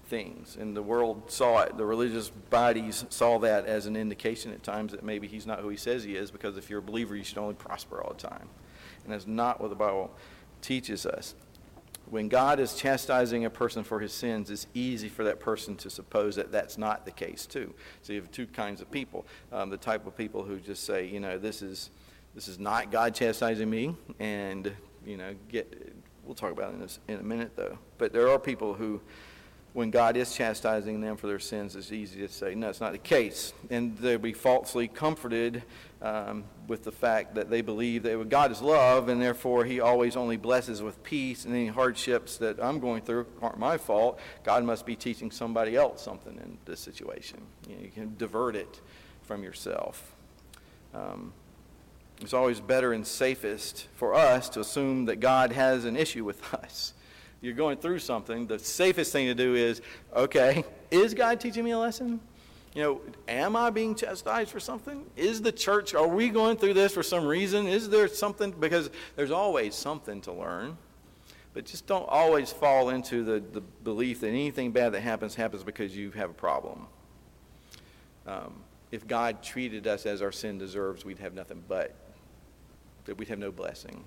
things, 0.06 0.58
and 0.60 0.76
the 0.76 0.84
world 0.84 1.32
saw 1.32 1.62
it. 1.62 1.78
The 1.78 1.86
religious 1.86 2.30
bodies 2.30 3.06
saw 3.10 3.39
that 3.39 3.65
as 3.65 3.86
an 3.86 3.96
indication 3.96 4.52
at 4.52 4.62
times 4.62 4.91
that 4.91 5.04
maybe 5.04 5.28
he's 5.28 5.48
not 5.48 5.60
who 5.60 5.69
he 5.69 5.78
says 5.78 6.04
he 6.04 6.15
is, 6.15 6.30
because 6.30 6.58
if 6.58 6.69
you're 6.69 6.80
a 6.80 6.84
believer, 6.84 7.15
you 7.15 7.24
should 7.24 7.38
only 7.38 7.56
prosper 7.56 8.02
all 8.02 8.13
the 8.13 8.28
time. 8.28 8.50
And 9.04 9.13
that's 9.13 9.28
not 9.28 9.60
what 9.60 9.69
the 9.69 9.76
Bible 9.76 10.12
teaches 10.62 11.06
us. 11.06 11.36
When 12.10 12.28
God 12.28 12.60
is 12.60 12.76
chastising 12.76 13.46
a 13.46 13.50
person 13.50 13.84
for 13.84 14.00
his 14.00 14.13
sins, 14.13 14.52
it's 14.52 14.67
easy 14.74 15.10
for 15.10 15.24
that 15.24 15.39
person 15.39 15.76
to 15.78 15.89
suppose 15.89 16.36
that 16.36 16.52
that's 16.52 16.78
not 16.78 17.06
the 17.06 17.12
case, 17.12 17.46
too. 17.46 17.74
So 18.02 18.13
you 18.13 18.19
have 18.22 18.30
two 18.30 18.46
kinds 18.46 18.82
of 18.82 18.91
people 18.91 19.26
um, 19.52 19.69
the 19.69 19.78
type 19.78 20.06
of 20.06 20.15
people 20.15 20.43
who 20.43 20.60
just 20.60 20.84
say, 20.84 21.08
you 21.08 21.19
know, 21.19 21.38
this 21.38 21.62
is 21.62 21.89
this 22.36 22.48
is 22.48 22.60
not 22.60 22.91
God 22.91 23.13
chastising 23.13 23.69
me, 23.69 23.96
and 24.19 24.72
you 25.06 25.17
know, 25.17 25.36
get. 25.50 25.96
We'll 26.26 26.36
talk 26.36 26.52
about 26.52 26.69
it 26.69 26.76
in, 26.76 26.80
this, 26.80 27.00
in 27.10 27.19
a 27.19 27.24
minute, 27.24 27.52
though. 27.58 27.78
But 27.98 28.13
there 28.13 28.30
are 28.30 28.39
people 28.39 28.74
who, 28.74 29.02
when 29.74 29.91
God 29.91 30.15
is 30.15 30.34
chastising 30.34 31.02
them 31.02 31.17
for 31.17 31.28
their 31.28 31.39
sins, 31.39 31.76
it's 31.76 31.91
easy 31.91 32.22
to 32.22 32.30
say, 32.30 32.56
no, 32.56 32.69
it's 32.69 32.80
not 32.80 32.93
the 32.93 32.98
case. 32.98 33.52
And 33.69 33.98
they'll 33.98 34.17
be 34.19 34.32
falsely 34.32 34.88
comforted 34.88 35.63
um, 36.02 36.46
with 36.69 36.86
the 36.86 36.93
fact 36.93 37.36
that 37.36 37.50
they 37.50 37.60
believe 37.60 38.04
that 38.04 38.30
God 38.30 38.54
is 38.54 38.62
love, 38.62 39.10
and 39.10 39.22
therefore 39.22 39.65
He 39.65 39.82
always 39.82 40.15
only 40.15 40.38
blesses 40.38 40.82
with 40.82 41.04
peace, 41.04 41.43
and 41.43 41.54
any 41.54 41.67
hardships 41.67 42.38
that 42.38 42.63
I'm 42.63 42.80
going 42.80 43.02
through 43.02 43.26
aren't 43.41 43.60
my 43.60 43.78
fault. 43.78 44.17
God 44.46 44.63
must 44.63 44.86
be 44.86 44.96
teaching 44.96 45.30
somebody 45.30 45.76
else 45.76 46.01
something 46.01 46.38
in 46.38 46.57
this 46.64 46.80
situation. 46.80 47.41
You, 47.68 47.76
know, 47.76 47.82
you 47.82 47.89
can 47.89 48.16
divert 48.18 48.55
it 48.55 48.80
from 49.24 49.43
yourself. 49.43 50.16
Um, 50.93 51.34
it's 52.24 52.34
always 52.34 52.59
better 52.59 52.93
and 52.93 53.05
safest 53.05 53.88
for 53.95 54.13
us 54.13 54.49
to 54.49 54.61
assume 54.61 55.05
that 55.05 55.19
God 55.19 55.51
has 55.51 55.86
an 55.86 55.95
issue 55.95 56.24
with 56.24 56.53
us. 56.55 56.93
You're 57.41 57.53
going 57.53 57.78
through 57.78 57.99
something, 57.99 58.47
the 58.47 58.57
safest 58.57 59.11
thing 59.11 59.28
to 59.28 59.36
do 59.36 59.55
is, 59.55 59.82
okay, 60.15 60.63
is 60.89 61.13
God 61.13 61.39
teaching 61.39 61.65
me 61.65 61.71
a 61.71 61.78
lesson? 61.78 62.21
You 62.74 62.82
know, 62.82 63.01
am 63.28 63.55
I 63.55 63.69
being 63.69 63.93
chastised 63.93 64.49
for 64.49 64.59
something? 64.59 65.05
Is 65.15 65.41
the 65.41 65.51
church, 65.51 65.93
are 65.93 66.07
we 66.07 66.30
going 66.30 66.57
through 66.57 66.74
this 66.74 66.93
for 66.93 67.03
some 67.03 67.26
reason? 67.26 67.67
Is 67.67 67.89
there 67.89 68.07
something? 68.07 68.51
Because 68.51 68.89
there's 69.15 69.30
always 69.30 69.76
something 69.76 70.21
to 70.21 70.32
learn. 70.32 70.78
But 71.53 71.65
just 71.65 71.86
don't 71.86 72.07
always 72.09 72.51
fall 72.51 72.89
into 72.89 73.24
the, 73.24 73.43
the 73.51 73.61
belief 73.61 74.21
that 74.21 74.30
anything 74.30 74.71
bad 74.71 74.93
that 74.93 75.01
happens 75.01 75.36
happens 75.36 75.63
because 75.63 75.95
you 75.95 76.09
have 76.11 76.32
a 76.32 76.34
problem. 76.34 76.88
um, 78.26 78.53
if 78.93 79.07
God 79.07 79.41
treated 79.41 79.88
us 79.88 80.05
as 80.05 80.21
our 80.21 80.32
sin 80.32 80.59
deserves, 80.59 81.03
we'd 81.03 81.17
have 81.17 81.34
nothing 81.34 81.63
but, 81.67 81.95
that 83.06 83.18
we'd 83.18 83.28
have 83.28 83.39
no 83.39 83.51
blessing. 83.51 84.04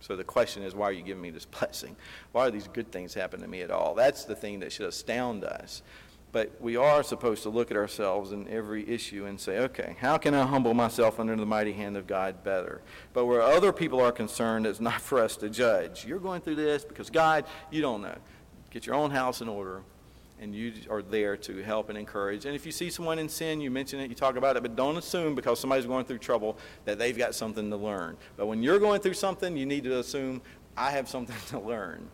So 0.00 0.16
the 0.16 0.24
question 0.24 0.62
is, 0.62 0.74
why 0.74 0.86
are 0.86 0.92
you 0.92 1.02
giving 1.02 1.22
me 1.22 1.30
this 1.30 1.44
blessing? 1.58 1.96
Why 2.32 2.46
are 2.46 2.50
these 2.50 2.68
good 2.68 2.92
things 2.92 3.14
happening 3.14 3.42
to 3.42 3.48
me 3.48 3.62
at 3.62 3.70
all? 3.70 3.94
That's 3.94 4.24
the 4.24 4.36
thing 4.36 4.60
that 4.60 4.72
should 4.72 4.86
astound 4.86 5.44
us. 5.44 5.82
But 6.30 6.60
we 6.60 6.76
are 6.76 7.02
supposed 7.02 7.42
to 7.44 7.48
look 7.48 7.70
at 7.70 7.76
ourselves 7.76 8.32
in 8.32 8.46
every 8.48 8.86
issue 8.86 9.24
and 9.24 9.40
say, 9.40 9.58
okay, 9.60 9.96
how 9.98 10.18
can 10.18 10.34
I 10.34 10.44
humble 10.44 10.74
myself 10.74 11.18
under 11.18 11.34
the 11.34 11.46
mighty 11.46 11.72
hand 11.72 11.96
of 11.96 12.06
God 12.06 12.44
better? 12.44 12.82
But 13.14 13.24
where 13.24 13.40
other 13.40 13.72
people 13.72 14.00
are 14.00 14.12
concerned, 14.12 14.66
it's 14.66 14.80
not 14.80 15.00
for 15.00 15.20
us 15.20 15.36
to 15.38 15.48
judge. 15.48 16.04
You're 16.04 16.18
going 16.18 16.42
through 16.42 16.56
this 16.56 16.84
because 16.84 17.08
God, 17.08 17.46
you 17.70 17.80
don't 17.80 18.02
know. 18.02 18.16
Get 18.70 18.84
your 18.84 18.94
own 18.94 19.10
house 19.10 19.40
in 19.40 19.48
order, 19.48 19.82
and 20.40 20.54
you 20.54 20.72
are 20.90 21.02
there 21.02 21.36
to 21.36 21.62
help 21.62 21.88
and 21.88 21.98
encourage. 21.98 22.44
And 22.44 22.54
if 22.54 22.64
you 22.64 22.72
see 22.72 22.90
someone 22.90 23.18
in 23.18 23.28
sin, 23.28 23.60
you 23.60 23.70
mention 23.70 24.00
it, 24.00 24.08
you 24.08 24.14
talk 24.14 24.36
about 24.36 24.56
it, 24.56 24.62
but 24.62 24.76
don't 24.76 24.96
assume 24.96 25.34
because 25.34 25.58
somebody's 25.58 25.86
going 25.86 26.04
through 26.04 26.18
trouble 26.18 26.56
that 26.84 26.98
they've 26.98 27.16
got 27.16 27.34
something 27.34 27.70
to 27.70 27.76
learn. 27.76 28.16
But 28.36 28.46
when 28.46 28.62
you're 28.62 28.78
going 28.78 29.00
through 29.00 29.14
something, 29.14 29.56
you 29.56 29.66
need 29.66 29.84
to 29.84 29.98
assume, 29.98 30.40
I 30.76 30.90
have 30.90 31.08
something 31.08 31.36
to 31.48 31.58
learn. 31.58 32.08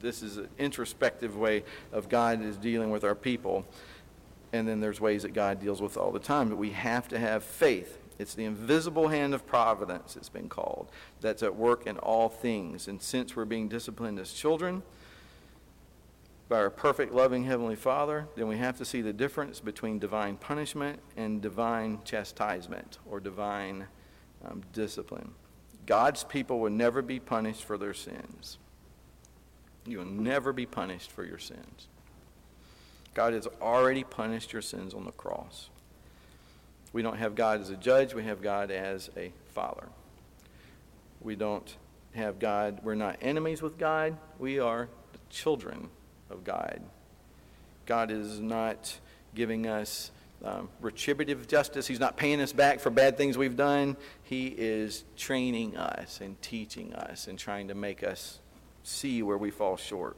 This 0.00 0.22
is 0.22 0.36
an 0.36 0.48
introspective 0.58 1.36
way 1.36 1.64
of 1.92 2.08
God 2.08 2.44
is 2.44 2.56
dealing 2.56 2.90
with 2.90 3.04
our 3.04 3.14
people. 3.14 3.64
And 4.52 4.68
then 4.68 4.80
there's 4.80 5.00
ways 5.00 5.22
that 5.22 5.32
God 5.32 5.60
deals 5.60 5.80
with 5.80 5.96
all 5.96 6.12
the 6.12 6.18
time. 6.18 6.48
But 6.50 6.58
we 6.58 6.70
have 6.70 7.08
to 7.08 7.18
have 7.18 7.42
faith. 7.42 7.98
It's 8.18 8.34
the 8.34 8.44
invisible 8.44 9.08
hand 9.08 9.34
of 9.34 9.46
providence, 9.46 10.16
it's 10.16 10.30
been 10.30 10.48
called, 10.48 10.88
that's 11.20 11.42
at 11.42 11.54
work 11.54 11.86
in 11.86 11.98
all 11.98 12.30
things. 12.30 12.88
And 12.88 13.02
since 13.02 13.36
we're 13.36 13.44
being 13.44 13.68
disciplined 13.68 14.18
as 14.18 14.32
children 14.32 14.82
by 16.48 16.56
our 16.56 16.70
perfect, 16.70 17.12
loving 17.12 17.44
Heavenly 17.44 17.74
Father, 17.74 18.28
then 18.36 18.46
we 18.46 18.58
have 18.58 18.78
to 18.78 18.84
see 18.84 19.00
the 19.00 19.12
difference 19.12 19.58
between 19.58 19.98
divine 19.98 20.36
punishment 20.36 21.00
and 21.16 21.42
divine 21.42 22.00
chastisement 22.04 22.98
or 23.04 23.18
divine 23.18 23.86
um, 24.44 24.62
discipline. 24.72 25.32
God's 25.86 26.22
people 26.22 26.60
will 26.60 26.70
never 26.70 27.02
be 27.02 27.18
punished 27.18 27.64
for 27.64 27.76
their 27.76 27.94
sins. 27.94 28.58
You 29.84 29.98
will 29.98 30.06
never 30.06 30.52
be 30.52 30.66
punished 30.66 31.10
for 31.10 31.24
your 31.24 31.38
sins. 31.38 31.88
God 33.14 33.32
has 33.32 33.48
already 33.60 34.04
punished 34.04 34.52
your 34.52 34.62
sins 34.62 34.94
on 34.94 35.04
the 35.04 35.12
cross. 35.12 35.70
We 36.92 37.02
don't 37.02 37.16
have 37.16 37.34
God 37.34 37.60
as 37.60 37.70
a 37.70 37.76
judge, 37.76 38.14
we 38.14 38.24
have 38.24 38.40
God 38.40 38.70
as 38.70 39.10
a 39.16 39.32
father. 39.52 39.88
We 41.20 41.34
don't 41.34 41.76
have 42.14 42.38
God, 42.38 42.80
we're 42.84 42.94
not 42.94 43.18
enemies 43.20 43.62
with 43.62 43.78
God, 43.78 44.16
we 44.38 44.60
are 44.60 44.88
children 45.28 45.90
of 46.30 46.44
God. 46.44 46.80
God 47.86 48.10
is 48.10 48.40
not 48.40 48.98
giving 49.34 49.66
us 49.66 50.10
um, 50.44 50.68
retributive 50.80 51.46
justice. 51.46 51.86
He's 51.86 52.00
not 52.00 52.16
paying 52.16 52.40
us 52.40 52.52
back 52.52 52.80
for 52.80 52.90
bad 52.90 53.16
things 53.16 53.38
we've 53.38 53.56
done. 53.56 53.96
He 54.22 54.48
is 54.48 55.04
training 55.16 55.76
us 55.76 56.20
and 56.20 56.40
teaching 56.42 56.94
us 56.94 57.26
and 57.26 57.38
trying 57.38 57.68
to 57.68 57.74
make 57.74 58.02
us 58.02 58.40
see 58.82 59.22
where 59.22 59.38
we 59.38 59.50
fall 59.50 59.76
short. 59.76 60.16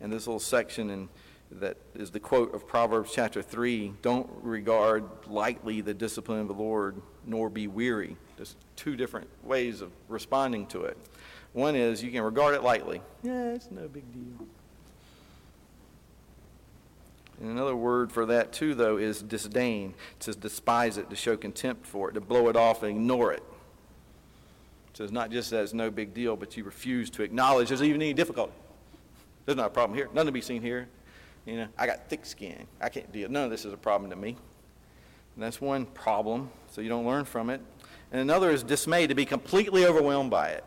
And 0.00 0.12
this 0.12 0.26
little 0.26 0.40
section 0.40 0.90
in, 0.90 1.08
that 1.52 1.76
is 1.94 2.10
the 2.10 2.20
quote 2.20 2.54
of 2.54 2.66
Proverbs 2.66 3.12
chapter 3.14 3.42
3 3.42 3.92
don't 4.02 4.28
regard 4.42 5.04
lightly 5.26 5.80
the 5.80 5.94
discipline 5.94 6.40
of 6.40 6.48
the 6.48 6.54
Lord, 6.54 7.00
nor 7.26 7.48
be 7.48 7.68
weary. 7.68 8.16
There's 8.36 8.56
two 8.74 8.96
different 8.96 9.28
ways 9.44 9.80
of 9.80 9.92
responding 10.08 10.66
to 10.68 10.82
it. 10.82 10.96
One 11.52 11.76
is 11.76 12.02
you 12.02 12.10
can 12.10 12.22
regard 12.22 12.54
it 12.54 12.62
lightly. 12.62 13.02
Yeah, 13.22 13.52
it's 13.52 13.70
no 13.70 13.86
big 13.86 14.10
deal. 14.12 14.46
And 17.42 17.50
another 17.50 17.74
word 17.74 18.12
for 18.12 18.24
that, 18.26 18.52
too, 18.52 18.76
though, 18.76 18.98
is 18.98 19.20
disdain. 19.20 19.94
to 20.20 20.32
despise 20.32 20.96
it, 20.96 21.10
to 21.10 21.16
show 21.16 21.36
contempt 21.36 21.84
for 21.86 22.08
it, 22.08 22.12
to 22.12 22.20
blow 22.20 22.48
it 22.48 22.54
off 22.54 22.84
and 22.84 22.92
ignore 22.92 23.32
it. 23.32 23.42
So 24.94 25.02
it's 25.02 25.12
not 25.12 25.32
just 25.32 25.50
that 25.50 25.64
it's 25.64 25.74
no 25.74 25.90
big 25.90 26.14
deal, 26.14 26.36
but 26.36 26.56
you 26.56 26.62
refuse 26.62 27.10
to 27.10 27.24
acknowledge 27.24 27.68
there's 27.68 27.82
even 27.82 28.00
any 28.00 28.14
difficulty. 28.14 28.52
There's 29.44 29.56
not 29.56 29.66
a 29.66 29.70
problem 29.70 29.96
here. 29.98 30.08
Nothing 30.14 30.26
to 30.26 30.32
be 30.32 30.40
seen 30.40 30.62
here. 30.62 30.88
You 31.44 31.56
know, 31.56 31.68
I 31.76 31.86
got 31.86 32.08
thick 32.08 32.24
skin. 32.24 32.64
I 32.80 32.88
can't 32.88 33.10
deal. 33.10 33.28
None 33.28 33.44
of 33.44 33.50
this 33.50 33.64
is 33.64 33.72
a 33.72 33.76
problem 33.76 34.10
to 34.10 34.16
me. 34.16 34.36
And 35.34 35.42
that's 35.42 35.60
one 35.60 35.86
problem, 35.86 36.48
so 36.70 36.80
you 36.80 36.88
don't 36.88 37.06
learn 37.06 37.24
from 37.24 37.50
it. 37.50 37.60
And 38.12 38.20
another 38.20 38.50
is 38.50 38.62
dismay, 38.62 39.08
to 39.08 39.16
be 39.16 39.24
completely 39.24 39.84
overwhelmed 39.84 40.30
by 40.30 40.50
it. 40.50 40.64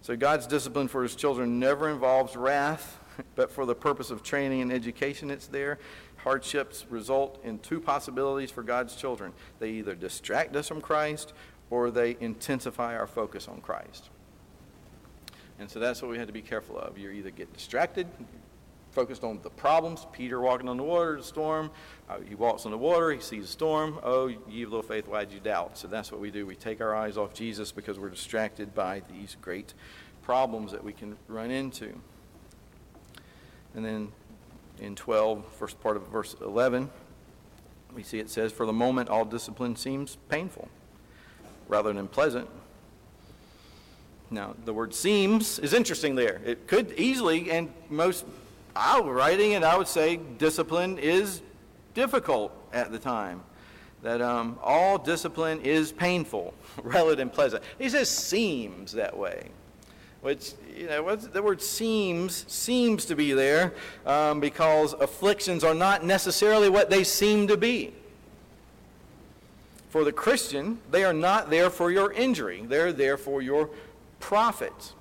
So 0.00 0.16
God's 0.16 0.46
discipline 0.46 0.88
for 0.88 1.02
his 1.02 1.16
children 1.16 1.58
never 1.58 1.90
involves 1.90 2.34
wrath, 2.34 2.98
but 3.34 3.50
for 3.50 3.66
the 3.66 3.74
purpose 3.74 4.10
of 4.10 4.22
training 4.22 4.62
and 4.62 4.72
education, 4.72 5.30
it's 5.30 5.46
there. 5.46 5.78
Hardships 6.18 6.86
result 6.90 7.40
in 7.44 7.58
two 7.58 7.80
possibilities 7.80 8.50
for 8.50 8.62
God's 8.62 8.96
children. 8.96 9.32
They 9.58 9.70
either 9.70 9.94
distract 9.94 10.56
us 10.56 10.68
from 10.68 10.80
Christ 10.80 11.32
or 11.70 11.90
they 11.90 12.16
intensify 12.20 12.96
our 12.96 13.06
focus 13.06 13.48
on 13.48 13.60
Christ. 13.60 14.10
And 15.58 15.70
so 15.70 15.78
that's 15.78 16.02
what 16.02 16.10
we 16.10 16.18
have 16.18 16.26
to 16.26 16.32
be 16.32 16.42
careful 16.42 16.78
of. 16.78 16.98
You 16.98 17.10
either 17.10 17.30
get 17.30 17.52
distracted, 17.52 18.06
focused 18.90 19.24
on 19.24 19.40
the 19.42 19.50
problems. 19.50 20.06
Peter 20.12 20.40
walking 20.40 20.68
on 20.68 20.76
the 20.76 20.82
water, 20.82 21.16
the 21.16 21.22
storm. 21.22 21.70
Uh, 22.08 22.18
he 22.28 22.34
walks 22.34 22.64
on 22.64 22.72
the 22.72 22.78
water, 22.78 23.12
he 23.12 23.20
sees 23.20 23.44
a 23.44 23.48
storm. 23.48 23.98
Oh, 24.02 24.26
ye 24.26 24.62
of 24.62 24.70
little 24.70 24.82
faith, 24.82 25.06
why 25.06 25.24
did 25.24 25.32
you 25.32 25.40
doubt? 25.40 25.78
So 25.78 25.88
that's 25.88 26.12
what 26.12 26.20
we 26.20 26.30
do. 26.30 26.46
We 26.46 26.56
take 26.56 26.80
our 26.80 26.94
eyes 26.94 27.16
off 27.16 27.34
Jesus 27.34 27.72
because 27.72 27.98
we're 27.98 28.10
distracted 28.10 28.74
by 28.74 29.02
these 29.10 29.36
great 29.40 29.74
problems 30.22 30.72
that 30.72 30.82
we 30.82 30.92
can 30.92 31.16
run 31.28 31.50
into. 31.50 32.00
And 33.76 33.84
then 33.84 34.12
in 34.80 34.96
12, 34.96 35.44
first 35.52 35.80
part 35.80 35.96
of 35.96 36.08
verse 36.08 36.34
11, 36.40 36.90
we 37.94 38.02
see 38.02 38.18
it 38.18 38.30
says, 38.30 38.50
For 38.50 38.66
the 38.66 38.72
moment, 38.72 39.08
all 39.08 39.24
discipline 39.24 39.76
seems 39.76 40.16
painful 40.28 40.68
rather 41.68 41.92
than 41.92 42.08
pleasant. 42.08 42.48
Now, 44.30 44.54
the 44.64 44.72
word 44.72 44.94
seems 44.94 45.58
is 45.58 45.72
interesting 45.72 46.14
there. 46.14 46.40
It 46.44 46.66
could 46.66 46.92
easily, 46.96 47.50
and 47.50 47.72
most, 47.88 48.24
I 48.74 48.98
writing 49.00 49.52
it, 49.52 49.62
I 49.62 49.76
would 49.76 49.88
say 49.88 50.16
discipline 50.16 50.98
is 50.98 51.42
difficult 51.94 52.52
at 52.72 52.90
the 52.90 52.98
time. 52.98 53.42
That 54.02 54.20
um, 54.20 54.58
all 54.62 54.98
discipline 54.98 55.60
is 55.62 55.92
painful 55.92 56.54
rather 56.82 57.14
than 57.14 57.30
pleasant. 57.30 57.62
He 57.78 57.88
says 57.88 58.10
seems 58.10 58.92
that 58.92 59.16
way. 59.16 59.50
Which, 60.26 60.54
you 60.76 60.88
know, 60.88 61.14
the 61.14 61.40
word 61.40 61.62
seems 61.62 62.52
seems 62.52 63.04
to 63.04 63.14
be 63.14 63.32
there 63.32 63.72
um, 64.04 64.40
because 64.40 64.92
afflictions 64.94 65.62
are 65.62 65.72
not 65.72 66.04
necessarily 66.04 66.68
what 66.68 66.90
they 66.90 67.04
seem 67.04 67.46
to 67.46 67.56
be. 67.56 67.94
For 69.88 70.02
the 70.02 70.10
Christian, 70.10 70.80
they 70.90 71.04
are 71.04 71.12
not 71.12 71.48
there 71.48 71.70
for 71.70 71.92
your 71.92 72.10
injury, 72.10 72.64
they're 72.66 72.92
there 72.92 73.16
for 73.16 73.40
your 73.40 73.70
profit. 74.18 74.94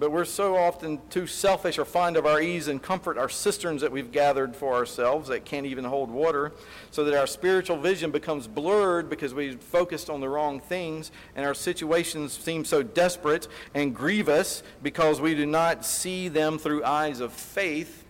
But 0.00 0.12
we're 0.12 0.24
so 0.24 0.56
often 0.56 0.98
too 1.10 1.26
selfish 1.26 1.78
or 1.78 1.84
fond 1.84 2.16
of 2.16 2.24
our 2.24 2.40
ease 2.40 2.68
and 2.68 2.82
comfort, 2.82 3.18
our 3.18 3.28
cisterns 3.28 3.82
that 3.82 3.92
we've 3.92 4.10
gathered 4.10 4.56
for 4.56 4.74
ourselves 4.74 5.28
that 5.28 5.44
can't 5.44 5.66
even 5.66 5.84
hold 5.84 6.10
water, 6.10 6.52
so 6.90 7.04
that 7.04 7.14
our 7.14 7.26
spiritual 7.26 7.76
vision 7.76 8.10
becomes 8.10 8.48
blurred 8.48 9.10
because 9.10 9.34
we've 9.34 9.60
focused 9.60 10.08
on 10.08 10.22
the 10.22 10.28
wrong 10.28 10.58
things, 10.58 11.12
and 11.36 11.44
our 11.44 11.52
situations 11.52 12.32
seem 12.32 12.64
so 12.64 12.82
desperate 12.82 13.46
and 13.74 13.94
grievous 13.94 14.62
because 14.82 15.20
we 15.20 15.34
do 15.34 15.44
not 15.44 15.84
see 15.84 16.28
them 16.28 16.58
through 16.58 16.82
eyes 16.82 17.20
of 17.20 17.30
faith 17.30 18.06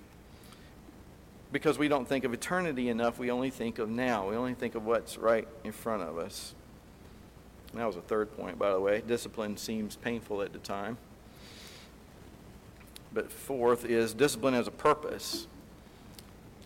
because 1.53 1.77
we 1.77 1.89
don't 1.89 2.07
think 2.07 2.23
of 2.23 2.33
eternity 2.33 2.89
enough, 2.89 3.19
we 3.19 3.33
only 3.33 3.51
think 3.51 3.81
of 3.81 3.91
now. 3.91 4.31
We 4.31 4.37
only 4.37 4.55
think 4.55 4.77
of 4.77 4.87
what's 4.87 5.19
right 5.19 5.49
in 5.65 5.73
front 5.73 6.05
of 6.05 6.17
us. 6.17 6.55
That 7.75 7.85
was 7.85 7.97
a 7.97 8.01
third 8.01 8.37
point, 8.37 8.61
by 8.61 8.71
the 8.71 8.79
way. 8.79 9.03
Discipline 9.05 9.57
seems 9.57 9.97
painful 9.97 10.43
at 10.43 10.53
the 10.53 10.61
time. 10.61 10.97
But 13.13 13.31
fourth 13.31 13.85
is 13.85 14.15
discipline 14.15 14.55
has 14.55 14.69
a 14.69 14.73
purpose. 14.73 15.47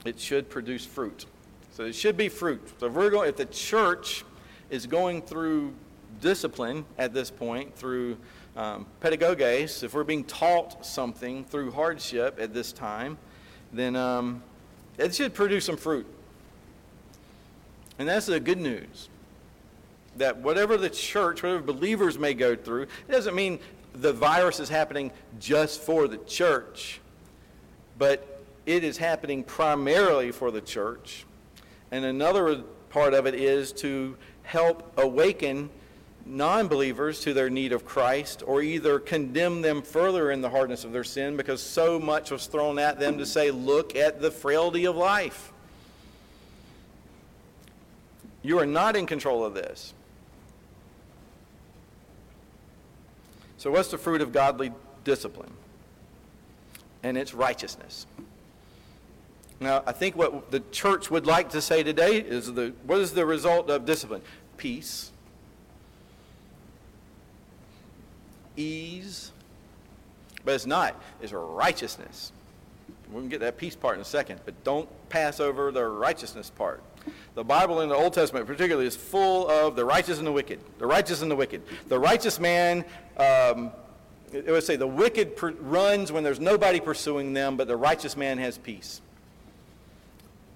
It 0.04 0.20
should 0.20 0.50
produce 0.50 0.84
fruit. 0.84 1.26
So 1.72 1.84
it 1.84 1.94
should 1.94 2.16
be 2.16 2.28
fruit. 2.28 2.60
So 2.78 2.86
if 2.86 2.92
we're 2.92 3.10
going, 3.10 3.28
if 3.28 3.36
the 3.36 3.46
church 3.46 4.24
is 4.70 4.86
going 4.86 5.22
through 5.22 5.72
discipline 6.20 6.84
at 6.98 7.12
this 7.12 7.30
point 7.30 7.74
through 7.74 8.16
um, 8.56 8.86
if 9.02 9.94
we're 9.94 10.04
being 10.04 10.24
taught 10.24 10.86
something 10.86 11.44
through 11.44 11.72
hardship 11.72 12.38
at 12.40 12.54
this 12.54 12.72
time, 12.72 13.18
then 13.72 13.96
um, 13.96 14.42
it 14.96 15.14
should 15.14 15.34
produce 15.34 15.64
some 15.64 15.76
fruit. 15.76 16.06
And 17.98 18.08
that's 18.08 18.26
the 18.26 18.38
good 18.38 18.60
news. 18.60 19.08
That 20.16 20.36
whatever 20.36 20.76
the 20.76 20.90
church, 20.90 21.42
whatever 21.42 21.62
believers 21.62 22.18
may 22.18 22.34
go 22.34 22.54
through, 22.54 22.82
it 22.82 23.10
doesn't 23.10 23.34
mean 23.34 23.58
the 23.94 24.12
virus 24.12 24.60
is 24.60 24.68
happening 24.68 25.10
just 25.38 25.80
for 25.80 26.08
the 26.08 26.18
church, 26.18 27.00
but 27.98 28.42
it 28.66 28.82
is 28.84 28.96
happening 28.96 29.44
primarily 29.44 30.32
for 30.32 30.50
the 30.50 30.60
church. 30.60 31.24
And 31.90 32.04
another 32.04 32.62
part 32.90 33.14
of 33.14 33.26
it 33.26 33.34
is 33.34 33.72
to 33.72 34.16
help 34.42 34.92
awaken 34.98 35.70
non 36.26 36.68
believers 36.68 37.20
to 37.20 37.34
their 37.34 37.50
need 37.50 37.72
of 37.72 37.84
Christ 37.84 38.42
or 38.46 38.62
either 38.62 38.98
condemn 38.98 39.62
them 39.62 39.82
further 39.82 40.30
in 40.30 40.40
the 40.40 40.50
hardness 40.50 40.84
of 40.84 40.92
their 40.92 41.04
sin 41.04 41.36
because 41.36 41.62
so 41.62 42.00
much 42.00 42.30
was 42.30 42.46
thrown 42.46 42.78
at 42.78 42.98
them 42.98 43.18
to 43.18 43.26
say, 43.26 43.50
look 43.50 43.94
at 43.94 44.20
the 44.20 44.30
frailty 44.30 44.86
of 44.86 44.96
life. 44.96 45.52
You 48.42 48.58
are 48.58 48.66
not 48.66 48.96
in 48.96 49.06
control 49.06 49.44
of 49.44 49.54
this. 49.54 49.92
So, 53.64 53.70
what's 53.70 53.88
the 53.88 53.96
fruit 53.96 54.20
of 54.20 54.30
godly 54.30 54.72
discipline? 55.04 55.50
And 57.02 57.16
it's 57.16 57.32
righteousness. 57.32 58.06
Now, 59.58 59.82
I 59.86 59.92
think 59.92 60.16
what 60.16 60.50
the 60.50 60.60
church 60.70 61.10
would 61.10 61.26
like 61.26 61.48
to 61.52 61.62
say 61.62 61.82
today 61.82 62.18
is 62.18 62.52
the, 62.52 62.74
what 62.84 62.98
is 62.98 63.12
the 63.14 63.24
result 63.24 63.70
of 63.70 63.86
discipline? 63.86 64.20
Peace, 64.58 65.12
ease, 68.54 69.32
but 70.44 70.56
it's 70.56 70.66
not. 70.66 71.02
It's 71.22 71.32
righteousness. 71.32 72.32
We 73.10 73.20
can 73.20 73.30
get 73.30 73.40
that 73.40 73.56
peace 73.56 73.76
part 73.76 73.94
in 73.94 74.02
a 74.02 74.04
second, 74.04 74.40
but 74.44 74.62
don't 74.62 74.90
pass 75.08 75.40
over 75.40 75.72
the 75.72 75.86
righteousness 75.86 76.50
part. 76.50 76.82
The 77.34 77.44
Bible 77.44 77.80
in 77.80 77.88
the 77.88 77.94
Old 77.94 78.12
Testament, 78.12 78.46
particularly, 78.46 78.86
is 78.86 78.96
full 78.96 79.48
of 79.48 79.74
the 79.74 79.84
righteous 79.84 80.18
and 80.18 80.26
the 80.26 80.32
wicked. 80.32 80.60
The 80.78 80.86
righteous 80.86 81.22
and 81.22 81.30
the 81.30 81.36
wicked. 81.36 81.62
The 81.88 81.98
righteous 81.98 82.38
man, 82.38 82.84
um, 83.16 83.72
it 84.32 84.46
would 84.46 84.64
say 84.64 84.76
the 84.76 84.86
wicked 84.86 85.36
per- 85.36 85.52
runs 85.52 86.12
when 86.12 86.22
there's 86.22 86.40
nobody 86.40 86.80
pursuing 86.80 87.32
them, 87.32 87.56
but 87.56 87.66
the 87.66 87.76
righteous 87.76 88.16
man 88.16 88.38
has 88.38 88.58
peace. 88.58 89.00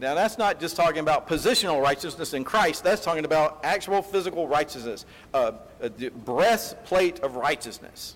Now, 0.01 0.15
that's 0.15 0.39
not 0.39 0.61
just 0.61 0.77
talking 0.77 1.01
about 1.01 1.29
positional 1.29 1.83
righteousness 1.83 2.33
in 2.33 2.45
Christ. 2.45 2.85
That's 2.85 3.03
talking 3.03 3.25
about 3.25 3.61
actual 3.65 4.01
physical 4.01 4.47
righteousness, 4.47 5.05
uh, 5.35 5.53
a 5.81 5.91
breastplate 5.91 7.19
of 7.21 7.35
righteousness. 7.35 8.15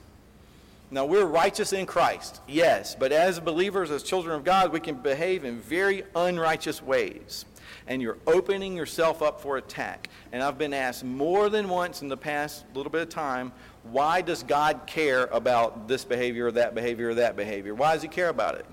Now, 0.92 1.06
we're 1.06 1.24
righteous 1.24 1.72
in 1.72 1.86
Christ, 1.86 2.40
yes, 2.46 2.94
but 2.94 3.12
as 3.12 3.40
believers, 3.40 3.90
as 3.90 4.02
children 4.02 4.36
of 4.36 4.44
God, 4.44 4.72
we 4.72 4.78
can 4.78 4.96
behave 4.96 5.44
in 5.44 5.58
very 5.58 6.04
unrighteous 6.14 6.82
ways 6.82 7.46
and 7.86 8.02
you're 8.02 8.18
opening 8.26 8.76
yourself 8.76 9.22
up 9.22 9.40
for 9.40 9.56
attack. 9.56 10.08
And 10.32 10.42
I've 10.42 10.58
been 10.58 10.74
asked 10.74 11.04
more 11.04 11.48
than 11.48 11.68
once 11.68 12.02
in 12.02 12.08
the 12.08 12.16
past 12.16 12.64
little 12.74 12.90
bit 12.90 13.02
of 13.02 13.08
time, 13.08 13.52
why 13.84 14.20
does 14.20 14.42
God 14.42 14.82
care 14.86 15.24
about 15.26 15.88
this 15.88 16.04
behavior 16.04 16.46
or 16.46 16.52
that 16.52 16.74
behavior 16.74 17.10
or 17.10 17.14
that 17.14 17.36
behavior? 17.36 17.74
Why 17.74 17.94
does 17.94 18.02
he 18.02 18.08
care 18.08 18.28
about 18.28 18.56
it? 18.56 18.66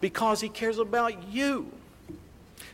Because 0.00 0.40
he 0.40 0.48
cares 0.48 0.78
about 0.78 1.28
you. 1.28 1.70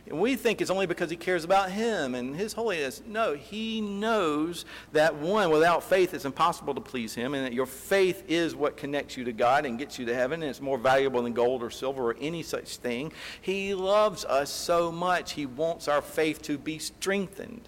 And 0.09 0.19
we 0.19 0.35
think 0.35 0.61
it's 0.61 0.71
only 0.71 0.85
because 0.85 1.09
he 1.09 1.17
cares 1.17 1.43
about 1.43 1.71
him 1.71 2.15
and 2.15 2.35
his 2.35 2.53
holiness. 2.53 3.01
No, 3.05 3.33
he 3.33 3.81
knows 3.81 4.65
that 4.93 5.15
one, 5.15 5.49
without 5.49 5.83
faith, 5.83 6.13
it's 6.13 6.25
impossible 6.25 6.73
to 6.75 6.81
please 6.81 7.13
him, 7.13 7.33
and 7.33 7.45
that 7.45 7.53
your 7.53 7.65
faith 7.65 8.23
is 8.27 8.55
what 8.55 8.77
connects 8.77 9.17
you 9.17 9.25
to 9.25 9.33
God 9.33 9.65
and 9.65 9.77
gets 9.77 9.99
you 9.99 10.05
to 10.05 10.15
heaven, 10.15 10.41
and 10.41 10.49
it's 10.49 10.61
more 10.61 10.77
valuable 10.77 11.21
than 11.21 11.33
gold 11.33 11.61
or 11.61 11.69
silver 11.69 12.11
or 12.11 12.15
any 12.21 12.43
such 12.43 12.77
thing. 12.77 13.11
He 13.41 13.73
loves 13.73 14.23
us 14.25 14.49
so 14.49 14.91
much, 14.91 15.33
he 15.33 15.45
wants 15.45 15.87
our 15.87 16.01
faith 16.01 16.41
to 16.43 16.57
be 16.57 16.79
strengthened. 16.79 17.67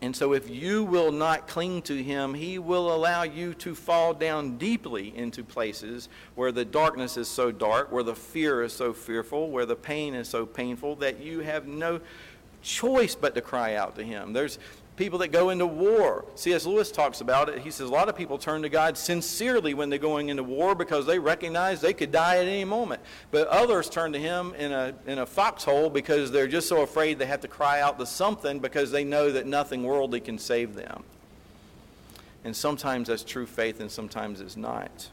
And 0.00 0.14
so, 0.14 0.32
if 0.32 0.48
you 0.48 0.84
will 0.84 1.10
not 1.10 1.48
cling 1.48 1.82
to 1.82 2.02
him, 2.02 2.32
he 2.32 2.58
will 2.58 2.94
allow 2.94 3.24
you 3.24 3.52
to 3.54 3.74
fall 3.74 4.14
down 4.14 4.56
deeply 4.56 5.12
into 5.16 5.42
places 5.42 6.08
where 6.36 6.52
the 6.52 6.64
darkness 6.64 7.16
is 7.16 7.26
so 7.26 7.50
dark, 7.50 7.90
where 7.90 8.04
the 8.04 8.14
fear 8.14 8.62
is 8.62 8.72
so 8.72 8.92
fearful, 8.92 9.50
where 9.50 9.66
the 9.66 9.74
pain 9.74 10.14
is 10.14 10.28
so 10.28 10.46
painful 10.46 10.94
that 10.96 11.20
you 11.20 11.40
have 11.40 11.66
no 11.66 12.00
choice 12.62 13.16
but 13.16 13.34
to 13.34 13.40
cry 13.40 13.74
out 13.74 13.96
to 13.96 14.04
him. 14.04 14.32
There's, 14.32 14.60
people 14.98 15.20
that 15.20 15.28
go 15.28 15.50
into 15.50 15.66
war. 15.66 16.24
C.S. 16.34 16.66
Lewis 16.66 16.90
talks 16.90 17.20
about 17.20 17.48
it. 17.48 17.60
He 17.60 17.70
says 17.70 17.88
a 17.88 17.92
lot 17.92 18.08
of 18.08 18.16
people 18.16 18.36
turn 18.36 18.62
to 18.62 18.68
God 18.68 18.98
sincerely 18.98 19.72
when 19.72 19.88
they're 19.88 19.98
going 19.98 20.28
into 20.28 20.42
war 20.42 20.74
because 20.74 21.06
they 21.06 21.20
recognize 21.20 21.80
they 21.80 21.94
could 21.94 22.10
die 22.10 22.36
at 22.38 22.46
any 22.46 22.64
moment. 22.64 23.00
But 23.30 23.46
others 23.46 23.88
turn 23.88 24.12
to 24.12 24.18
Him 24.18 24.54
in 24.54 24.72
a, 24.72 24.94
in 25.06 25.20
a 25.20 25.26
foxhole 25.26 25.88
because 25.88 26.32
they're 26.32 26.48
just 26.48 26.68
so 26.68 26.82
afraid 26.82 27.18
they 27.18 27.26
have 27.26 27.40
to 27.42 27.48
cry 27.48 27.80
out 27.80 27.98
to 28.00 28.06
something 28.06 28.58
because 28.58 28.90
they 28.90 29.04
know 29.04 29.30
that 29.30 29.46
nothing 29.46 29.84
worldly 29.84 30.20
can 30.20 30.36
save 30.36 30.74
them. 30.74 31.04
And 32.44 32.54
sometimes 32.54 33.08
that's 33.08 33.24
true 33.24 33.46
faith 33.46 33.80
and 33.80 33.90
sometimes 33.90 34.40
it's 34.40 34.56
not. 34.56 35.08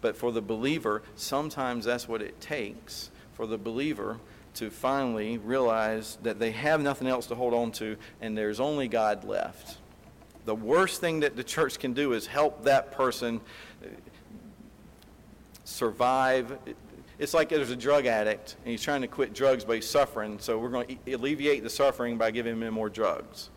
But 0.00 0.16
for 0.16 0.32
the 0.32 0.42
believer, 0.42 1.02
sometimes 1.14 1.84
that's 1.84 2.08
what 2.08 2.22
it 2.22 2.40
takes 2.40 3.10
for 3.34 3.46
the 3.46 3.58
believer 3.58 4.18
to 4.56 4.70
finally 4.70 5.38
realize 5.38 6.18
that 6.22 6.38
they 6.38 6.50
have 6.50 6.80
nothing 6.80 7.08
else 7.08 7.26
to 7.26 7.34
hold 7.34 7.54
on 7.54 7.72
to 7.72 7.96
and 8.20 8.36
there's 8.36 8.60
only 8.60 8.88
God 8.88 9.24
left. 9.24 9.78
The 10.44 10.54
worst 10.54 11.00
thing 11.00 11.20
that 11.20 11.36
the 11.36 11.44
church 11.44 11.78
can 11.78 11.92
do 11.92 12.12
is 12.12 12.26
help 12.26 12.64
that 12.64 12.92
person 12.92 13.40
survive. 15.64 16.58
It's 17.18 17.34
like 17.34 17.48
there's 17.48 17.70
a 17.70 17.76
drug 17.76 18.06
addict 18.06 18.56
and 18.64 18.70
he's 18.70 18.82
trying 18.82 19.02
to 19.02 19.08
quit 19.08 19.34
drugs, 19.34 19.64
but 19.64 19.74
he's 19.74 19.88
suffering, 19.88 20.38
so 20.38 20.58
we're 20.58 20.68
going 20.68 20.98
to 21.04 21.14
alleviate 21.14 21.62
the 21.62 21.70
suffering 21.70 22.16
by 22.16 22.30
giving 22.30 22.60
him 22.60 22.74
more 22.74 22.88
drugs. 22.88 23.50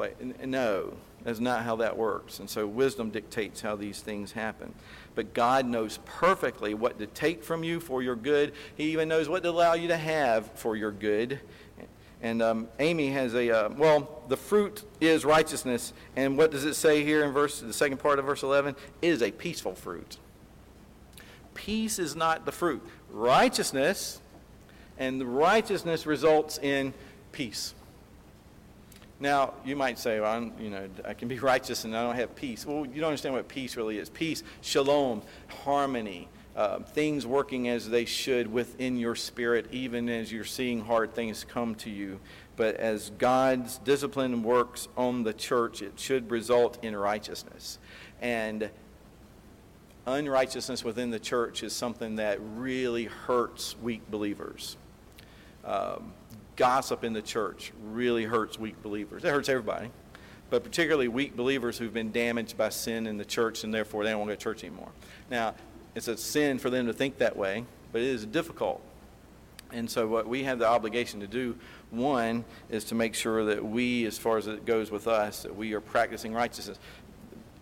Like, 0.00 0.46
no, 0.46 0.94
that's 1.24 1.40
not 1.40 1.62
how 1.62 1.76
that 1.76 1.96
works. 1.96 2.40
And 2.40 2.48
so 2.48 2.66
wisdom 2.66 3.10
dictates 3.10 3.60
how 3.60 3.76
these 3.76 4.00
things 4.00 4.32
happen. 4.32 4.74
But 5.14 5.34
God 5.34 5.66
knows 5.66 5.98
perfectly 6.06 6.72
what 6.72 6.98
to 6.98 7.06
take 7.06 7.44
from 7.44 7.62
you 7.62 7.80
for 7.80 8.02
your 8.02 8.16
good. 8.16 8.54
He 8.76 8.92
even 8.92 9.08
knows 9.08 9.28
what 9.28 9.42
to 9.42 9.50
allow 9.50 9.74
you 9.74 9.88
to 9.88 9.96
have 9.98 10.50
for 10.52 10.74
your 10.74 10.90
good. 10.90 11.40
And 12.22 12.40
um, 12.40 12.68
Amy 12.78 13.10
has 13.10 13.34
a, 13.34 13.50
uh, 13.50 13.68
well, 13.76 14.22
the 14.28 14.36
fruit 14.36 14.84
is 15.00 15.24
righteousness. 15.24 15.92
And 16.16 16.38
what 16.38 16.50
does 16.50 16.64
it 16.64 16.74
say 16.74 17.04
here 17.04 17.22
in 17.24 17.32
verse, 17.32 17.60
the 17.60 17.72
second 17.72 17.98
part 17.98 18.18
of 18.18 18.24
verse 18.24 18.42
11? 18.42 18.74
It 19.02 19.08
is 19.08 19.22
a 19.22 19.30
peaceful 19.30 19.74
fruit. 19.74 20.16
Peace 21.52 21.98
is 21.98 22.16
not 22.16 22.46
the 22.46 22.52
fruit. 22.52 22.82
Righteousness, 23.10 24.20
and 24.98 25.22
righteousness 25.36 26.06
results 26.06 26.58
in 26.58 26.94
peace. 27.32 27.74
Now, 29.20 29.52
you 29.66 29.76
might 29.76 29.98
say, 29.98 30.18
well, 30.18 30.32
I'm, 30.32 30.52
you 30.58 30.70
know, 30.70 30.88
I 31.04 31.12
can 31.12 31.28
be 31.28 31.38
righteous 31.52 31.84
and 31.84 31.94
I 31.94 32.02
don't 32.02 32.16
have 32.16 32.34
peace. 32.34 32.64
Well, 32.66 32.86
you 32.86 33.00
don't 33.00 33.10
understand 33.10 33.34
what 33.34 33.48
peace 33.48 33.76
really 33.76 33.98
is. 33.98 34.08
Peace, 34.08 34.42
shalom, 34.62 35.22
harmony, 35.64 36.28
uh, 36.56 36.80
things 36.80 37.26
working 37.26 37.68
as 37.68 37.88
they 37.88 38.06
should 38.06 38.50
within 38.50 38.96
your 38.96 39.14
spirit, 39.14 39.66
even 39.70 40.08
as 40.08 40.32
you're 40.32 40.44
seeing 40.44 40.80
hard 40.80 41.14
things 41.14 41.44
come 41.44 41.74
to 41.76 41.90
you. 41.90 42.18
But 42.56 42.76
as 42.76 43.10
God's 43.18 43.78
discipline 43.78 44.42
works 44.42 44.88
on 44.96 45.22
the 45.22 45.32
church, 45.32 45.82
it 45.82 46.00
should 46.00 46.30
result 46.30 46.82
in 46.82 46.96
righteousness. 46.96 47.78
And 48.20 48.70
unrighteousness 50.06 50.82
within 50.82 51.10
the 51.10 51.20
church 51.20 51.62
is 51.62 51.74
something 51.74 52.16
that 52.16 52.38
really 52.40 53.04
hurts 53.04 53.76
weak 53.82 54.10
believers. 54.10 54.76
Um, 55.64 56.12
gossip 56.60 57.04
in 57.04 57.14
the 57.14 57.22
church 57.22 57.72
really 57.82 58.24
hurts 58.24 58.58
weak 58.58 58.82
believers. 58.82 59.24
It 59.24 59.30
hurts 59.30 59.48
everybody, 59.48 59.90
but 60.50 60.62
particularly 60.62 61.08
weak 61.08 61.34
believers 61.34 61.78
who've 61.78 61.94
been 61.94 62.12
damaged 62.12 62.58
by 62.58 62.68
sin 62.68 63.06
in 63.06 63.16
the 63.16 63.24
church 63.24 63.64
and 63.64 63.72
therefore 63.72 64.04
they 64.04 64.10
don't 64.10 64.18
want 64.18 64.28
to 64.28 64.34
go 64.34 64.38
to 64.38 64.44
church 64.44 64.62
anymore. 64.62 64.90
Now, 65.30 65.54
it's 65.94 66.06
a 66.06 66.18
sin 66.18 66.58
for 66.58 66.68
them 66.68 66.86
to 66.86 66.92
think 66.92 67.16
that 67.16 67.34
way, 67.34 67.64
but 67.92 68.02
it 68.02 68.08
is 68.08 68.26
difficult. 68.26 68.82
And 69.72 69.90
so, 69.90 70.06
what 70.06 70.28
we 70.28 70.44
have 70.44 70.58
the 70.58 70.66
obligation 70.66 71.20
to 71.20 71.26
do, 71.26 71.56
one, 71.88 72.44
is 72.68 72.84
to 72.86 72.94
make 72.94 73.14
sure 73.14 73.46
that 73.46 73.64
we, 73.64 74.04
as 74.04 74.18
far 74.18 74.36
as 74.36 74.46
it 74.46 74.66
goes 74.66 74.90
with 74.90 75.08
us, 75.08 75.44
that 75.44 75.56
we 75.56 75.72
are 75.72 75.80
practicing 75.80 76.34
righteousness. 76.34 76.78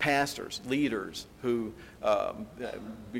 Pastors, 0.00 0.60
leaders 0.66 1.26
who 1.42 1.72
um, 2.02 2.46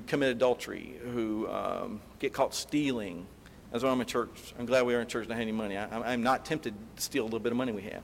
commit 0.09 0.31
adultery, 0.31 0.97
who 1.13 1.49
um, 1.49 2.01
get 2.19 2.33
caught 2.33 2.53
stealing, 2.55 3.27
that's 3.71 3.85
why 3.85 3.91
I'm 3.91 4.01
in 4.01 4.07
church. 4.07 4.55
I'm 4.59 4.67
glad 4.67 4.87
we 4.87 4.95
are 4.95 5.01
in 5.01 5.07
church 5.07 5.29
not 5.29 5.39
any 5.39 5.53
money. 5.53 5.77
I, 5.77 6.13
am 6.13 6.23
not 6.23 6.45
tempted 6.45 6.75
to 6.97 7.03
steal 7.03 7.25
a 7.25 7.27
little 7.27 7.39
bit 7.39 7.53
of 7.53 7.59
money 7.59 7.73
we 7.73 7.83
have. 7.83 8.03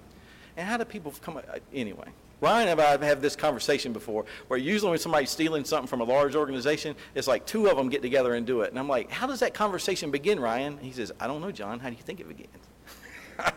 And 0.57 0.69
how 0.69 0.77
do 0.77 0.85
people 0.85 1.13
come? 1.23 1.41
Anyway, 1.73 2.09
Ryan 2.41 2.69
and 2.69 2.81
I 2.81 2.91
have 2.91 3.03
had 3.03 3.23
this 3.23 3.35
conversation 3.35 3.93
before 3.93 4.27
where 4.49 4.59
usually 4.59 4.91
when 4.91 4.99
somebody's 4.99 5.31
stealing 5.31 5.65
something 5.65 5.89
from 5.89 6.01
a 6.01 6.05
large 6.05 6.35
organization, 6.35 6.95
it's 7.15 7.27
like 7.27 7.47
two 7.47 7.67
of 7.69 7.77
them 7.77 7.89
get 7.89 8.03
together 8.03 8.35
and 8.35 8.47
do 8.47 8.61
it. 8.61 8.71
And 8.71 8.79
I'm 8.79 8.89
like, 8.89 9.11
how 9.11 9.27
does 9.27 9.41
that 9.41 9.55
conversation 9.55 10.11
begin, 10.11 10.39
Ryan? 10.39 10.79
he 10.79 10.93
says, 10.93 11.13
I 11.19 11.27
don't 11.27 11.41
know, 11.41 11.51
John. 11.51 11.81
How 11.81 11.89
do 11.89 11.97
you 11.97 12.03
think 12.03 12.21
it 12.21 12.29
begins? 12.29 12.51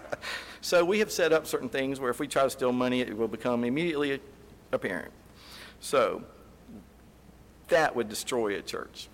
so 0.61 0.85
we 0.85 0.99
have 0.99 1.11
set 1.11 1.33
up 1.33 1.45
certain 1.45 1.69
things 1.69 1.99
where 1.99 2.09
if 2.09 2.19
we 2.19 2.27
try 2.27 2.43
to 2.43 2.49
steal 2.49 2.71
money, 2.71 3.01
it 3.01 3.15
will 3.15 3.27
become 3.27 3.63
immediately 3.63 4.19
apparent. 4.71 5.11
So 5.81 6.23
that 7.67 7.95
would 7.95 8.09
destroy 8.09 8.57
a 8.57 8.61
church. 8.61 9.09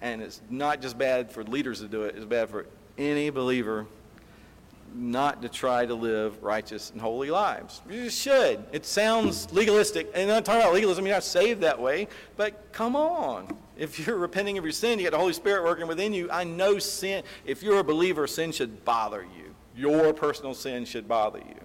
And 0.00 0.22
it's 0.22 0.40
not 0.48 0.80
just 0.80 0.96
bad 0.96 1.30
for 1.30 1.42
leaders 1.44 1.80
to 1.80 1.88
do 1.88 2.02
it, 2.02 2.14
it's 2.16 2.24
bad 2.24 2.48
for 2.48 2.66
any 2.96 3.30
believer 3.30 3.86
not 4.94 5.42
to 5.42 5.48
try 5.48 5.84
to 5.86 5.94
live 5.94 6.42
righteous 6.42 6.90
and 6.90 7.00
holy 7.00 7.30
lives. 7.30 7.82
You 7.88 8.10
should. 8.10 8.64
It 8.72 8.86
sounds 8.86 9.52
legalistic. 9.52 10.10
And 10.14 10.22
I'm 10.22 10.28
not 10.28 10.44
talking 10.44 10.62
about 10.62 10.74
legalism, 10.74 11.06
you're 11.06 11.14
not 11.14 11.24
saved 11.24 11.60
that 11.60 11.80
way. 11.80 12.08
But 12.36 12.72
come 12.72 12.96
on. 12.96 13.56
If 13.76 14.06
you're 14.06 14.16
repenting 14.16 14.58
of 14.58 14.64
your 14.64 14.72
sin, 14.72 14.98
you 14.98 15.04
got 15.04 15.12
the 15.12 15.18
Holy 15.18 15.32
Spirit 15.32 15.64
working 15.64 15.86
within 15.86 16.12
you. 16.12 16.30
I 16.30 16.44
know 16.44 16.78
sin, 16.78 17.22
if 17.44 17.62
you're 17.62 17.78
a 17.78 17.84
believer, 17.84 18.26
sin 18.26 18.50
should 18.50 18.84
bother 18.84 19.22
you. 19.36 19.54
Your 19.76 20.12
personal 20.12 20.54
sin 20.54 20.84
should 20.84 21.06
bother 21.06 21.38
you. 21.38 21.60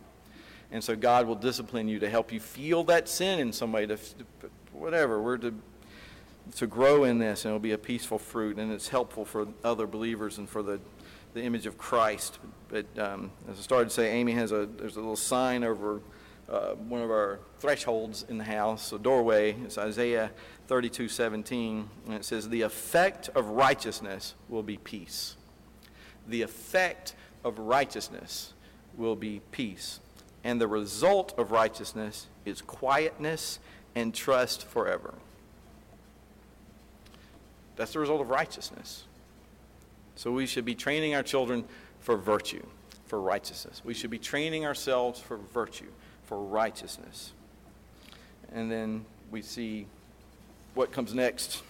And 0.71 0.83
so 0.83 0.95
God 0.95 1.27
will 1.27 1.35
discipline 1.35 1.87
you 1.87 1.99
to 1.99 2.09
help 2.09 2.31
you 2.31 2.39
feel 2.39 2.83
that 2.85 3.07
sin 3.07 3.39
in 3.39 3.51
some 3.51 3.71
way, 3.71 3.85
to, 3.85 3.97
whatever. 4.71 5.21
We're 5.21 5.37
to 5.37 5.53
to 6.55 6.67
grow 6.67 7.03
in 7.03 7.19
this, 7.19 7.45
and 7.45 7.51
it'll 7.51 7.59
be 7.59 7.71
a 7.71 7.77
peaceful 7.77 8.19
fruit, 8.19 8.57
and 8.57 8.71
it's 8.71 8.89
helpful 8.89 9.25
for 9.25 9.47
other 9.63 9.87
believers 9.87 10.37
and 10.37 10.49
for 10.49 10.61
the 10.61 10.79
the 11.33 11.41
image 11.41 11.65
of 11.65 11.77
Christ. 11.77 12.39
But 12.69 12.85
um, 12.97 13.31
as 13.49 13.57
I 13.57 13.61
started 13.61 13.89
to 13.89 13.95
say, 13.95 14.11
Amy 14.11 14.33
has 14.33 14.51
a 14.51 14.65
there's 14.65 14.95
a 14.95 14.99
little 14.99 15.15
sign 15.15 15.63
over 15.63 16.01
uh, 16.49 16.73
one 16.73 17.01
of 17.01 17.09
our 17.09 17.39
thresholds 17.59 18.25
in 18.29 18.37
the 18.37 18.43
house, 18.43 18.91
a 18.91 18.99
doorway. 18.99 19.55
It's 19.63 19.77
Isaiah 19.77 20.31
32:17, 20.67 21.85
and 22.05 22.13
it 22.13 22.25
says, 22.25 22.49
"The 22.49 22.61
effect 22.61 23.29
of 23.29 23.49
righteousness 23.49 24.35
will 24.49 24.63
be 24.63 24.77
peace." 24.77 25.35
The 26.27 26.41
effect 26.41 27.15
of 27.43 27.59
righteousness 27.59 28.53
will 28.95 29.15
be 29.15 29.41
peace, 29.51 29.99
and 30.43 30.61
the 30.61 30.67
result 30.67 31.37
of 31.37 31.51
righteousness 31.51 32.27
is 32.45 32.61
quietness 32.61 33.59
and 33.95 34.13
trust 34.13 34.65
forever. 34.65 35.15
That's 37.75 37.93
the 37.93 37.99
result 37.99 38.21
of 38.21 38.29
righteousness. 38.29 39.05
So 40.15 40.31
we 40.31 40.45
should 40.45 40.65
be 40.65 40.75
training 40.75 41.15
our 41.15 41.23
children 41.23 41.65
for 41.99 42.17
virtue, 42.17 42.65
for 43.05 43.19
righteousness. 43.19 43.81
We 43.83 43.93
should 43.93 44.11
be 44.11 44.19
training 44.19 44.65
ourselves 44.65 45.19
for 45.19 45.37
virtue, 45.37 45.91
for 46.23 46.41
righteousness. 46.41 47.33
And 48.53 48.71
then 48.71 49.05
we 49.31 49.41
see 49.41 49.87
what 50.75 50.91
comes 50.91 51.13
next 51.13 51.63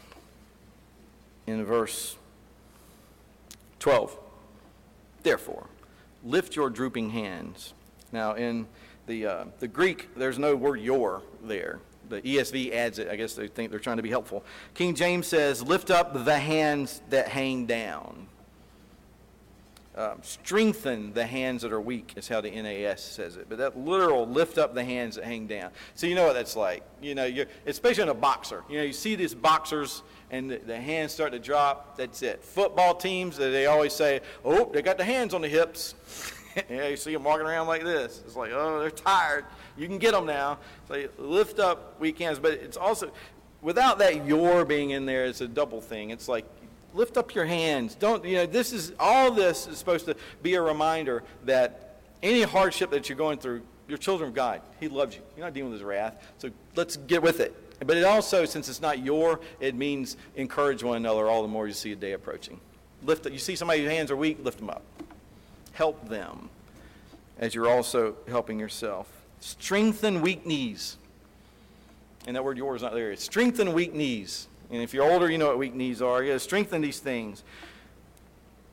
in 1.48 1.64
verse 1.64 2.18
12. 3.80 4.18
Therefore, 5.24 5.68
lift 6.24 6.56
your 6.56 6.70
drooping 6.70 7.12
hands. 7.12 7.74
Now, 8.12 8.34
in 8.34 8.68
the, 9.08 9.26
uh, 9.26 9.46
the 9.60 9.68
Greek, 9.68 10.10
there's 10.16 10.40
no 10.40 10.56
word 10.56 10.80
your 10.80 11.22
there. 11.44 11.80
The 12.14 12.22
ESV 12.22 12.74
adds 12.74 13.00
it. 13.00 13.10
I 13.10 13.16
guess 13.16 13.34
they 13.34 13.48
think 13.48 13.72
they're 13.72 13.80
trying 13.80 13.98
to 13.98 14.04
be 14.04 14.10
helpful. 14.10 14.44
King 14.74 14.96
James 14.96 15.28
says, 15.28 15.62
lift 15.62 15.92
up 15.92 16.26
the 16.26 16.38
hands 16.38 17.02
that 17.10 17.28
hang 17.28 17.66
down. 17.66 18.28
Um, 19.96 20.18
strengthen 20.24 21.14
the 21.14 21.26
hands 21.26 21.62
that 21.62 21.72
are 21.72 21.80
weak 21.80 22.14
is 22.16 22.28
how 22.28 22.42
the 22.42 22.50
NAS 22.50 23.04
says 23.04 23.38
it. 23.38 23.46
But 23.48 23.60
that 23.60 23.78
literal 23.78 24.28
lift 24.28 24.58
up 24.58 24.74
the 24.74 24.84
hands 24.84 25.18
that 25.18 25.26
hang 25.26 25.46
down. 25.46 25.70
So 25.94 26.08
you 26.08 26.16
know 26.16 26.26
what 26.26 26.34
that's 26.34 26.56
like. 26.56 26.84
You 27.00 27.14
know, 27.14 27.30
especially 27.68 28.04
in 28.04 28.10
a 28.10 28.16
boxer. 28.16 28.64
You 28.70 28.78
know, 28.78 28.84
you 28.84 28.94
see 28.94 29.14
these 29.14 29.36
boxers 29.36 30.02
and 30.32 30.50
the, 30.50 30.58
the 30.58 30.80
hands 30.80 31.12
start 31.12 31.32
to 31.34 31.40
drop. 31.40 31.96
That's 31.96 32.24
it. 32.24 32.44
Football 32.44 32.96
teams, 32.96 33.38
they 33.38 33.68
always 33.68 33.94
say, 33.94 34.22
"Oh, 34.44 34.72
they 34.74 34.82
got 34.82 34.98
the 34.98 35.04
hands 35.04 35.36
on 35.36 35.42
the 35.42 35.50
hips." 35.50 35.94
yeah, 36.70 36.88
you 36.88 36.98
see 36.98 37.14
them 37.14 37.24
walking 37.24 37.46
around 37.46 37.68
like 37.68 37.84
this. 37.84 38.22
It's 38.26 38.36
like, 38.36 38.52
oh, 38.54 38.80
they're 38.80 38.92
tired. 38.92 39.46
You 39.78 39.88
can 39.88 39.98
get 39.98 40.12
them 40.12 40.26
now. 40.26 40.60
So 40.88 41.08
lift 41.18 41.60
up 41.60 42.00
weak 42.00 42.20
hands, 42.20 42.40
but 42.40 42.54
it's 42.54 42.78
also 42.78 43.12
without 43.62 43.98
that 44.00 44.28
your 44.28 44.66
being 44.66 44.92
in 44.92 45.06
there, 45.06 45.26
it's 45.26 45.42
a 45.42 45.48
double 45.48 45.82
thing. 45.82 46.12
It's 46.12 46.28
like 46.28 46.46
lift 46.94 47.18
up 47.18 47.34
your 47.34 47.46
hands. 47.46 47.96
Don't, 47.96 48.24
you 48.24 48.36
know, 48.36 48.46
this 48.46 48.72
is, 48.72 48.94
all 49.00 49.32
this 49.32 49.68
is 49.68 49.78
supposed 49.78 50.06
to 50.06 50.16
be 50.42 50.54
a 50.56 50.62
reminder 50.62 51.24
that 51.46 52.00
any 52.22 52.44
hardship 52.44 52.92
that 52.92 53.10
you're 53.10 53.18
going 53.18 53.40
through, 53.40 53.64
you're 53.88 53.98
children 53.98 54.30
of 54.30 54.36
God. 54.36 54.62
He 54.80 54.88
loves 54.88 55.16
you. 55.16 55.22
You're 55.36 55.46
not 55.46 55.54
dealing 55.54 55.72
with 55.72 55.80
his 55.80 55.86
wrath. 55.86 56.34
So 56.38 56.52
let's 56.76 56.98
get 56.98 57.22
with 57.22 57.40
it. 57.40 57.56
But 57.86 57.98
it 57.98 58.06
also, 58.06 58.46
since 58.46 58.70
it's 58.70 58.82
not 58.82 59.00
your, 59.00 59.40
it 59.60 59.76
means 59.76 60.16
encourage 60.36 60.84
one 60.84 60.98
another 60.98 61.28
all 61.28 61.42
the 61.42 61.48
more 61.48 61.68
you 61.68 61.74
see 61.74 61.92
a 61.92 61.96
day 61.96 62.14
approaching. 62.14 62.60
Lift 63.02 63.30
You 63.30 63.40
see 63.40 63.56
somebody 63.56 63.82
whose 63.82 63.92
hands 63.92 64.12
are 64.12 64.16
weak, 64.16 64.38
lift 64.44 64.60
them 64.60 64.70
up. 64.70 64.84
Help 65.74 66.08
them 66.08 66.50
as 67.38 67.54
you're 67.54 67.70
also 67.70 68.16
helping 68.28 68.60
yourself. 68.60 69.12
Strengthen 69.40 70.22
weak 70.22 70.46
knees. 70.46 70.98
And 72.26 72.36
that 72.36 72.44
word 72.44 72.58
yours 72.58 72.82
not 72.82 72.94
there. 72.94 73.16
Strengthen 73.16 73.74
weak 73.74 73.94
knees. 73.94 74.48
And 74.72 74.82
if 74.82 74.94
you're 74.94 75.10
older, 75.10 75.30
you 75.30 75.38
know 75.38 75.48
what 75.48 75.58
weak 75.58 75.76
knees 75.76 76.02
are. 76.02 76.24
You 76.24 76.40
strengthen 76.40 76.82
these 76.82 77.00
things. 77.00 77.44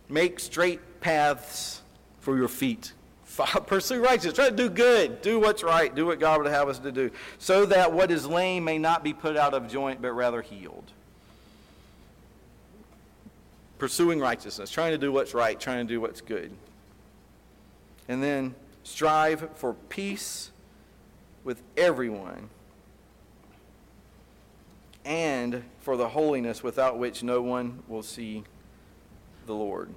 Make 0.09 0.41
straight 0.41 1.01
paths 1.01 1.83
for 2.21 2.37
your 2.37 2.49
feet. 2.49 2.93
Pursue 3.67 4.03
righteousness. 4.03 4.35
Try 4.35 4.51
to 4.51 4.57
do 4.57 4.69
good. 4.69 5.23
Do 5.23 5.41
what's 5.41 5.63
right. 5.63 5.95
Do 5.95 6.07
what 6.07 6.21
God 6.21 6.43
would 6.43 6.51
have 6.51 6.69
us 6.69 6.79
to 6.81 6.93
do. 6.93 7.11
So 7.39 7.67
that 7.67 7.93
what 7.93 8.11
is 8.11 8.27
lame 8.27 8.65
may 8.65 8.79
not 8.79 9.03
be 9.03 9.13
put 9.13 9.37
out 9.37 9.55
of 9.55 9.69
joint, 9.69 10.01
but 10.01 10.13
rather 10.13 10.43
healed. 10.43 10.85
Pursuing 13.79 14.21
righteousness. 14.21 14.71
Trying 14.71 14.93
to 14.93 14.99
do 14.99 15.11
what's 15.11 15.35
right. 15.35 15.59
Trying 15.59 15.87
to 15.87 15.93
do 15.93 16.01
what's 16.01 16.21
good. 16.21 16.53
And 18.11 18.21
then 18.21 18.57
strive 18.83 19.51
for 19.55 19.73
peace 19.73 20.51
with 21.45 21.63
everyone 21.77 22.51
and 25.05 25.63
for 25.79 25.97
the 25.97 26.09
holiness 26.09 26.61
without 26.61 26.99
which 26.99 27.23
no 27.23 27.41
one 27.41 27.85
will 27.87 28.03
see 28.03 28.43
the 29.47 29.55
Lord. 29.55 29.91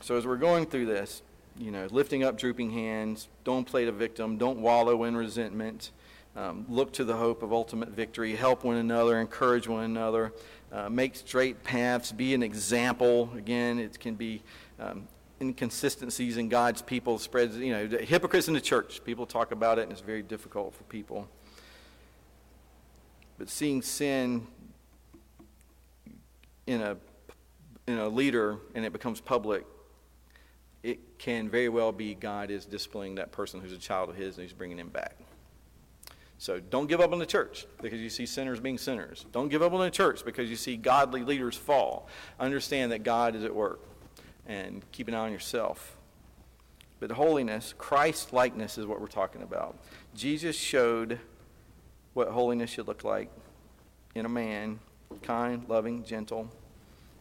So 0.00 0.16
as 0.16 0.26
we're 0.26 0.38
going 0.38 0.66
through 0.66 0.86
this, 0.86 1.22
you 1.56 1.70
know, 1.70 1.86
lifting 1.92 2.24
up 2.24 2.36
drooping 2.36 2.72
hands, 2.72 3.28
don't 3.44 3.64
play 3.64 3.84
the 3.84 3.92
victim, 3.92 4.38
don't 4.38 4.58
wallow 4.58 5.04
in 5.04 5.16
resentment, 5.16 5.92
um, 6.34 6.66
look 6.68 6.92
to 6.94 7.04
the 7.04 7.14
hope 7.16 7.44
of 7.44 7.52
ultimate 7.52 7.90
victory, 7.90 8.34
help 8.34 8.64
one 8.64 8.76
another, 8.76 9.20
encourage 9.20 9.68
one 9.68 9.84
another, 9.84 10.32
uh, 10.72 10.88
make 10.88 11.14
straight 11.14 11.62
paths, 11.62 12.10
be 12.10 12.34
an 12.34 12.42
example. 12.42 13.30
Again, 13.36 13.78
it 13.78 14.00
can 14.00 14.16
be 14.16 14.42
um, 14.80 15.06
inconsistencies 15.40 16.36
in 16.36 16.48
God's 16.48 16.82
people 16.82 17.18
spreads, 17.18 17.56
you 17.56 17.72
know, 17.72 17.98
hypocrites 17.98 18.48
in 18.48 18.54
the 18.54 18.60
church. 18.60 19.02
People 19.04 19.26
talk 19.26 19.52
about 19.52 19.78
it, 19.78 19.82
and 19.82 19.92
it's 19.92 20.00
very 20.00 20.22
difficult 20.22 20.74
for 20.74 20.84
people. 20.84 21.28
But 23.38 23.48
seeing 23.48 23.82
sin 23.82 24.46
in 26.66 26.82
a, 26.82 26.96
in 27.86 27.98
a 27.98 28.08
leader 28.08 28.58
and 28.74 28.84
it 28.84 28.92
becomes 28.92 29.20
public, 29.20 29.64
it 30.82 31.18
can 31.18 31.48
very 31.48 31.68
well 31.68 31.92
be 31.92 32.14
God 32.14 32.50
is 32.50 32.66
disciplining 32.66 33.16
that 33.16 33.30
person 33.30 33.60
who's 33.60 33.72
a 33.72 33.78
child 33.78 34.10
of 34.10 34.16
His 34.16 34.36
and 34.36 34.42
He's 34.42 34.52
bringing 34.52 34.78
him 34.78 34.88
back. 34.88 35.16
So 36.40 36.60
don't 36.60 36.86
give 36.86 37.00
up 37.00 37.12
on 37.12 37.18
the 37.18 37.26
church 37.26 37.66
because 37.82 38.00
you 38.00 38.08
see 38.08 38.24
sinners 38.24 38.60
being 38.60 38.78
sinners. 38.78 39.26
Don't 39.32 39.48
give 39.48 39.60
up 39.60 39.72
on 39.72 39.80
the 39.80 39.90
church 39.90 40.24
because 40.24 40.48
you 40.48 40.54
see 40.54 40.76
godly 40.76 41.24
leaders 41.24 41.56
fall. 41.56 42.08
Understand 42.38 42.92
that 42.92 43.02
God 43.02 43.34
is 43.34 43.42
at 43.42 43.52
work 43.52 43.80
and 44.48 44.82
keep 44.90 45.06
an 45.06 45.14
eye 45.14 45.26
on 45.26 45.32
yourself. 45.32 45.96
But 46.98 47.12
holiness, 47.12 47.74
Christ 47.78 48.32
likeness 48.32 48.76
is 48.76 48.86
what 48.86 49.00
we're 49.00 49.06
talking 49.06 49.42
about. 49.42 49.76
Jesus 50.16 50.56
showed 50.56 51.20
what 52.14 52.28
holiness 52.28 52.70
should 52.70 52.88
look 52.88 53.04
like 53.04 53.30
in 54.16 54.24
a 54.26 54.28
man 54.28 54.80
kind, 55.22 55.64
loving, 55.68 56.02
gentle. 56.02 56.50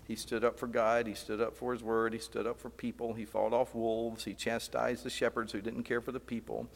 He 0.07 0.15
stood 0.15 0.43
up 0.43 0.57
for 0.57 0.67
God. 0.67 1.05
He 1.05 1.13
stood 1.13 1.41
up 1.41 1.55
for 1.55 1.73
his 1.73 1.83
word. 1.83 2.13
He 2.13 2.19
stood 2.19 2.47
up 2.47 2.59
for 2.59 2.69
people. 2.69 3.13
He 3.13 3.25
fought 3.25 3.53
off 3.53 3.75
wolves. 3.75 4.23
He 4.23 4.33
chastised 4.33 5.03
the 5.03 5.09
shepherds 5.09 5.51
who 5.51 5.61
didn't 5.61 5.83
care 5.83 6.01
for 6.01 6.11
the 6.11 6.19
people. 6.19 6.67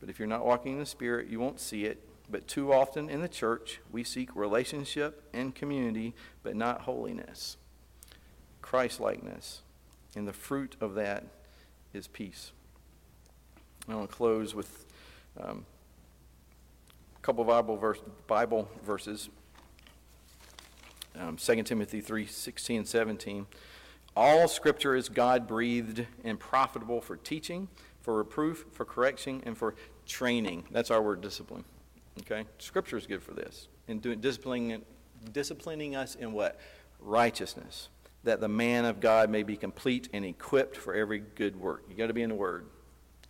But 0.00 0.08
if 0.08 0.18
you're 0.18 0.28
not 0.28 0.46
walking 0.46 0.72
in 0.72 0.78
the 0.78 0.86
Spirit, 0.86 1.28
you 1.28 1.38
won't 1.38 1.60
see 1.60 1.84
it. 1.84 2.02
But 2.30 2.46
too 2.46 2.72
often 2.72 3.08
in 3.08 3.20
the 3.20 3.28
church, 3.28 3.80
we 3.90 4.04
seek 4.04 4.34
relationship 4.34 5.22
and 5.32 5.54
community, 5.54 6.14
but 6.42 6.56
not 6.56 6.82
holiness, 6.82 7.56
Christ 8.68 9.00
likeness. 9.00 9.62
And 10.14 10.28
the 10.28 10.32
fruit 10.34 10.76
of 10.82 10.94
that 10.96 11.24
is 11.94 12.06
peace. 12.06 12.52
I 13.88 13.94
want 13.94 14.10
to 14.10 14.14
close 14.14 14.54
with 14.54 14.84
um, 15.40 15.64
a 17.16 17.20
couple 17.22 17.44
Bible, 17.44 17.78
verse, 17.78 17.98
Bible 18.26 18.68
verses. 18.84 19.30
Um, 21.18 21.38
2 21.38 21.62
Timothy 21.62 22.02
3 22.02 22.26
16 22.26 22.76
and 22.80 22.86
17. 22.86 23.46
All 24.14 24.46
scripture 24.48 24.94
is 24.94 25.08
God 25.08 25.48
breathed 25.48 26.04
and 26.22 26.38
profitable 26.38 27.00
for 27.00 27.16
teaching, 27.16 27.68
for 28.02 28.18
reproof, 28.18 28.66
for 28.72 28.84
correction, 28.84 29.42
and 29.46 29.56
for 29.56 29.76
training. 30.06 30.64
That's 30.70 30.90
our 30.90 31.00
word 31.00 31.22
discipline. 31.22 31.64
Okay? 32.20 32.44
Scripture 32.58 32.98
is 32.98 33.06
good 33.06 33.22
for 33.22 33.32
this. 33.32 33.68
And 33.86 34.02
doing 34.02 34.20
disciplining, 34.20 34.82
disciplining 35.32 35.96
us 35.96 36.16
in 36.16 36.32
what? 36.32 36.60
Righteousness. 37.00 37.88
That 38.28 38.40
the 38.40 38.48
man 38.48 38.84
of 38.84 39.00
God 39.00 39.30
may 39.30 39.42
be 39.42 39.56
complete 39.56 40.10
and 40.12 40.22
equipped 40.22 40.76
for 40.76 40.92
every 40.92 41.20
good 41.20 41.58
work. 41.58 41.84
You 41.88 41.96
got 41.96 42.08
to 42.08 42.12
be 42.12 42.20
in 42.20 42.28
the 42.28 42.34
Word. 42.34 42.66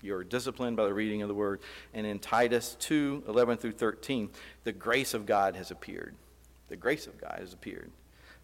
You're 0.03 0.24
disciplined 0.24 0.76
by 0.76 0.86
the 0.86 0.92
reading 0.92 1.22
of 1.22 1.28
the 1.28 1.34
word. 1.34 1.61
And 1.94 2.05
in 2.05 2.18
Titus 2.18 2.76
2 2.80 3.24
11 3.28 3.59
through 3.59 3.72
13, 3.72 4.28
the 4.64 4.72
grace 4.72 5.14
of 5.14 5.24
God 5.24 5.55
has 5.55 5.70
appeared. 5.70 6.16
The 6.68 6.76
grace 6.76 7.07
of 7.07 7.16
God 7.20 7.36
has 7.38 7.53
appeared, 7.53 7.92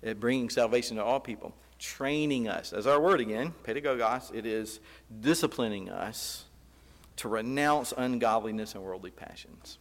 it 0.01 0.21
bringing 0.21 0.49
salvation 0.49 0.97
to 0.97 1.05
all 1.05 1.19
people, 1.19 1.55
training 1.81 2.47
us. 2.47 2.73
As 2.73 2.87
our 2.87 3.01
word 3.01 3.21
again, 3.21 3.53
pedagogos, 3.65 4.33
it 4.33 4.47
is 4.47 4.79
disciplining 5.21 5.91
us 5.91 6.45
to 7.17 7.29
renounce 7.29 7.93
ungodliness 7.97 8.77
and 8.77 8.85
worldly 8.85 9.11
passions. 9.11 9.79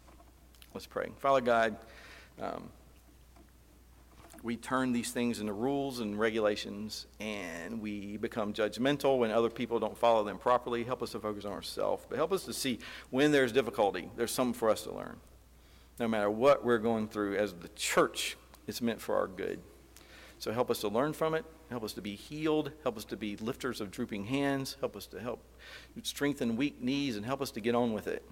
Let's 0.74 0.88
pray. 0.88 1.11
Father 1.19 1.41
God, 1.41 1.78
um, 2.41 2.69
we 4.44 4.58
turn 4.58 4.91
these 4.91 5.12
things 5.12 5.39
into 5.39 5.54
rules 5.54 6.02
and 6.02 6.20
regulations 6.20 7.08
and 7.22 7.82
we 7.82 8.18
become 8.18 8.54
judgmental 8.54 9.18
when 9.18 9.32
other 9.32 9.50
people 9.50 9.80
don't 9.80 9.98
follow 9.98 10.24
them 10.24 10.38
properly. 10.38 10.84
Help 10.84 11.02
us 11.02 11.14
to 11.14 11.20
focus 11.20 11.46
on 11.46 11.54
ourselves, 11.54 12.06
but 12.10 12.18
help 12.18 12.34
us 12.34 12.44
to 12.44 12.54
see 12.54 12.78
when 13.10 13.32
there's 13.32 13.54
difficulty, 13.54 14.10
there's 14.18 14.32
something 14.32 14.54
for 14.54 14.70
us 14.70 14.84
to 14.84 14.94
learn. 14.94 15.16
No 15.98 16.10
matter 16.10 16.30
what 16.30 16.66
we're 16.66 16.78
going 16.78 17.08
through 17.08 17.38
as 17.38 17.54
the 17.54 17.70
church, 17.70 18.36
it's 18.68 18.82
meant 18.82 19.00
for 19.00 19.16
our 19.16 19.28
good. 19.28 19.62
So 20.39 20.52
help 20.52 20.70
us 20.70 20.82
to 20.82 20.89
learn 20.89 21.14
from 21.14 21.36
it. 21.36 21.46
Help 21.70 21.86
us 21.86 21.94
to 21.94 22.02
be 22.02 22.16
healed. 22.16 22.72
Help 22.84 22.98
us 22.98 23.06
to 23.06 23.16
be 23.16 23.38
lifters 23.38 23.80
of 23.80 23.91
drooping 23.91 24.26
hands. 24.26 24.76
Help 24.82 24.98
us 24.98 25.06
to 25.08 25.22
help 25.22 25.39
strengthen 26.02 26.58
weak 26.58 26.82
knees 26.82 27.16
and 27.16 27.26
help 27.26 27.41
us 27.41 27.52
to 27.52 27.62
get 27.62 27.76
on 27.76 27.94
with 27.94 28.08
it. 28.08 28.30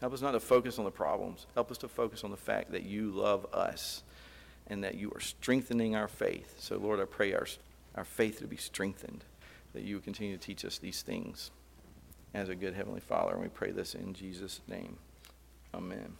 Help 0.00 0.12
us 0.12 0.20
not 0.20 0.32
to 0.32 0.40
focus 0.40 0.78
on 0.78 0.84
the 0.84 0.90
problems. 0.90 1.46
Help 1.54 1.70
us 1.70 1.78
to 1.78 1.88
focus 1.88 2.22
on 2.22 2.30
the 2.30 2.36
fact 2.36 2.72
that 2.72 2.82
you 2.82 3.10
love 3.10 3.46
us 3.54 4.02
and 4.66 4.82
that 4.84 4.94
you 4.94 5.10
are 5.14 5.20
strengthening 5.20 5.94
our 5.94 6.08
faith. 6.08 6.56
So, 6.58 6.76
Lord, 6.76 7.00
I 7.00 7.04
pray 7.04 7.34
our, 7.34 7.46
our 7.94 8.04
faith 8.04 8.38
to 8.38 8.46
be 8.46 8.56
strengthened, 8.56 9.24
that 9.72 9.82
you 9.82 9.96
would 9.96 10.04
continue 10.04 10.36
to 10.36 10.42
teach 10.42 10.64
us 10.64 10.78
these 10.78 11.02
things 11.02 11.50
as 12.32 12.48
a 12.48 12.54
good 12.54 12.74
Heavenly 12.74 13.00
Father. 13.00 13.32
And 13.32 13.42
we 13.42 13.48
pray 13.48 13.70
this 13.70 13.94
in 13.94 14.14
Jesus' 14.14 14.60
name. 14.68 14.96
Amen. 15.74 16.16